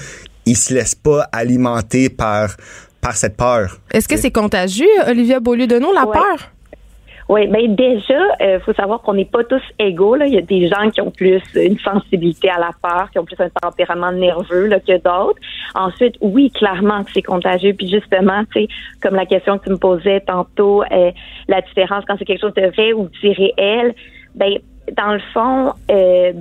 il 0.45 0.57
se 0.57 0.73
laisse 0.73 0.95
pas 0.95 1.27
alimenter 1.31 2.09
par 2.09 2.55
par 3.01 3.15
cette 3.15 3.37
peur. 3.37 3.79
Est-ce 3.91 4.07
que 4.09 4.17
c'est 4.17 4.31
contagieux, 4.31 4.85
Olivia 5.07 5.39
Beaulieu-Deneau, 5.39 5.93
la 5.93 6.05
Ouais. 6.05 6.13
peur? 6.13 6.51
Oui, 7.29 7.45
ben 7.45 7.75
déjà, 7.75 8.19
il 8.39 8.59
faut 8.65 8.73
savoir 8.73 9.01
qu'on 9.03 9.13
n'est 9.13 9.23
pas 9.23 9.43
tous 9.43 9.61
égaux. 9.77 10.15
Là. 10.15 10.25
Il 10.25 10.33
y 10.33 10.37
a 10.39 10.41
des 10.41 10.67
gens 10.67 10.89
qui 10.89 10.99
ont 10.99 11.11
plus 11.11 11.43
une 11.53 11.77
sensibilité 11.77 12.49
à 12.49 12.57
la 12.57 12.71
peur, 12.81 13.11
qui 13.11 13.19
ont 13.19 13.23
plus 13.23 13.39
un 13.39 13.49
tempérament 13.49 14.11
nerveux 14.11 14.65
là, 14.65 14.79
que 14.79 14.97
d'autres. 14.97 15.39
Ensuite, 15.75 16.15
oui, 16.21 16.49
clairement 16.49 17.03
que 17.03 17.11
c'est 17.13 17.21
contagieux. 17.21 17.73
Puis 17.73 17.87
justement, 17.87 18.43
tu 18.51 18.61
sais, 18.61 18.67
comme 19.03 19.13
la 19.13 19.27
question 19.27 19.59
que 19.59 19.65
tu 19.65 19.69
me 19.69 19.77
posais 19.77 20.21
tantôt, 20.21 20.81
euh, 20.91 21.11
la 21.47 21.61
différence 21.61 22.03
quand 22.07 22.15
c'est 22.17 22.25
quelque 22.25 22.41
chose 22.41 22.55
de 22.55 22.65
vrai 22.65 22.93
ou 22.93 23.07
d'irréel, 23.21 23.93
ben 24.33 24.57
dans 24.97 25.13
le 25.13 25.19
fond, 25.31 25.73
euh, 25.91 26.33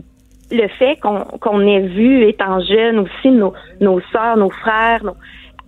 le 0.50 0.68
fait 0.78 0.98
qu'on 1.00 1.18
qu'on 1.38 1.60
ait 1.66 1.80
vu 1.80 2.26
étant 2.26 2.60
jeune 2.60 3.00
aussi 3.00 3.28
nos, 3.28 3.52
nos 3.82 4.00
sœurs, 4.10 4.38
nos 4.38 4.48
frères, 4.48 5.04
nos, 5.04 5.16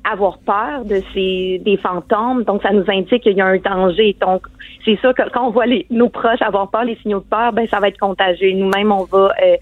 avoir 0.04 0.38
peur 0.38 0.84
de 0.84 1.02
ces 1.12 1.60
des 1.64 1.76
fantômes, 1.76 2.44
donc 2.44 2.62
ça 2.62 2.72
nous 2.72 2.84
indique 2.88 3.22
qu'il 3.22 3.36
y 3.36 3.40
a 3.40 3.46
un 3.46 3.58
danger. 3.58 4.16
Donc 4.20 4.46
c'est 4.84 4.98
ça 5.00 5.12
que 5.12 5.28
quand 5.30 5.48
on 5.48 5.50
voit 5.50 5.66
les, 5.66 5.86
nos 5.90 6.08
proches 6.08 6.42
avoir 6.42 6.70
peur, 6.70 6.84
les 6.84 6.96
signaux 6.96 7.20
de 7.20 7.24
peur, 7.24 7.52
ben 7.52 7.66
ça 7.66 7.80
va 7.80 7.88
être 7.88 7.98
contagieux. 7.98 8.52
Nous-mêmes, 8.52 8.92
on 8.92 9.04
va 9.04 9.32
euh, 9.42 9.56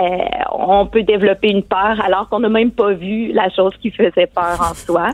euh, 0.00 0.18
on 0.52 0.86
peut 0.86 1.02
développer 1.02 1.50
une 1.50 1.62
peur 1.62 2.00
alors 2.02 2.28
qu'on 2.28 2.40
n'a 2.40 2.48
même 2.48 2.70
pas 2.70 2.92
vu 2.92 3.32
la 3.32 3.50
chose 3.50 3.74
qui 3.80 3.90
faisait 3.90 4.26
peur 4.26 4.58
en 4.60 4.74
soi. 4.74 5.10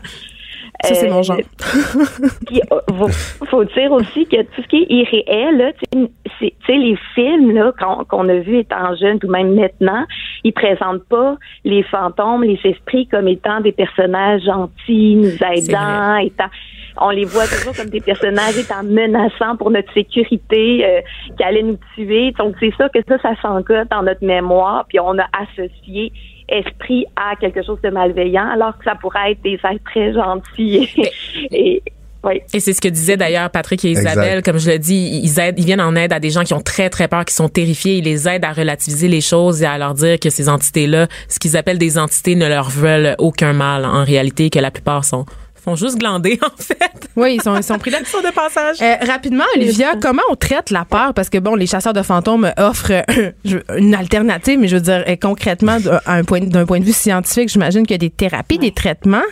Ça, 0.83 0.95
c'est 0.95 1.09
mon 1.09 1.23
genre. 1.23 1.37
Puis, 2.47 2.61
euh, 2.71 2.79
faut, 2.97 3.45
faut 3.45 3.63
dire 3.65 3.91
aussi 3.91 4.25
que 4.25 4.41
tout 4.41 4.61
ce 4.61 4.67
qui 4.67 4.83
est 4.83 4.87
irréel, 4.89 5.73
tu 5.91 6.09
sais, 6.39 6.53
les 6.67 6.97
films 7.15 7.51
là 7.53 7.73
qu'on 7.77 8.05
qu'on 8.05 8.29
a 8.29 8.35
vus 8.35 8.59
étant 8.59 8.95
jeunes 8.95 9.19
ou 9.23 9.29
même 9.29 9.53
maintenant, 9.55 10.05
ils 10.43 10.53
présentent 10.53 11.03
pas 11.05 11.35
les 11.65 11.83
fantômes, 11.83 12.43
les 12.43 12.59
esprits 12.63 13.07
comme 13.07 13.27
étant 13.27 13.59
des 13.59 13.73
personnages 13.73 14.43
gentils, 14.43 15.15
nous 15.15 15.43
aidant, 15.43 16.15
étant 16.17 16.49
on 17.01 17.09
les 17.11 17.25
voit 17.25 17.45
toujours 17.45 17.75
comme 17.75 17.89
des 17.89 18.01
personnages 18.01 18.57
étant 18.57 18.83
menaçants 18.83 19.55
pour 19.57 19.71
notre 19.71 19.91
sécurité, 19.93 20.85
euh, 20.85 21.01
qui 21.37 21.43
allaient 21.43 21.63
nous 21.63 21.77
tuer. 21.95 22.31
Donc 22.37 22.55
c'est 22.59 22.73
ça 22.77 22.89
que 22.89 22.99
ça, 23.07 23.17
ça 23.19 23.35
s'encote 23.41 23.89
dans 23.89 24.03
notre 24.03 24.25
mémoire, 24.25 24.85
puis 24.87 24.99
on 24.99 25.17
a 25.17 25.25
associé 25.33 26.11
esprit 26.51 27.05
à 27.15 27.35
quelque 27.35 27.63
chose 27.63 27.79
de 27.81 27.89
malveillant, 27.89 28.47
alors 28.49 28.77
que 28.77 28.83
ça 28.83 28.95
pourrait 28.95 29.31
être 29.31 29.41
des 29.41 29.53
êtres 29.53 29.83
très 29.85 30.13
gentils. 30.13 30.89
et, 31.51 31.81
oui. 32.23 32.41
Et 32.53 32.59
c'est 32.59 32.73
ce 32.73 32.81
que 32.81 32.89
disaient 32.89 33.15
d'ailleurs 33.15 33.49
Patrick 33.49 33.85
et 33.85 33.91
Isabelle, 33.91 34.39
Exact. 34.39 34.45
comme 34.45 34.57
je 34.57 34.71
le 34.71 34.77
dis, 34.77 35.21
ils 35.23 35.39
aident, 35.39 35.57
ils 35.57 35.65
viennent 35.65 35.79
en 35.79 35.95
aide 35.95 36.11
à 36.11 36.19
des 36.19 36.29
gens 36.31 36.43
qui 36.43 36.53
ont 36.53 36.59
très 36.59 36.89
très 36.89 37.07
peur, 37.07 37.23
qui 37.23 37.33
sont 37.33 37.47
terrifiés, 37.47 37.99
ils 37.99 38.03
les 38.03 38.27
aident 38.27 38.43
à 38.43 38.51
relativiser 38.51 39.07
les 39.07 39.21
choses 39.21 39.61
et 39.61 39.65
à 39.65 39.77
leur 39.77 39.93
dire 39.93 40.19
que 40.19 40.29
ces 40.29 40.49
entités-là, 40.49 41.07
ce 41.29 41.39
qu'ils 41.39 41.55
appellent 41.55 41.77
des 41.77 41.97
entités, 41.97 42.35
ne 42.35 42.47
leur 42.47 42.69
veulent 42.69 43.15
aucun 43.19 43.53
mal 43.53 43.85
en 43.85 44.03
réalité, 44.03 44.49
que 44.49 44.59
la 44.59 44.69
plupart 44.69 45.05
sont 45.05 45.25
juste 45.75 45.97
glander 45.97 46.39
en 46.45 46.61
fait. 46.61 47.09
Oui, 47.15 47.35
ils 47.35 47.41
sont, 47.41 47.55
ils 47.55 47.63
sont 47.63 47.77
pris 47.77 47.91
là. 47.91 47.99
Ils 48.01 48.07
sont 48.07 48.21
de 48.21 48.33
passage. 48.33 48.77
Euh, 48.81 48.95
rapidement, 49.05 49.43
Olivia, 49.55 49.95
comment 50.01 50.21
on 50.29 50.35
traite 50.35 50.69
la 50.71 50.85
peur? 50.85 51.13
Parce 51.13 51.29
que, 51.29 51.37
bon, 51.37 51.55
les 51.55 51.67
chasseurs 51.67 51.93
de 51.93 52.01
fantômes 52.01 52.51
offrent 52.57 52.91
euh, 52.91 53.31
une 53.77 53.93
alternative, 53.93 54.57
mais 54.59 54.67
je 54.67 54.77
veux 54.77 54.81
dire, 54.81 55.03
euh, 55.07 55.15
concrètement, 55.21 55.79
d'un 55.79 55.99
un 56.05 56.23
point, 56.23 56.39
d'un 56.39 56.65
point 56.65 56.79
de 56.79 56.85
vue 56.85 56.93
scientifique, 56.93 57.49
j'imagine 57.49 57.85
qu'il 57.85 57.93
y 57.93 57.95
a 57.95 57.97
des 57.97 58.09
thérapies, 58.09 58.57
des 58.57 58.71
traitements. 58.71 59.23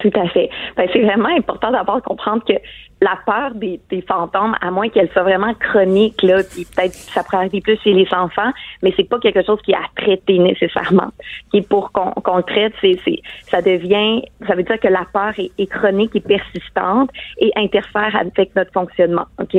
Tout 0.00 0.12
à 0.14 0.26
fait. 0.28 0.48
Ben, 0.76 0.88
c'est 0.92 1.02
vraiment 1.02 1.28
important 1.28 1.70
d'abord 1.70 1.96
de 1.96 2.02
comprendre 2.02 2.42
que 2.44 2.54
la 3.02 3.18
peur 3.24 3.54
des, 3.54 3.80
des 3.90 4.02
fantômes, 4.02 4.54
à 4.60 4.70
moins 4.70 4.88
qu'elle 4.88 5.10
soit 5.10 5.22
vraiment 5.22 5.54
chronique, 5.54 6.22
là, 6.22 6.42
puis 6.42 6.64
peut-être 6.64 6.92
ça 6.92 7.22
pourrait 7.22 7.38
arriver 7.38 7.60
plus 7.60 7.78
chez 7.82 7.92
les 7.92 8.06
enfants, 8.12 8.50
mais 8.82 8.92
c'est 8.96 9.08
pas 9.08 9.18
quelque 9.18 9.44
chose 9.44 9.58
qui 9.62 9.72
est 9.72 9.76
à 9.76 9.88
traiter 9.96 10.38
nécessairement. 10.38 11.10
Et 11.54 11.62
pour 11.62 11.92
qu'on 11.92 12.10
qu'on 12.12 12.38
le 12.38 12.42
traite, 12.42 12.74
c'est, 12.80 12.98
ça 13.42 13.62
devient, 13.62 14.22
ça 14.46 14.54
veut 14.54 14.62
dire 14.62 14.78
que 14.78 14.88
la 14.88 15.06
peur 15.12 15.32
est, 15.38 15.50
est 15.58 15.66
chronique 15.66 16.14
et 16.14 16.20
persistante 16.20 17.10
et 17.38 17.50
interfère 17.56 18.16
avec 18.16 18.54
notre 18.54 18.72
fonctionnement. 18.72 19.26
Ok? 19.38 19.56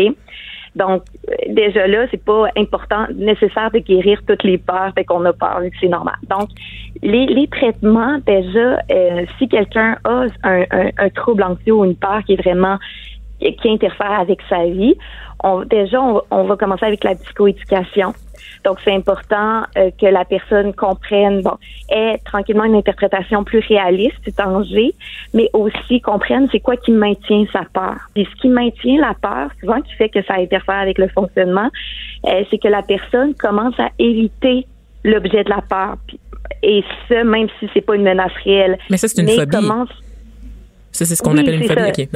Donc 0.76 1.04
déjà 1.48 1.86
là, 1.88 2.06
c'est 2.12 2.24
pas 2.24 2.48
important, 2.56 3.06
nécessaire 3.16 3.72
de 3.72 3.80
guérir 3.80 4.22
toutes 4.28 4.44
les 4.44 4.58
peurs, 4.58 4.92
fait 4.96 5.04
qu'on 5.04 5.26
a 5.26 5.34
peur, 5.34 5.60
c'est 5.80 5.90
normal. 5.90 6.16
Donc 6.30 6.50
les, 7.02 7.26
les 7.26 7.48
traitements, 7.48 8.20
déjà, 8.26 8.80
euh, 8.92 9.26
si 9.38 9.48
quelqu'un 9.48 9.98
a 10.04 10.26
un, 10.44 10.62
un, 10.72 10.90
un 10.98 11.10
trouble 11.10 11.44
anxieux 11.44 11.74
ou 11.74 11.86
une 11.86 11.96
peur 11.96 12.24
qui 12.26 12.34
est 12.34 12.42
vraiment 12.42 12.78
qui 13.62 13.70
interfère 13.70 14.20
avec 14.20 14.40
sa 14.50 14.66
vie, 14.66 14.96
on, 15.44 15.64
déjà, 15.64 16.02
on, 16.02 16.22
on 16.32 16.44
va 16.44 16.56
commencer 16.56 16.86
avec 16.86 17.04
la 17.04 17.16
psychoéducation. 17.16 18.14
Donc, 18.64 18.78
c'est 18.84 18.94
important 18.94 19.64
euh, 19.78 19.90
que 20.00 20.06
la 20.06 20.24
personne 20.24 20.74
comprenne, 20.74 21.42
bon, 21.42 21.56
ait 21.90 22.20
tranquillement 22.26 22.64
une 22.66 22.76
interprétation 22.76 23.44
plus 23.44 23.60
réaliste 23.68 24.22
du 24.24 24.32
danger, 24.32 24.94
mais 25.34 25.50
aussi 25.54 26.00
comprenne 26.02 26.48
c'est 26.52 26.60
quoi 26.60 26.78
qui 26.78 26.92
maintient 26.92 27.46
sa 27.52 27.64
peur. 27.74 27.96
Et 28.16 28.26
ce 28.26 28.42
qui 28.42 28.50
maintient 28.50 29.00
la 29.02 29.16
peur, 29.20 29.50
souvent 29.60 29.82
qui 29.82 29.94
fait 29.96 30.10
que 30.10 30.22
ça 30.24 30.36
interfère 30.36 30.76
avec 30.80 31.00
le 31.00 31.08
fonctionnement, 31.08 31.70
euh, 32.28 32.44
c'est 32.52 32.60
que 32.60 32.68
la 32.68 32.84
personne 32.84 33.34
commence 33.36 33.80
à 33.80 33.90
éviter 33.98 34.68
l'objet 35.04 35.44
de 35.44 35.50
la 35.50 35.62
peur. 35.68 35.96
Et 36.62 36.84
ce, 37.10 37.24
même 37.24 37.48
si 37.60 37.68
c'est 37.74 37.82
pas 37.82 37.96
une 37.96 38.04
menace 38.04 38.32
réelle. 38.44 38.78
Mais 38.92 38.98
ça, 38.98 39.08
c'est 39.08 39.22
une 39.22 39.28
mais 39.28 39.36
phobie. 39.38 39.50
commence- 39.50 39.90
Ça, 40.92 41.06
c'est 41.06 41.16
ce 41.16 41.24
qu'on 41.24 41.34
Oui, 41.34 41.40
appelle 41.40 41.56
une 41.56 41.64
phobie. 41.68 41.82
ça. 41.82 41.90
OK, 41.90 42.08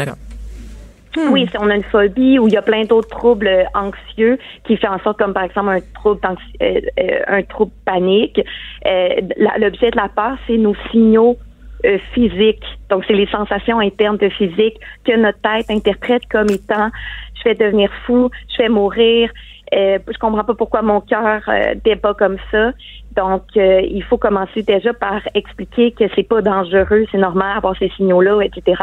d'accord. 1.15 1.33
Oui, 1.33 1.47
si 1.49 1.57
on 1.59 1.69
a 1.69 1.75
une 1.75 1.83
phobie 1.83 2.39
ou 2.39 2.47
il 2.47 2.53
y 2.53 2.57
a 2.57 2.61
plein 2.61 2.83
d'autres 2.83 3.09
troubles 3.09 3.47
euh, 3.47 3.63
anxieux 3.73 4.37
qui 4.65 4.77
fait 4.77 4.87
en 4.87 4.99
sorte, 4.99 5.17
comme 5.17 5.33
par 5.33 5.43
exemple 5.43 5.69
un 5.69 5.79
trouble, 5.93 6.19
euh, 6.61 6.81
euh, 6.99 7.19
un 7.27 7.43
trouble 7.43 7.71
panique, 7.85 8.39
euh, 8.85 9.09
l'objet 9.57 9.91
de 9.91 9.97
la 9.97 10.09
peur, 10.09 10.37
c'est 10.47 10.57
nos 10.57 10.75
signaux 10.91 11.37
euh, 11.85 11.97
physiques. 12.13 12.63
Donc, 12.89 13.03
c'est 13.07 13.13
les 13.13 13.27
sensations 13.27 13.79
internes 13.79 14.17
de 14.17 14.29
physique 14.29 14.79
que 15.03 15.15
notre 15.15 15.39
tête 15.41 15.69
interprète 15.69 16.23
comme 16.31 16.49
étant 16.49 16.89
je 17.35 17.49
vais 17.49 17.55
devenir 17.55 17.91
fou, 18.05 18.29
je 18.55 18.63
vais 18.63 18.69
mourir, 18.69 19.29
euh, 19.73 19.99
je 20.07 20.17
comprends 20.17 20.43
pas 20.43 20.53
pourquoi 20.53 20.81
mon 20.81 21.01
cœur 21.01 21.41
euh, 21.47 21.75
débat 21.83 22.13
comme 22.13 22.37
ça. 22.51 22.71
Donc, 23.15 23.43
euh, 23.55 23.81
il 23.81 24.03
faut 24.03 24.17
commencer 24.17 24.61
déjà 24.63 24.93
par 24.93 25.21
expliquer 25.33 25.91
que 25.91 26.05
c'est 26.15 26.27
pas 26.27 26.41
dangereux, 26.41 27.05
c'est 27.11 27.17
normal 27.17 27.55
d'avoir 27.55 27.77
ces 27.77 27.89
signaux-là, 27.89 28.41
etc. 28.41 28.81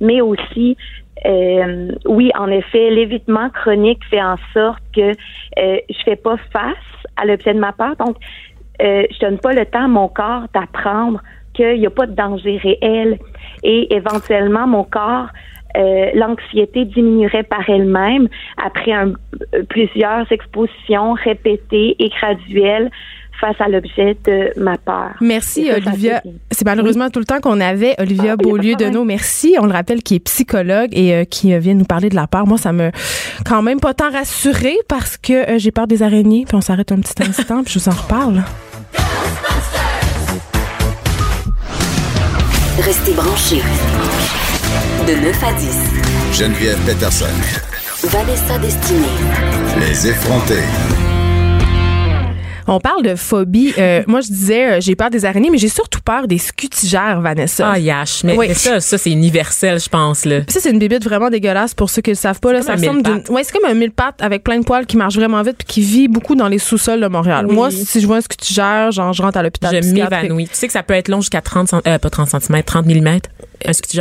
Mais 0.00 0.20
aussi, 0.20 0.76
euh, 1.26 1.92
oui, 2.06 2.30
en 2.38 2.48
effet, 2.48 2.90
l'évitement 2.90 3.50
chronique 3.50 4.02
fait 4.08 4.22
en 4.22 4.36
sorte 4.52 4.82
que 4.94 5.10
euh, 5.10 5.78
je 5.88 6.02
fais 6.04 6.16
pas 6.16 6.36
face 6.52 6.76
à 7.16 7.26
l'objet 7.26 7.54
de 7.54 7.58
ma 7.58 7.72
peur. 7.72 7.96
Donc, 7.96 8.16
euh, 8.82 9.04
je 9.10 9.18
donne 9.20 9.38
pas 9.38 9.52
le 9.52 9.66
temps 9.66 9.84
à 9.84 9.88
mon 9.88 10.08
corps 10.08 10.44
d'apprendre 10.54 11.20
qu'il 11.52 11.78
n'y 11.78 11.86
a 11.86 11.90
pas 11.90 12.06
de 12.06 12.14
danger 12.14 12.56
réel. 12.58 13.18
Et 13.62 13.94
éventuellement, 13.94 14.66
mon 14.66 14.84
corps, 14.84 15.28
euh, 15.76 16.10
l'anxiété 16.14 16.84
diminuerait 16.84 17.42
par 17.42 17.68
elle-même 17.68 18.28
après 18.56 18.92
plusieurs 19.68 20.30
expositions 20.32 21.12
répétées 21.12 21.96
et 21.98 22.08
graduelles 22.08 22.90
face 23.40 23.56
à 23.60 23.68
l'objet 23.68 24.16
de 24.24 24.52
ma 24.60 24.76
peur. 24.76 25.12
Merci, 25.20 25.66
ça, 25.66 25.76
Olivia. 25.76 26.22
C'est 26.50 26.64
malheureusement 26.64 27.08
tout 27.10 27.18
le 27.20 27.24
temps 27.24 27.40
qu'on 27.40 27.60
avait. 27.60 27.94
Olivia 27.98 28.32
Ah, 28.32 28.36
Beaulieu 28.36 28.74
de 28.76 28.86
nos 28.86 29.04
merci. 29.04 29.56
On 29.58 29.66
le 29.66 29.72
rappelle, 29.72 30.02
qui 30.02 30.16
est 30.16 30.20
psychologue 30.20 30.90
et 30.92 31.14
euh, 31.14 31.24
qui 31.24 31.54
euh, 31.54 31.58
vient 31.58 31.74
nous 31.74 31.84
parler 31.84 32.08
de 32.08 32.14
la 32.16 32.26
peur. 32.26 32.46
Moi, 32.46 32.58
ça 32.58 32.72
me 32.72 32.90
quand 33.46 33.62
même 33.62 33.80
pas 33.80 33.94
tant 33.94 34.10
rassuré 34.10 34.76
parce 34.88 35.16
que 35.16 35.54
euh, 35.54 35.58
j'ai 35.58 35.70
peur 35.70 35.86
des 35.86 36.02
araignées. 36.02 36.44
Puis 36.46 36.54
on 36.56 36.60
s'arrête 36.60 36.92
un 36.92 37.00
petit 37.00 37.22
instant, 37.22 37.62
puis 37.64 37.74
je 37.74 37.78
vous 37.78 37.88
en 37.88 37.92
reparle. 37.92 38.42
Restez 42.78 43.12
branchés. 43.12 43.62
De 45.06 45.12
9 45.14 45.44
à 45.44 45.52
10. 45.52 46.38
Geneviève 46.38 46.78
Peterson. 46.86 47.26
Vanessa 48.04 48.58
Destinée. 48.58 49.06
Les 49.78 50.08
effrontés. 50.08 50.62
On 52.72 52.78
parle 52.80 53.02
de 53.02 53.14
phobie. 53.16 53.74
Euh, 53.78 54.02
moi, 54.06 54.20
je 54.20 54.28
disais, 54.28 54.66
euh, 54.66 54.80
j'ai 54.80 54.94
peur 54.94 55.10
des 55.10 55.24
araignées, 55.24 55.50
mais 55.50 55.58
j'ai 55.58 55.68
surtout 55.68 56.00
peur 56.00 56.28
des 56.28 56.38
scutigères, 56.38 57.20
Vanessa. 57.20 57.68
Ah, 57.72 57.78
yash. 57.78 58.22
Mais, 58.24 58.36
Oui. 58.36 58.46
mais 58.48 58.54
ça, 58.54 58.80
ça 58.80 58.96
c'est 58.96 59.10
universel, 59.10 59.80
je 59.80 59.88
pense. 59.88 60.24
Là. 60.24 60.40
Ça, 60.48 60.60
c'est 60.60 60.70
une 60.70 60.78
bébite 60.78 61.02
vraiment 61.04 61.30
dégueulasse 61.30 61.74
pour 61.74 61.90
ceux 61.90 62.00
qui 62.00 62.10
ne 62.10 62.14
le 62.14 62.18
savent 62.18 62.38
pas. 62.40 62.52
Là, 62.52 62.62
ça 62.62 62.74
comme 62.74 62.84
un 62.84 62.86
ressemble 62.86 63.02
d'une- 63.02 63.12
mille-pattes. 63.14 63.30
Ouais, 63.34 63.42
c'est 63.44 63.52
comme 63.58 63.68
un 63.70 63.74
mille 63.74 63.90
pattes 63.90 64.22
avec 64.22 64.44
plein 64.44 64.58
de 64.58 64.64
poils 64.64 64.86
qui 64.86 64.96
marche 64.96 65.16
vraiment 65.16 65.42
vite 65.42 65.56
puis 65.58 65.66
qui 65.66 65.80
vit 65.82 66.08
beaucoup 66.08 66.36
dans 66.36 66.48
les 66.48 66.58
sous-sols 66.58 67.00
de 67.00 67.08
Montréal. 67.08 67.46
Oui. 67.48 67.54
Moi, 67.54 67.70
si 67.70 68.00
je 68.00 68.06
vois 68.06 68.16
un 68.18 68.20
scutigère, 68.20 68.92
genre, 68.92 69.12
je 69.12 69.22
rentre 69.22 69.36
à 69.38 69.42
l'hôpital 69.42 69.74
Je 69.74 69.80
psychiatrique. 69.80 70.22
m'évanouis. 70.22 70.46
Tu 70.48 70.54
sais 70.54 70.66
que 70.68 70.72
ça 70.72 70.82
peut 70.84 70.94
être 70.94 71.08
long 71.08 71.20
jusqu'à 71.20 71.40
30 71.40 71.68
cent- 71.68 71.80
euh, 71.86 71.98
pas 71.98 72.08
30 72.10 72.28
cm, 72.30 72.62
30 72.62 72.86
mm. 72.86 73.18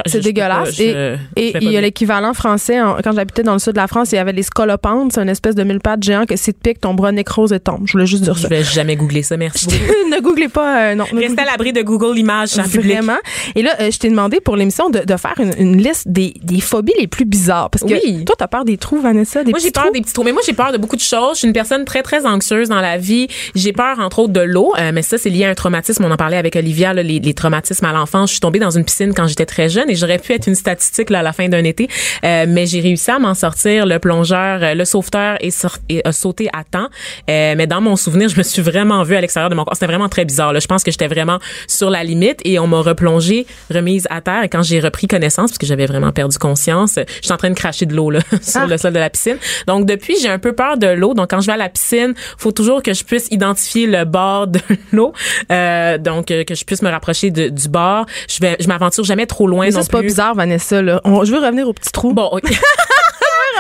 C'est 0.06 0.22
dégueulasse. 0.22 0.80
et 0.80 1.15
et 1.36 1.58
il 1.62 1.72
y 1.72 1.78
a 1.78 1.82
l'équivalent 1.82 2.34
français. 2.34 2.82
en- 2.82 2.98
quand 3.04 3.13
j'habitais 3.13 3.43
dans 3.43 3.54
le 3.54 3.60
sud 3.60 3.74
de 3.74 3.78
la 3.78 3.88
France, 3.88 4.12
il 4.12 4.15
y 4.15 4.17
avait 4.19 4.32
les 4.34 4.43
scolopendres. 4.43 5.12
C'est 5.13 5.22
une 5.22 5.30
espèce 5.30 5.56
de 5.56 5.63
mille 5.63 5.80
pattes 5.80 6.04
géant 6.04 6.26
que 6.26 6.36
si 6.36 6.54
tu 6.54 6.60
piques, 6.60 6.82
ton 6.82 6.93
bras 6.93 7.12
nécrose 7.12 7.54
et 7.54 7.60
tombe. 7.60 7.84
Je 7.86 7.93
voulais 7.93 8.06
juste 8.06 8.24
dire 8.24 8.36
Je 8.36 8.41
ça. 8.43 8.48
vais 8.48 8.63
jamais 8.63 8.95
googler 8.95 9.24
ça, 9.24 9.38
merci. 9.38 9.67
ne 10.12 10.22
googlez 10.22 10.48
pas. 10.50 10.89
euh, 10.91 10.95
non, 10.95 11.06
Restez 11.13 11.41
à 11.41 11.45
l'abri 11.45 11.74
de 11.74 11.82
Google 11.82 12.17
Images, 12.17 12.50
cher 12.50 12.65
public. 12.65 12.93
Vraiment. 12.98 13.17
Et 13.56 13.62
là, 13.62 13.72
euh, 13.80 13.91
je 13.91 13.98
t'ai 13.98 14.10
demandé 14.10 14.39
pour 14.39 14.56
l'émission 14.56 14.89
de, 14.89 15.00
de 15.00 15.17
faire 15.17 15.36
une, 15.39 15.54
une 15.58 15.78
liste 15.82 16.08
des, 16.08 16.34
des 16.43 16.62
phobies 16.62 16.93
les 17.00 17.08
plus 17.08 17.26
bizarres. 17.26 17.69
Parce 17.69 17.84
que 17.84 17.93
Oui. 17.93 18.26
toi, 18.26 18.36
t'as 18.38 18.48
peur 18.48 18.65
des 18.65 18.78
trous, 18.78 19.02
Vanessa, 19.02 19.43
des 19.43 19.52
Moi, 19.52 19.60
j'ai 19.62 19.72
peur 19.72 19.84
trous? 19.86 19.93
des 19.93 20.02
petits 20.02 20.13
trous. 20.13 20.24
Mais 20.24 20.32
moi, 20.32 20.41
j'ai 20.45 20.54
peur 20.54 20.72
de 20.72 20.78
beaucoup 20.78 20.95
de 20.95 21.02
choses. 21.02 21.34
Je 21.36 21.39
suis 21.39 21.48
une 21.48 21.54
personne 21.54 21.86
très, 21.86 22.02
très 22.04 22.26
anxieuse 22.26 22.69
dans 22.69 22.82
la 22.82 22.98
vie. 22.98 23.28
J'ai 23.56 23.74
peur, 23.74 24.00
entre 24.00 24.19
autres, 24.19 24.34
de 24.34 24.41
l'eau. 24.41 24.74
Euh, 24.80 24.91
mais 24.93 25.02
ça, 25.02 25.17
c'est 25.17 25.30
lié 25.30 25.45
à 25.45 25.50
un 25.50 25.54
traumatisme. 25.56 26.04
On 26.06 26.12
en 26.12 26.17
parlait 26.17 26.38
avec 26.38 26.56
Olivia, 26.56 26.93
là, 26.93 27.04
les, 27.04 27.19
les 27.19 27.34
traumatismes 27.34 27.86
à 27.86 27.93
l'enfance. 27.93 28.30
Je 28.30 28.34
suis 28.36 28.39
tombée 28.41 28.60
dans 28.60 28.72
une 28.72 28.86
piscine 28.86 29.13
quand 29.13 29.28
j'étais 29.28 29.45
très 29.49 29.67
jeune 29.69 29.89
et 29.89 29.95
j'aurais 29.95 30.19
pu 30.19 30.33
être 30.33 30.47
une 30.47 30.55
statistique 30.55 31.09
là, 31.09 31.19
à 31.19 31.23
la 31.23 31.33
fin 31.33 31.47
d'un 31.49 31.63
été. 31.63 31.88
Euh, 32.23 32.45
mais 32.47 32.65
j'ai 32.65 32.79
réussi 32.79 33.12
à 33.12 33.19
m'en 33.19 33.33
sortir. 33.33 33.85
Le 33.85 33.99
plongeur, 33.99 34.59
euh, 34.63 34.73
le 34.73 34.85
sauveteur 34.85 35.38
est, 35.41 35.49
sor- 35.51 35.77
est- 35.89 36.05
a 36.07 36.12
sauté 36.12 36.47
à 36.53 36.63
temps. 36.63 36.88
Euh, 37.29 37.55
mais 37.57 37.67
dans 37.67 37.81
mon 37.81 37.95
souvenir, 37.95 38.29
je 38.29 38.38
me 38.38 38.43
suis 38.43 38.62
vraiment 38.62 39.03
vue 39.03 39.15
à 39.15 39.21
l'extérieur 39.21 39.49
de 39.49 39.55
mon 39.55 39.63
corps. 39.65 39.73
C'était 39.75 39.88
vraiment 39.88 40.09
très 40.09 40.25
bizarre. 40.25 40.53
Là. 40.53 40.59
Je 40.59 40.67
pense 40.67 40.83
que 40.83 40.91
j'étais 40.91 41.07
vraiment 41.07 41.39
sur 41.67 41.89
la 41.89 42.03
limite 42.03 42.39
et 42.45 42.59
on 42.59 42.67
m'a 42.67 42.81
replongée, 42.81 43.45
remise 43.73 44.07
à 44.09 44.21
terre. 44.21 44.43
Et 44.43 44.49
quand 44.49 44.63
j'ai 44.63 44.79
repris 44.79 45.07
connaissance, 45.07 45.51
parce 45.51 45.57
que 45.57 45.65
j'avais 45.65 45.85
vraiment 45.88 46.12
perdu 46.12 46.38
conscience, 46.38 46.97
euh, 46.97 47.03
j'étais 47.21 47.33
en 47.33 47.38
train 47.38 47.49
de 47.49 47.55
cracher 47.55 47.85
de 47.85 47.95
l'eau 47.95 48.09
là 48.12 48.19
sur 48.41 48.67
le 48.67 48.77
sol 48.77 48.93
de 48.93 48.99
la 48.99 49.09
piscine. 49.09 49.38
Donc 49.67 49.85
depuis, 49.85 50.15
j'ai 50.21 50.29
un 50.29 50.39
peu 50.39 50.53
peur 50.53 50.77
de 50.77 50.88
l'eau. 50.88 51.13
Donc 51.13 51.29
quand 51.31 51.41
je 51.41 51.47
vais 51.47 51.53
à 51.53 51.57
la 51.57 51.69
piscine, 51.69 52.13
faut 52.38 52.51
toujours 52.51 52.83
que 52.83 52.93
je 52.93 53.03
puisse 53.03 53.27
identifier 53.31 53.88
le 53.88 54.05
bord 54.05 54.47
de 54.47 54.59
l'eau. 54.91 55.13
Euh, 55.51 55.97
donc 55.97 56.31
euh, 56.31 56.43
que 56.43 56.55
je 56.55 56.63
puisse 56.65 56.81
me 56.81 56.89
rapprocher 56.89 57.31
de- 57.31 57.49
du 57.49 57.67
bord. 57.69 58.05
Je 58.29 58.39
vais, 58.39 58.55
je 58.59 58.67
m'aventure 58.67 59.03
jamais 59.03 59.25
trop 59.25 59.38
loin 59.47 59.65
Mais 59.65 59.71
ça, 59.71 59.84
c'est 59.84 59.91
pas 59.91 60.02
bizarre, 60.02 60.36
Vanessa. 60.36 60.82
Là. 60.82 61.02
On- 61.04 61.23
je 61.23 61.32
veux 61.34 61.39
revenir 61.39 61.67
aux 61.67 61.73
petits 61.73 61.91
trous. 61.91 62.13
Bon, 62.13 62.30
ok. 62.32 62.43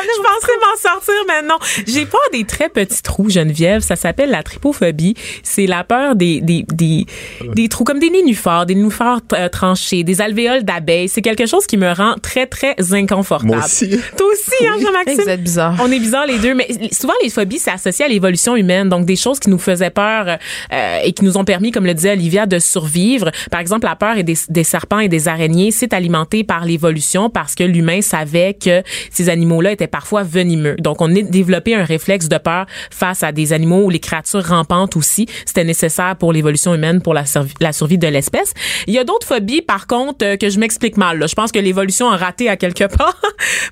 je 0.03 0.21
pensais 0.21 0.53
m'en 0.61 0.91
sortir 0.91 1.13
maintenant. 1.27 1.59
J'ai 1.87 2.05
peur 2.05 2.21
des 2.31 2.43
très 2.43 2.69
petits 2.69 3.01
trous, 3.01 3.29
Geneviève. 3.29 3.81
Ça 3.81 3.95
s'appelle 3.95 4.29
la 4.29 4.43
trypophobie. 4.43 5.15
C'est 5.43 5.65
la 5.65 5.83
peur 5.83 6.15
des, 6.15 6.41
des, 6.41 6.65
des, 6.73 7.05
des 7.53 7.69
trous 7.69 7.83
comme 7.83 7.99
des 7.99 8.09
nénuphars, 8.09 8.65
des 8.65 8.75
nénuphars 8.75 9.21
euh, 9.33 9.49
tranchés, 9.49 10.03
des 10.03 10.21
alvéoles 10.21 10.63
d'abeilles. 10.63 11.09
C'est 11.09 11.21
quelque 11.21 11.45
chose 11.45 11.65
qui 11.65 11.77
me 11.77 11.91
rend 11.91 12.15
très, 12.21 12.45
très 12.45 12.75
inconfortable. 12.93 13.55
Moi 13.55 13.65
aussi. 13.65 13.89
Toi 14.17 14.27
aussi, 14.31 14.67
hein, 14.67 14.75
Jean-Maxime? 14.81 15.23
Vous 15.23 15.29
êtes 15.29 15.43
bizarre. 15.43 15.75
On 15.81 15.91
est 15.91 15.99
bizarres 15.99 16.27
les 16.27 16.39
deux, 16.39 16.53
mais 16.53 16.67
souvent 16.91 17.13
les 17.23 17.29
phobies, 17.29 17.59
c'est 17.59 17.71
associé 17.71 18.05
à 18.05 18.07
l'évolution 18.07 18.55
humaine. 18.55 18.89
Donc 18.89 19.05
des 19.05 19.15
choses 19.15 19.39
qui 19.39 19.49
nous 19.49 19.59
faisaient 19.59 19.89
peur 19.89 20.37
euh, 20.71 20.99
et 21.03 21.13
qui 21.13 21.23
nous 21.23 21.37
ont 21.37 21.45
permis, 21.45 21.71
comme 21.71 21.85
le 21.85 21.93
disait 21.93 22.11
Olivia, 22.11 22.45
de 22.45 22.59
survivre. 22.59 23.31
Par 23.51 23.59
exemple, 23.59 23.85
la 23.85 23.95
peur 23.95 24.17
et 24.17 24.23
des, 24.23 24.35
des 24.49 24.63
serpents 24.63 24.99
et 24.99 25.07
des 25.09 25.27
araignées, 25.27 25.71
c'est 25.71 25.93
alimenté 25.93 26.43
par 26.43 26.65
l'évolution 26.65 27.29
parce 27.29 27.55
que 27.55 27.63
l'humain 27.63 28.01
savait 28.01 28.53
que 28.53 28.83
ces 29.11 29.29
animaux-là 29.29 29.71
étaient 29.71 29.87
parfois 29.89 30.23
venimeux. 30.23 30.75
Donc 30.79 31.01
on 31.01 31.13
a 31.15 31.21
développé 31.21 31.75
un 31.75 31.83
réflexe 31.83 32.27
de 32.29 32.37
peur 32.37 32.65
face 32.91 33.23
à 33.23 33.31
des 33.31 33.53
animaux 33.53 33.83
ou 33.85 33.89
les 33.89 33.99
créatures 33.99 34.43
rampantes 34.45 34.95
aussi. 34.95 35.27
C'était 35.45 35.63
nécessaire 35.63 36.15
pour 36.15 36.33
l'évolution 36.33 36.73
humaine, 36.73 37.01
pour 37.01 37.13
la, 37.13 37.25
survie- 37.25 37.97
de 37.97 38.07
l'espèce. 38.07 38.53
Il 38.87 38.93
y 38.93 38.99
a 38.99 39.03
d'autres 39.03 39.27
phobies, 39.27 39.61
par 39.61 39.87
contre, 39.87 40.25
euh, 40.25 40.37
que 40.37 40.49
je 40.49 40.59
m'explique 40.59 40.97
mal. 40.97 41.19
là. 41.19 41.27
Je 41.27 41.35
pense 41.35 41.51
que 41.51 41.59
l'évolution 41.59 42.09
a 42.09 42.17
raté 42.17 42.49
à 42.49 42.57
quelque 42.57 42.87
part. 42.97 43.19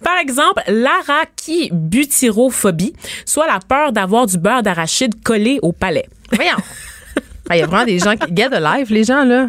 par 0.04 0.18
exemple, 0.22 0.62
l'arachibutyrophobie, 0.68 2.94
soit 3.26 3.48
la 3.48 3.60
peur 3.68 3.92
d'avoir 3.92 4.26
du 4.28 4.38
beurre 4.38 4.64
d'arachide 4.64 5.14
collé 5.24 5.60
au 5.62 5.72
palais. 5.72 6.08
Voyons. 6.32 6.58
Ah, 7.50 7.56
Il 7.56 7.60
y 7.60 7.64
a 7.64 7.68
vraiment 7.68 7.86
des 7.86 8.00
gens 8.00 8.16
qui 8.16 8.34
get 8.36 8.50
de 8.50 8.58
live, 8.62 8.88
les 8.92 9.04
gens, 9.04 9.24
là. 9.24 9.48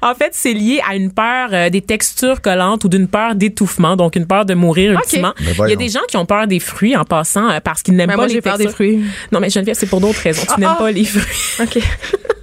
En 0.00 0.14
fait, 0.14 0.30
c'est 0.32 0.52
lié 0.52 0.80
à 0.88 0.94
une 0.96 1.12
peur 1.12 1.48
euh, 1.52 1.70
des 1.70 1.80
textures 1.80 2.40
collantes 2.40 2.84
ou 2.84 2.88
d'une 2.88 3.08
peur 3.08 3.34
d'étouffement, 3.34 3.96
donc 3.96 4.16
une 4.16 4.26
peur 4.26 4.44
de 4.44 4.54
mourir 4.54 4.92
Ok. 4.94 5.04
ultimement. 5.04 5.34
Il 5.40 5.70
y 5.70 5.72
a 5.72 5.76
des 5.76 5.88
gens 5.88 6.00
qui 6.08 6.16
ont 6.16 6.26
peur 6.26 6.46
des 6.46 6.60
fruits 6.60 6.96
en 6.96 7.04
passant 7.04 7.48
euh, 7.50 7.60
parce 7.62 7.82
qu'ils 7.82 7.94
n'aiment 7.96 8.10
pas 8.10 8.16
moi, 8.16 8.26
les 8.26 8.34
j'ai 8.34 8.40
peur 8.40 8.58
des 8.58 8.64
textures. 8.64 8.74
fruits. 8.86 9.04
Non, 9.32 9.40
mais 9.40 9.50
Geneviève, 9.50 9.76
c'est 9.78 9.86
pour 9.86 10.00
d'autres 10.00 10.20
raisons. 10.20 10.42
Tu 10.42 10.48
Ah, 10.54 10.60
n'aimes 10.60 10.70
ah. 10.72 10.78
pas 10.78 10.90
les 10.90 11.04
fruits. 11.04 11.66
OK. 11.66 11.82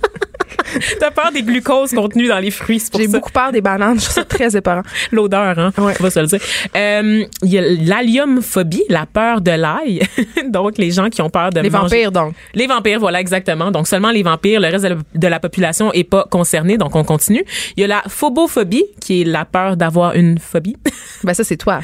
T'as 1.00 1.12
peur 1.12 1.32
des 1.32 1.43
glucoses 1.43 1.91
contenus 1.93 2.30
dans 2.30 2.39
les 2.39 2.52
fruits, 2.52 2.80
c'est 2.80 2.91
pour 2.91 3.00
J'ai 3.00 3.08
ça. 3.08 3.18
beaucoup 3.18 3.32
peur 3.32 3.52
des 3.52 3.62
bananes. 3.62 4.00
Je 4.00 4.04
trouve 4.06 4.16
ça 4.16 4.26
très 4.26 4.56
épeurant. 4.56 4.84
L'odeur, 5.12 5.58
hein, 5.60 5.72
on 5.78 5.84
va 5.86 6.10
se 6.10 6.20
le 6.20 6.26
dire. 6.28 6.39
Euh, 6.76 7.24
Il 7.43 7.50
y 7.52 7.58
a 7.58 7.62
l'alliumphobie, 7.62 8.84
la 8.89 9.06
peur 9.06 9.41
de 9.41 9.52
l'ail. 9.52 10.02
donc, 10.50 10.78
les 10.78 10.91
gens 10.91 11.10
qui 11.10 11.22
ont 11.22 11.30
peur 11.30 11.50
de 11.52 11.60
Les 11.62 11.70
manger- 11.70 12.06
vampires, 12.06 12.12
donc. 12.12 12.34
Les 12.54 12.68
vampires, 12.68 13.00
voilà, 13.00 13.20
exactement. 13.20 13.72
Donc, 13.72 13.88
seulement 13.88 14.12
les 14.12 14.24
vampires, 14.24 14.60
le 14.60 14.68
reste 14.68 14.84
de 14.84 14.89
la, 14.89 14.95
de 15.16 15.28
la 15.28 15.39
population 15.39 15.91
est 15.93 16.04
pas 16.04 16.26
concerné, 16.30 16.78
donc 16.78 16.95
on 16.95 17.04
continue. 17.04 17.43
Il 17.78 17.82
y 17.82 17.84
a 17.84 17.88
la 17.88 18.04
phobophobie, 18.08 18.86
qui 19.02 19.22
est 19.22 19.26
la 19.26 19.45
peur 19.45 19.78
d'avoir 19.78 20.16
une 20.16 20.38
phobie. 20.39 20.78
Ben, 21.24 21.34
ça, 21.34 21.43
c'est 21.43 21.58
toi. 21.58 21.80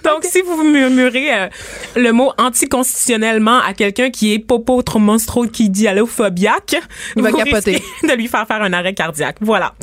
Donc, 0.04 0.24
si 0.24 0.40
vous 0.40 0.62
murmurez 0.64 1.32
euh, 1.34 1.48
le 1.94 2.10
mot 2.12 2.32
anticonstitutionnellement 2.38 3.60
à 3.60 3.74
quelqu'un 3.74 4.10
qui 4.10 4.32
est 4.32 4.38
popo 4.38 4.82
trop 4.82 4.98
monstro 4.98 5.46
qui 5.46 5.68
dit 5.68 5.86
allophobiaque, 5.86 6.76
Il 7.16 7.22
va 7.22 7.30
vous 7.30 7.36
capoter. 7.36 7.82
de 8.02 8.12
lui 8.14 8.28
faire 8.28 8.46
faire 8.46 8.62
un 8.62 8.72
arrêt 8.72 8.94
cardiaque. 8.94 9.36
Voilà. 9.40 9.74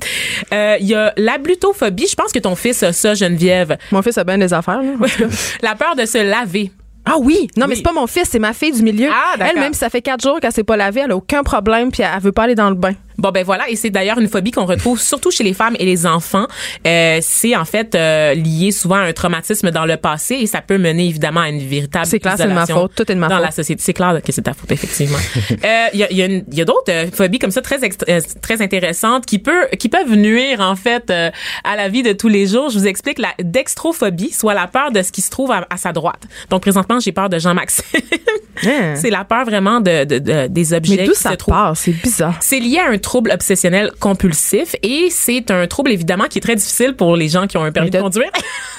Euh, 0.54 0.78
Il 0.80 0.88
y 0.88 0.96
a 0.96 1.14
la 1.18 1.38
blutophobie. 1.38 2.08
Je 2.08 2.16
pense 2.16 2.32
que 2.32 2.40
ton 2.40 2.56
fils 2.56 2.84
a 2.84 2.92
ça, 2.94 3.14
Geneviève. 3.14 3.78
Mon 3.92 4.02
fils 4.02 4.18
a 4.18 4.24
bien 4.24 4.38
des 4.38 4.54
affaires, 4.54 4.82
là. 4.82 5.08
La 5.62 5.76
peur 5.76 5.96
de 5.96 6.06
se 6.06 6.18
laver. 6.18 6.72
Ah 7.10 7.18
oui! 7.20 7.47
Non, 7.57 7.68
mais 7.68 7.76
c'est 7.76 7.82
pas 7.82 7.91
mon 7.91 8.07
fils, 8.07 8.30
c'est 8.30 8.39
ma 8.39 8.53
fille 8.53 8.72
du 8.72 8.84
milieu. 8.84 9.10
Ah, 9.12 9.36
elle, 9.39 9.60
même 9.60 9.74
si 9.74 9.80
ça 9.80 9.89
fait 9.89 10.01
quatre 10.01 10.22
jours 10.22 10.39
qu'elle 10.39 10.51
s'est 10.51 10.64
pas 10.64 10.78
lavée, 10.78 11.01
elle 11.01 11.12
a 11.12 11.18
aucun 11.18 11.43
problème, 11.43 11.91
puis 11.91 12.03
elle, 12.03 12.10
elle 12.16 12.22
veut 12.22 12.32
pas 12.32 12.43
aller 12.43 12.55
dans 12.55 12.70
le 12.70 12.76
bain. 12.76 12.93
Bon 13.20 13.32
ben 13.32 13.44
voilà, 13.44 13.70
et 13.70 13.76
c'est 13.76 13.90
d'ailleurs 13.90 14.18
une 14.20 14.28
phobie 14.30 14.52
qu'on 14.52 14.66
retrouve 14.66 15.00
surtout 15.00 15.30
chez 15.30 15.44
les 15.44 15.54
femmes 15.54 15.76
et 15.78 15.86
les 15.86 16.06
enfants. 16.06 16.48
Euh, 16.88 17.20
c'est 17.22 17.56
en 17.56 17.66
fait 17.66 17.94
euh, 17.96 18.34
lié 18.34 18.72
souvent 18.72 18.96
à 18.96 19.02
un 19.02 19.14
traumatisme 19.14 19.72
dans 19.72 19.86
le 19.86 19.98
passé 19.98 20.36
et 20.36 20.48
ça 20.48 20.62
peut 20.62 20.78
mener 20.78 21.06
évidemment 21.08 21.42
à 21.42 21.50
une 21.50 21.60
véritable 21.60 22.06
C'est 22.06 22.20
clair, 22.20 22.36
c'est 22.38 22.48
de 22.48 22.54
ma 22.54 22.66
faute. 22.66 22.94
Tout 22.96 23.12
est 23.12 23.16
de 23.16 23.20
ma 23.20 23.28
dans 23.28 23.36
faute. 23.36 23.46
la 23.46 23.52
société. 23.52 23.82
C'est 23.84 23.94
clair 23.94 24.20
que 24.26 24.32
c'est 24.32 24.42
ta 24.42 24.54
faute 24.54 24.72
effectivement. 24.72 25.18
Euh, 25.66 25.86
Il 25.94 26.00
y 26.00 26.04
a, 26.04 26.12
il 26.12 26.18
y 26.18 26.24
a, 26.24 26.28
y 26.28 26.62
a 26.62 26.66
d'autres 26.66 26.90
euh, 26.92 27.08
phobies 27.12 27.40
comme 27.40 27.52
ça 27.52 27.62
très 27.62 27.80
ext- 27.80 28.06
euh, 28.10 28.22
très 28.42 28.62
intéressantes 28.62 29.26
qui 29.26 29.40
peut 29.40 29.68
qui 29.78 29.90
peuvent 29.90 30.16
nuire 30.16 30.62
en 30.62 30.76
fait 30.76 31.10
euh, 31.10 31.30
à 31.64 31.76
la 31.76 31.90
vie 31.90 32.02
de 32.04 32.14
tous 32.14 32.30
les 32.30 32.48
jours. 32.48 32.70
Je 32.70 32.80
vous 32.80 32.88
explique 32.88 33.20
la 33.20 33.34
dextrophobie, 33.44 34.32
soit 34.32 34.54
la 34.54 34.68
peur 34.68 34.92
de 34.92 35.02
ce 35.02 35.12
qui 35.12 35.22
se 35.22 35.30
trouve 35.30 35.52
à, 35.52 35.68
à 35.70 35.78
sa 35.78 35.92
droite. 35.92 36.24
Donc 36.50 36.62
présentement 36.62 37.00
j'ai 37.00 37.12
peur 37.12 37.30
de 37.30 37.38
Jean-Maxime. 37.40 37.84
Hein? 38.66 38.94
c'est 38.96 39.10
la 39.10 39.24
peur 39.26 39.46
vraiment 39.46 39.80
de, 39.82 40.06
de, 40.06 40.20
de- 40.20 40.48
des 40.48 40.74
objets 40.74 40.96
Mais 40.98 41.06
d'où 41.06 41.12
qui 41.14 41.20
ça 41.20 41.32
se 41.32 41.36
part? 41.46 41.76
C'est 41.78 41.92
bizarre. 41.92 42.36
c'est 42.40 42.60
lié 42.60 42.80
à 42.80 42.90
un 42.90 42.98
trouble 43.10 43.32
obsessionnel 43.32 43.91
compulsif 43.99 44.76
et 44.84 45.07
c'est 45.10 45.49
un 45.49 45.66
trouble 45.66 45.91
évidemment 45.91 46.26
qui 46.26 46.38
est 46.38 46.41
très 46.41 46.55
difficile 46.55 46.93
pour 46.95 47.16
les 47.16 47.28
gens 47.28 47.47
qui 47.47 47.57
ont 47.57 47.64
un 47.64 47.72
permis 47.72 47.89
de- 47.89 47.99
conduire. 47.99 48.30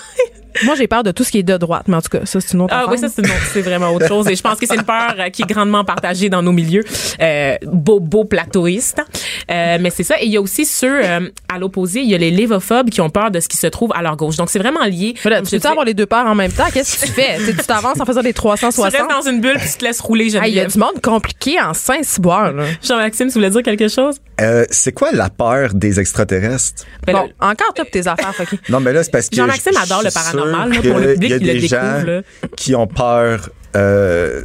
Moi, 0.64 0.74
j'ai 0.74 0.86
peur 0.86 1.02
de 1.02 1.10
tout 1.10 1.24
ce 1.24 1.30
qui 1.30 1.38
est 1.38 1.42
de 1.42 1.56
droite, 1.56 1.84
mais 1.88 1.96
en 1.96 2.02
tout 2.02 2.08
cas, 2.10 2.24
ça, 2.24 2.40
c'est 2.40 2.52
une 2.54 2.62
autre 2.62 2.74
Ah 2.74 2.80
affaire. 2.80 2.92
oui, 2.92 2.98
ça 2.98 3.08
c'est 3.08 3.22
non, 3.22 3.34
c'est 3.52 3.60
vraiment 3.62 3.90
autre 3.90 4.06
chose 4.08 4.28
et 4.28 4.36
je 4.36 4.42
pense 4.42 4.58
que 4.58 4.66
c'est 4.66 4.74
une 4.76 4.82
peur 4.84 5.14
euh, 5.18 5.28
qui 5.30 5.42
est 5.42 5.46
grandement 5.46 5.84
partagée 5.84 6.28
dans 6.28 6.42
nos 6.42 6.52
milieux 6.52 6.84
euh, 7.20 7.56
beau 7.64 8.00
beau 8.00 8.24
plateauistes. 8.24 9.02
Euh, 9.50 9.78
mais 9.80 9.90
c'est 9.90 10.02
ça 10.04 10.16
et 10.20 10.26
il 10.26 10.32
y 10.32 10.36
a 10.36 10.40
aussi 10.40 10.64
ceux 10.64 11.04
euh, 11.04 11.28
à 11.48 11.58
l'opposé, 11.58 12.00
il 12.00 12.08
y 12.10 12.14
a 12.14 12.18
les 12.18 12.30
lévophobes 12.30 12.90
qui 12.90 13.00
ont 13.00 13.10
peur 13.10 13.30
de 13.30 13.40
ce 13.40 13.48
qui 13.48 13.56
se 13.56 13.66
trouve 13.66 13.90
à 13.94 14.02
leur 14.02 14.16
gauche. 14.16 14.36
Donc 14.36 14.50
c'est 14.50 14.58
vraiment 14.58 14.84
lié. 14.84 15.14
Voilà, 15.22 15.42
tu 15.42 15.58
peux 15.58 15.68
avoir 15.68 15.84
les 15.84 15.94
deux 15.94 16.06
peurs 16.06 16.26
en 16.26 16.34
même 16.34 16.52
temps? 16.52 16.66
Qu'est-ce 16.72 17.00
que 17.00 17.06
tu 17.06 17.12
fais? 17.12 17.38
Tu 17.38 17.54
t'avances 17.66 18.00
en 18.00 18.04
faisant 18.04 18.22
des 18.22 18.32
tu 18.32 18.46
restes 18.46 18.60
360. 18.62 19.08
dans 19.10 19.30
une 19.30 19.40
bulle 19.40 19.56
puis 19.58 19.68
tu 19.70 19.78
te 19.78 19.84
laisses 19.84 20.00
rouler, 20.00 20.26
Il 20.26 20.54
y 20.54 20.60
a 20.60 20.66
du 20.66 20.78
monde 20.78 21.00
compliqué 21.02 21.60
en 21.60 21.74
Saint-Cyboire, 21.74 22.52
là. 22.52 22.64
Jean-Maxime, 22.82 23.28
tu 23.28 23.34
voulais 23.34 23.50
dire 23.50 23.62
quelque 23.62 23.88
chose? 23.88 24.16
Euh, 24.40 24.64
c'est 24.70 24.92
quoi 24.92 25.10
la 25.12 25.28
peur 25.30 25.74
des 25.74 26.00
extraterrestres? 26.00 26.84
Ben, 27.06 27.12
Bon, 27.12 27.22
le- 27.24 27.32
encore 27.46 27.74
toi 27.74 27.84
pour 27.84 27.90
tes 27.90 28.06
affaires, 28.06 28.34
Focky. 28.34 28.58
Non, 28.68 28.80
mais 28.80 28.92
là, 28.92 29.02
c'est 29.02 29.10
parce 29.10 29.28
que. 29.28 29.36
Jean-Maxime 29.36 29.72
je- 29.74 29.82
adore 29.82 30.00
je 30.00 30.06
le 30.06 30.10
paranormal, 30.12 30.49
sûr 30.52 30.82
là, 30.82 30.90
pour 30.90 30.98
le 30.98 31.06
que 31.06 31.12
public 31.14 31.32
il 31.40 31.46
y 31.46 31.50
a 31.50 31.52
des 31.54 31.66
gens 31.66 32.22
qui 32.56 32.74
ont 32.74 32.86
peur 32.86 33.50
euh, 33.76 34.42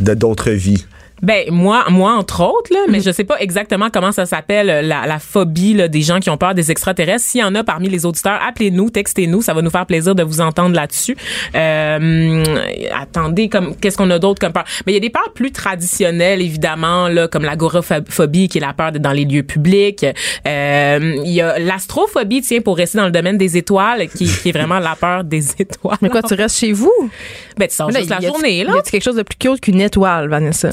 de 0.00 0.14
d'autres 0.14 0.50
vies. 0.50 0.86
Ben 1.22 1.44
moi, 1.50 1.84
moi 1.88 2.14
entre 2.14 2.42
autres 2.42 2.72
là, 2.72 2.80
mais 2.88 3.00
je 3.00 3.10
sais 3.12 3.22
pas 3.22 3.38
exactement 3.38 3.90
comment 3.92 4.10
ça 4.10 4.26
s'appelle 4.26 4.68
euh, 4.68 4.82
la, 4.82 5.06
la 5.06 5.18
phobie 5.20 5.72
là, 5.72 5.86
des 5.86 6.02
gens 6.02 6.18
qui 6.18 6.30
ont 6.30 6.36
peur 6.36 6.54
des 6.54 6.72
extraterrestres. 6.72 7.24
S'il 7.24 7.40
y 7.40 7.44
en 7.44 7.54
a 7.54 7.62
parmi 7.62 7.88
les 7.88 8.04
auditeurs, 8.04 8.40
appelez-nous, 8.44 8.90
textez-nous, 8.90 9.40
ça 9.40 9.54
va 9.54 9.62
nous 9.62 9.70
faire 9.70 9.86
plaisir 9.86 10.16
de 10.16 10.24
vous 10.24 10.40
entendre 10.40 10.74
là-dessus. 10.74 11.16
Euh, 11.54 12.44
attendez, 12.92 13.48
comme 13.48 13.76
qu'est-ce 13.76 13.96
qu'on 13.96 14.10
a 14.10 14.18
d'autre 14.18 14.40
comme 14.40 14.52
peur? 14.52 14.64
Mais 14.84 14.92
il 14.92 14.94
y 14.94 14.98
a 14.98 15.00
des 15.00 15.10
peurs 15.10 15.32
plus 15.32 15.52
traditionnelles 15.52 16.42
évidemment 16.42 17.08
là, 17.08 17.28
comme 17.28 17.44
l'agoraphobie 17.44 18.48
qui 18.48 18.58
est 18.58 18.60
la 18.60 18.72
peur 18.72 18.90
d'être 18.90 19.02
dans 19.02 19.12
les 19.12 19.24
lieux 19.24 19.44
publics. 19.44 20.04
Euh, 20.46 21.16
il 21.24 21.32
y 21.32 21.40
a 21.40 21.58
l'astrophobie, 21.60 22.42
tiens, 22.42 22.60
pour 22.60 22.76
rester 22.76 22.98
dans 22.98 23.04
le 23.06 23.12
domaine 23.12 23.38
des 23.38 23.56
étoiles, 23.56 24.08
qui, 24.08 24.26
qui 24.26 24.48
est 24.48 24.52
vraiment 24.52 24.80
la 24.80 24.96
peur 24.96 25.22
des 25.22 25.52
étoiles. 25.60 25.98
Mais 26.02 26.08
quoi, 26.08 26.22
tu 26.22 26.34
restes 26.34 26.58
chez 26.58 26.72
vous? 26.72 26.92
Ben 27.56 27.68
tu 27.68 27.76
sors 27.76 27.90
Là, 27.90 28.00
juste 28.00 28.10
la 28.10 28.20
journée 28.20 28.64
là. 28.64 28.72
Y 28.74 28.78
a 28.78 28.82
quelque 28.82 29.04
chose 29.04 29.16
de 29.16 29.22
plus 29.22 29.36
cute 29.38 29.60
qu'une 29.60 29.80
étoile, 29.80 30.28
Vanessa? 30.28 30.70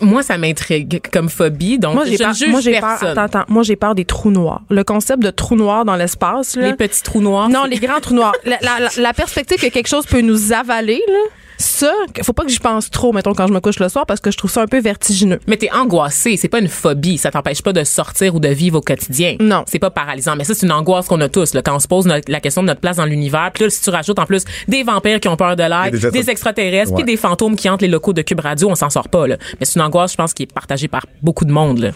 Moi, 0.00 0.22
ça 0.22 0.36
m'intrigue 0.38 1.00
comme 1.12 1.28
phobie, 1.28 1.78
donc 1.78 1.94
Moi, 1.94 2.04
j'ai 2.04 2.18
peur, 2.18 2.32
moi, 2.48 2.60
j'ai 2.60 2.80
peur, 2.80 2.98
attends, 3.02 3.22
attends, 3.22 3.44
moi, 3.48 3.62
j'ai 3.62 3.76
peur 3.76 3.94
des 3.94 4.04
trous 4.04 4.30
noirs. 4.30 4.62
Le 4.70 4.84
concept 4.84 5.22
de 5.22 5.30
trous 5.30 5.56
noirs 5.56 5.84
dans 5.84 5.96
l'espace, 5.96 6.56
là. 6.56 6.66
Les 6.68 6.74
petits 6.74 7.02
trous 7.02 7.20
noirs. 7.20 7.48
Non, 7.48 7.64
les 7.64 7.76
grands 7.78 8.00
trous 8.00 8.14
noirs. 8.14 8.34
La- 8.44 8.58
la 8.96 9.12
perspective 9.12 9.58
que 9.60 9.68
quelque 9.68 9.88
chose 9.88 10.06
peut 10.06 10.20
nous 10.20 10.52
avaler, 10.52 11.00
là, 11.08 11.18
ça, 11.58 11.92
faut 12.22 12.32
pas 12.32 12.44
que 12.44 12.50
j'y 12.50 12.58
pense 12.58 12.90
trop, 12.90 13.12
mettons, 13.12 13.32
quand 13.34 13.46
je 13.46 13.52
me 13.52 13.60
couche 13.60 13.78
le 13.78 13.88
soir, 13.88 14.06
parce 14.06 14.20
que 14.20 14.30
je 14.30 14.36
trouve 14.36 14.50
ça 14.50 14.62
un 14.62 14.66
peu 14.66 14.78
vertigineux. 14.80 15.40
Mais 15.46 15.56
t'es 15.56 15.70
angoissé, 15.72 16.36
c'est 16.36 16.48
pas 16.48 16.58
une 16.58 16.68
phobie, 16.68 17.18
ça 17.18 17.30
t'empêche 17.30 17.62
pas 17.62 17.72
de 17.72 17.84
sortir 17.84 18.34
ou 18.34 18.40
de 18.40 18.48
vivre 18.48 18.78
au 18.78 18.80
quotidien. 18.80 19.36
Non. 19.40 19.64
C'est 19.66 19.78
pas 19.78 19.90
paralysant, 19.90 20.36
mais 20.36 20.44
ça 20.44 20.54
c'est 20.54 20.66
une 20.66 20.72
angoisse 20.72 21.06
qu'on 21.06 21.20
a 21.20 21.28
tous 21.28 21.54
là, 21.54 21.62
quand 21.62 21.74
on 21.76 21.80
se 21.80 21.88
pose 21.88 22.06
notre- 22.06 22.30
la 22.30 22.40
question 22.40 22.62
de 22.62 22.66
notre 22.68 22.80
place 22.80 22.96
dans 22.96 23.04
l'univers. 23.06 23.50
Puis 23.54 23.64
là, 23.64 23.70
si 23.70 23.80
tu 23.82 23.90
rajoutes 23.90 24.18
en 24.18 24.26
plus 24.26 24.44
des 24.68 24.82
vampires 24.82 25.20
qui 25.20 25.28
ont 25.28 25.36
peur 25.36 25.56
de 25.56 25.62
l'air, 25.62 25.84
des 25.90 25.98
des, 25.98 26.06
extra- 26.06 26.32
extraterrestres, 26.32 26.94
puis 26.94 27.04
des 27.04 27.16
fantômes 27.16 27.56
qui 27.56 27.68
hantent 27.68 27.82
les 27.82 27.88
locaux 27.88 28.12
de 28.12 28.22
Cube 28.22 28.40
Radio, 28.40 28.68
on 28.70 28.74
s'en 28.74 28.90
sort 28.90 29.08
pas 29.08 29.26
là. 29.26 29.36
Mais 29.58 29.66
c'est 29.66 29.76
une 29.78 29.82
angoisse, 29.86 30.12
je 30.12 30.16
pense, 30.16 30.34
qui 30.34 30.44
est 30.44 30.52
partagée 30.52 30.88
par 30.88 31.06
beaucoup 31.22 31.44
de 31.44 31.52
monde 31.52 31.78
là. 31.78 31.90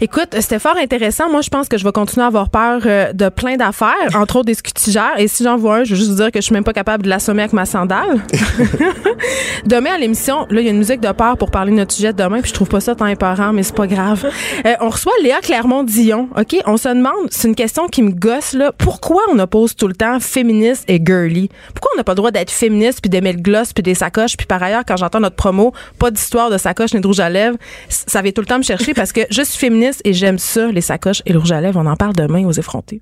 Écoute, 0.00 0.36
c'était 0.40 0.58
fort 0.60 0.76
intéressant. 0.76 1.28
Moi, 1.28 1.40
je 1.40 1.48
pense 1.48 1.68
que 1.68 1.76
je 1.76 1.84
vais 1.84 1.90
continuer 1.92 2.22
à 2.24 2.28
avoir 2.28 2.50
peur 2.50 2.82
euh, 2.86 3.12
de 3.12 3.28
plein 3.30 3.56
d'affaires, 3.56 3.94
entre 4.14 4.36
autres 4.36 4.44
des 4.46 4.54
scutigères. 4.54 5.18
Et 5.18 5.26
si 5.26 5.42
j'en 5.42 5.56
vois 5.56 5.78
un, 5.78 5.84
je 5.84 5.90
veux 5.90 5.96
juste 5.96 6.10
vous 6.10 6.16
dire 6.16 6.30
que 6.30 6.38
je 6.40 6.44
suis 6.44 6.52
même 6.54 6.62
pas 6.64 6.72
capable 6.72 7.02
de 7.04 7.08
l'assommer 7.08 7.42
avec 7.42 7.52
ma 7.52 7.66
sandale. 7.66 8.22
demain 9.66 9.94
à 9.94 9.98
l'émission, 9.98 10.46
là, 10.50 10.60
il 10.60 10.64
y 10.64 10.68
a 10.68 10.70
une 10.70 10.78
musique 10.78 11.00
de 11.00 11.12
peur 11.12 11.36
pour 11.36 11.50
parler 11.50 11.72
de 11.72 11.76
notre 11.76 11.92
sujet 11.92 12.12
de 12.12 12.22
demain, 12.22 12.40
puis 12.40 12.50
je 12.50 12.54
trouve 12.54 12.68
pas 12.68 12.80
ça 12.80 12.94
tant 12.94 13.06
épeurant, 13.06 13.52
mais 13.52 13.62
c'est 13.62 13.76
pas 13.76 13.86
grave. 13.86 14.26
Euh, 14.66 14.74
on 14.80 14.88
reçoit 14.88 15.12
Léa 15.22 15.40
Clermont-Dion, 15.40 16.30
OK? 16.36 16.56
On 16.66 16.76
se 16.76 16.88
demande, 16.88 17.28
c'est 17.30 17.46
une 17.46 17.54
question 17.54 17.86
qui 17.86 18.02
me 18.02 18.10
gosse, 18.10 18.54
là, 18.54 18.72
pourquoi 18.72 19.22
on 19.32 19.38
oppose 19.38 19.76
tout 19.76 19.86
le 19.86 19.94
temps 19.94 20.18
féministe 20.20 20.84
et 20.88 21.00
girly? 21.04 21.48
Pourquoi 21.74 21.92
on 21.94 21.96
n'a 21.96 22.04
pas 22.04 22.12
le 22.12 22.16
droit 22.16 22.30
d'être 22.30 22.50
féministe 22.50 23.00
puis 23.00 23.08
d'aimer 23.08 23.32
le 23.32 23.40
gloss 23.40 23.72
puis 23.72 23.82
des 23.82 23.94
sacoches? 23.94 24.36
Puis 24.36 24.46
par 24.46 24.62
ailleurs, 24.62 24.82
quand 24.86 24.96
j'entends 24.96 25.20
notre 25.20 25.36
promo, 25.36 25.72
pas 25.98 26.10
d'histoire 26.10 26.50
de 26.50 26.58
sacoche 26.58 26.92
ni 26.92 27.00
de 27.00 27.06
rouge 27.06 27.20
à 27.20 27.30
lèvres, 27.30 27.56
ça 27.88 28.20
vient 28.20 28.32
tout 28.32 28.40
le 28.40 28.46
temps 28.46 28.58
me 28.58 28.62
chercher 28.62 28.94
parce 28.94 29.12
que 29.12 29.20
je 29.30 29.42
suis 29.42 29.58
féministe 29.58 30.00
et 30.04 30.12
j'aime 30.12 30.38
ça, 30.38 30.66
les 30.66 30.80
sacoches 30.80 31.22
et 31.24 31.32
le 31.32 31.38
rouge 31.38 31.52
à 31.52 31.60
lèvres. 31.60 31.80
On 31.80 31.86
en 31.86 31.96
parle 31.96 32.14
demain 32.14 32.44
aux 32.44 32.52
effrontés. 32.52 33.00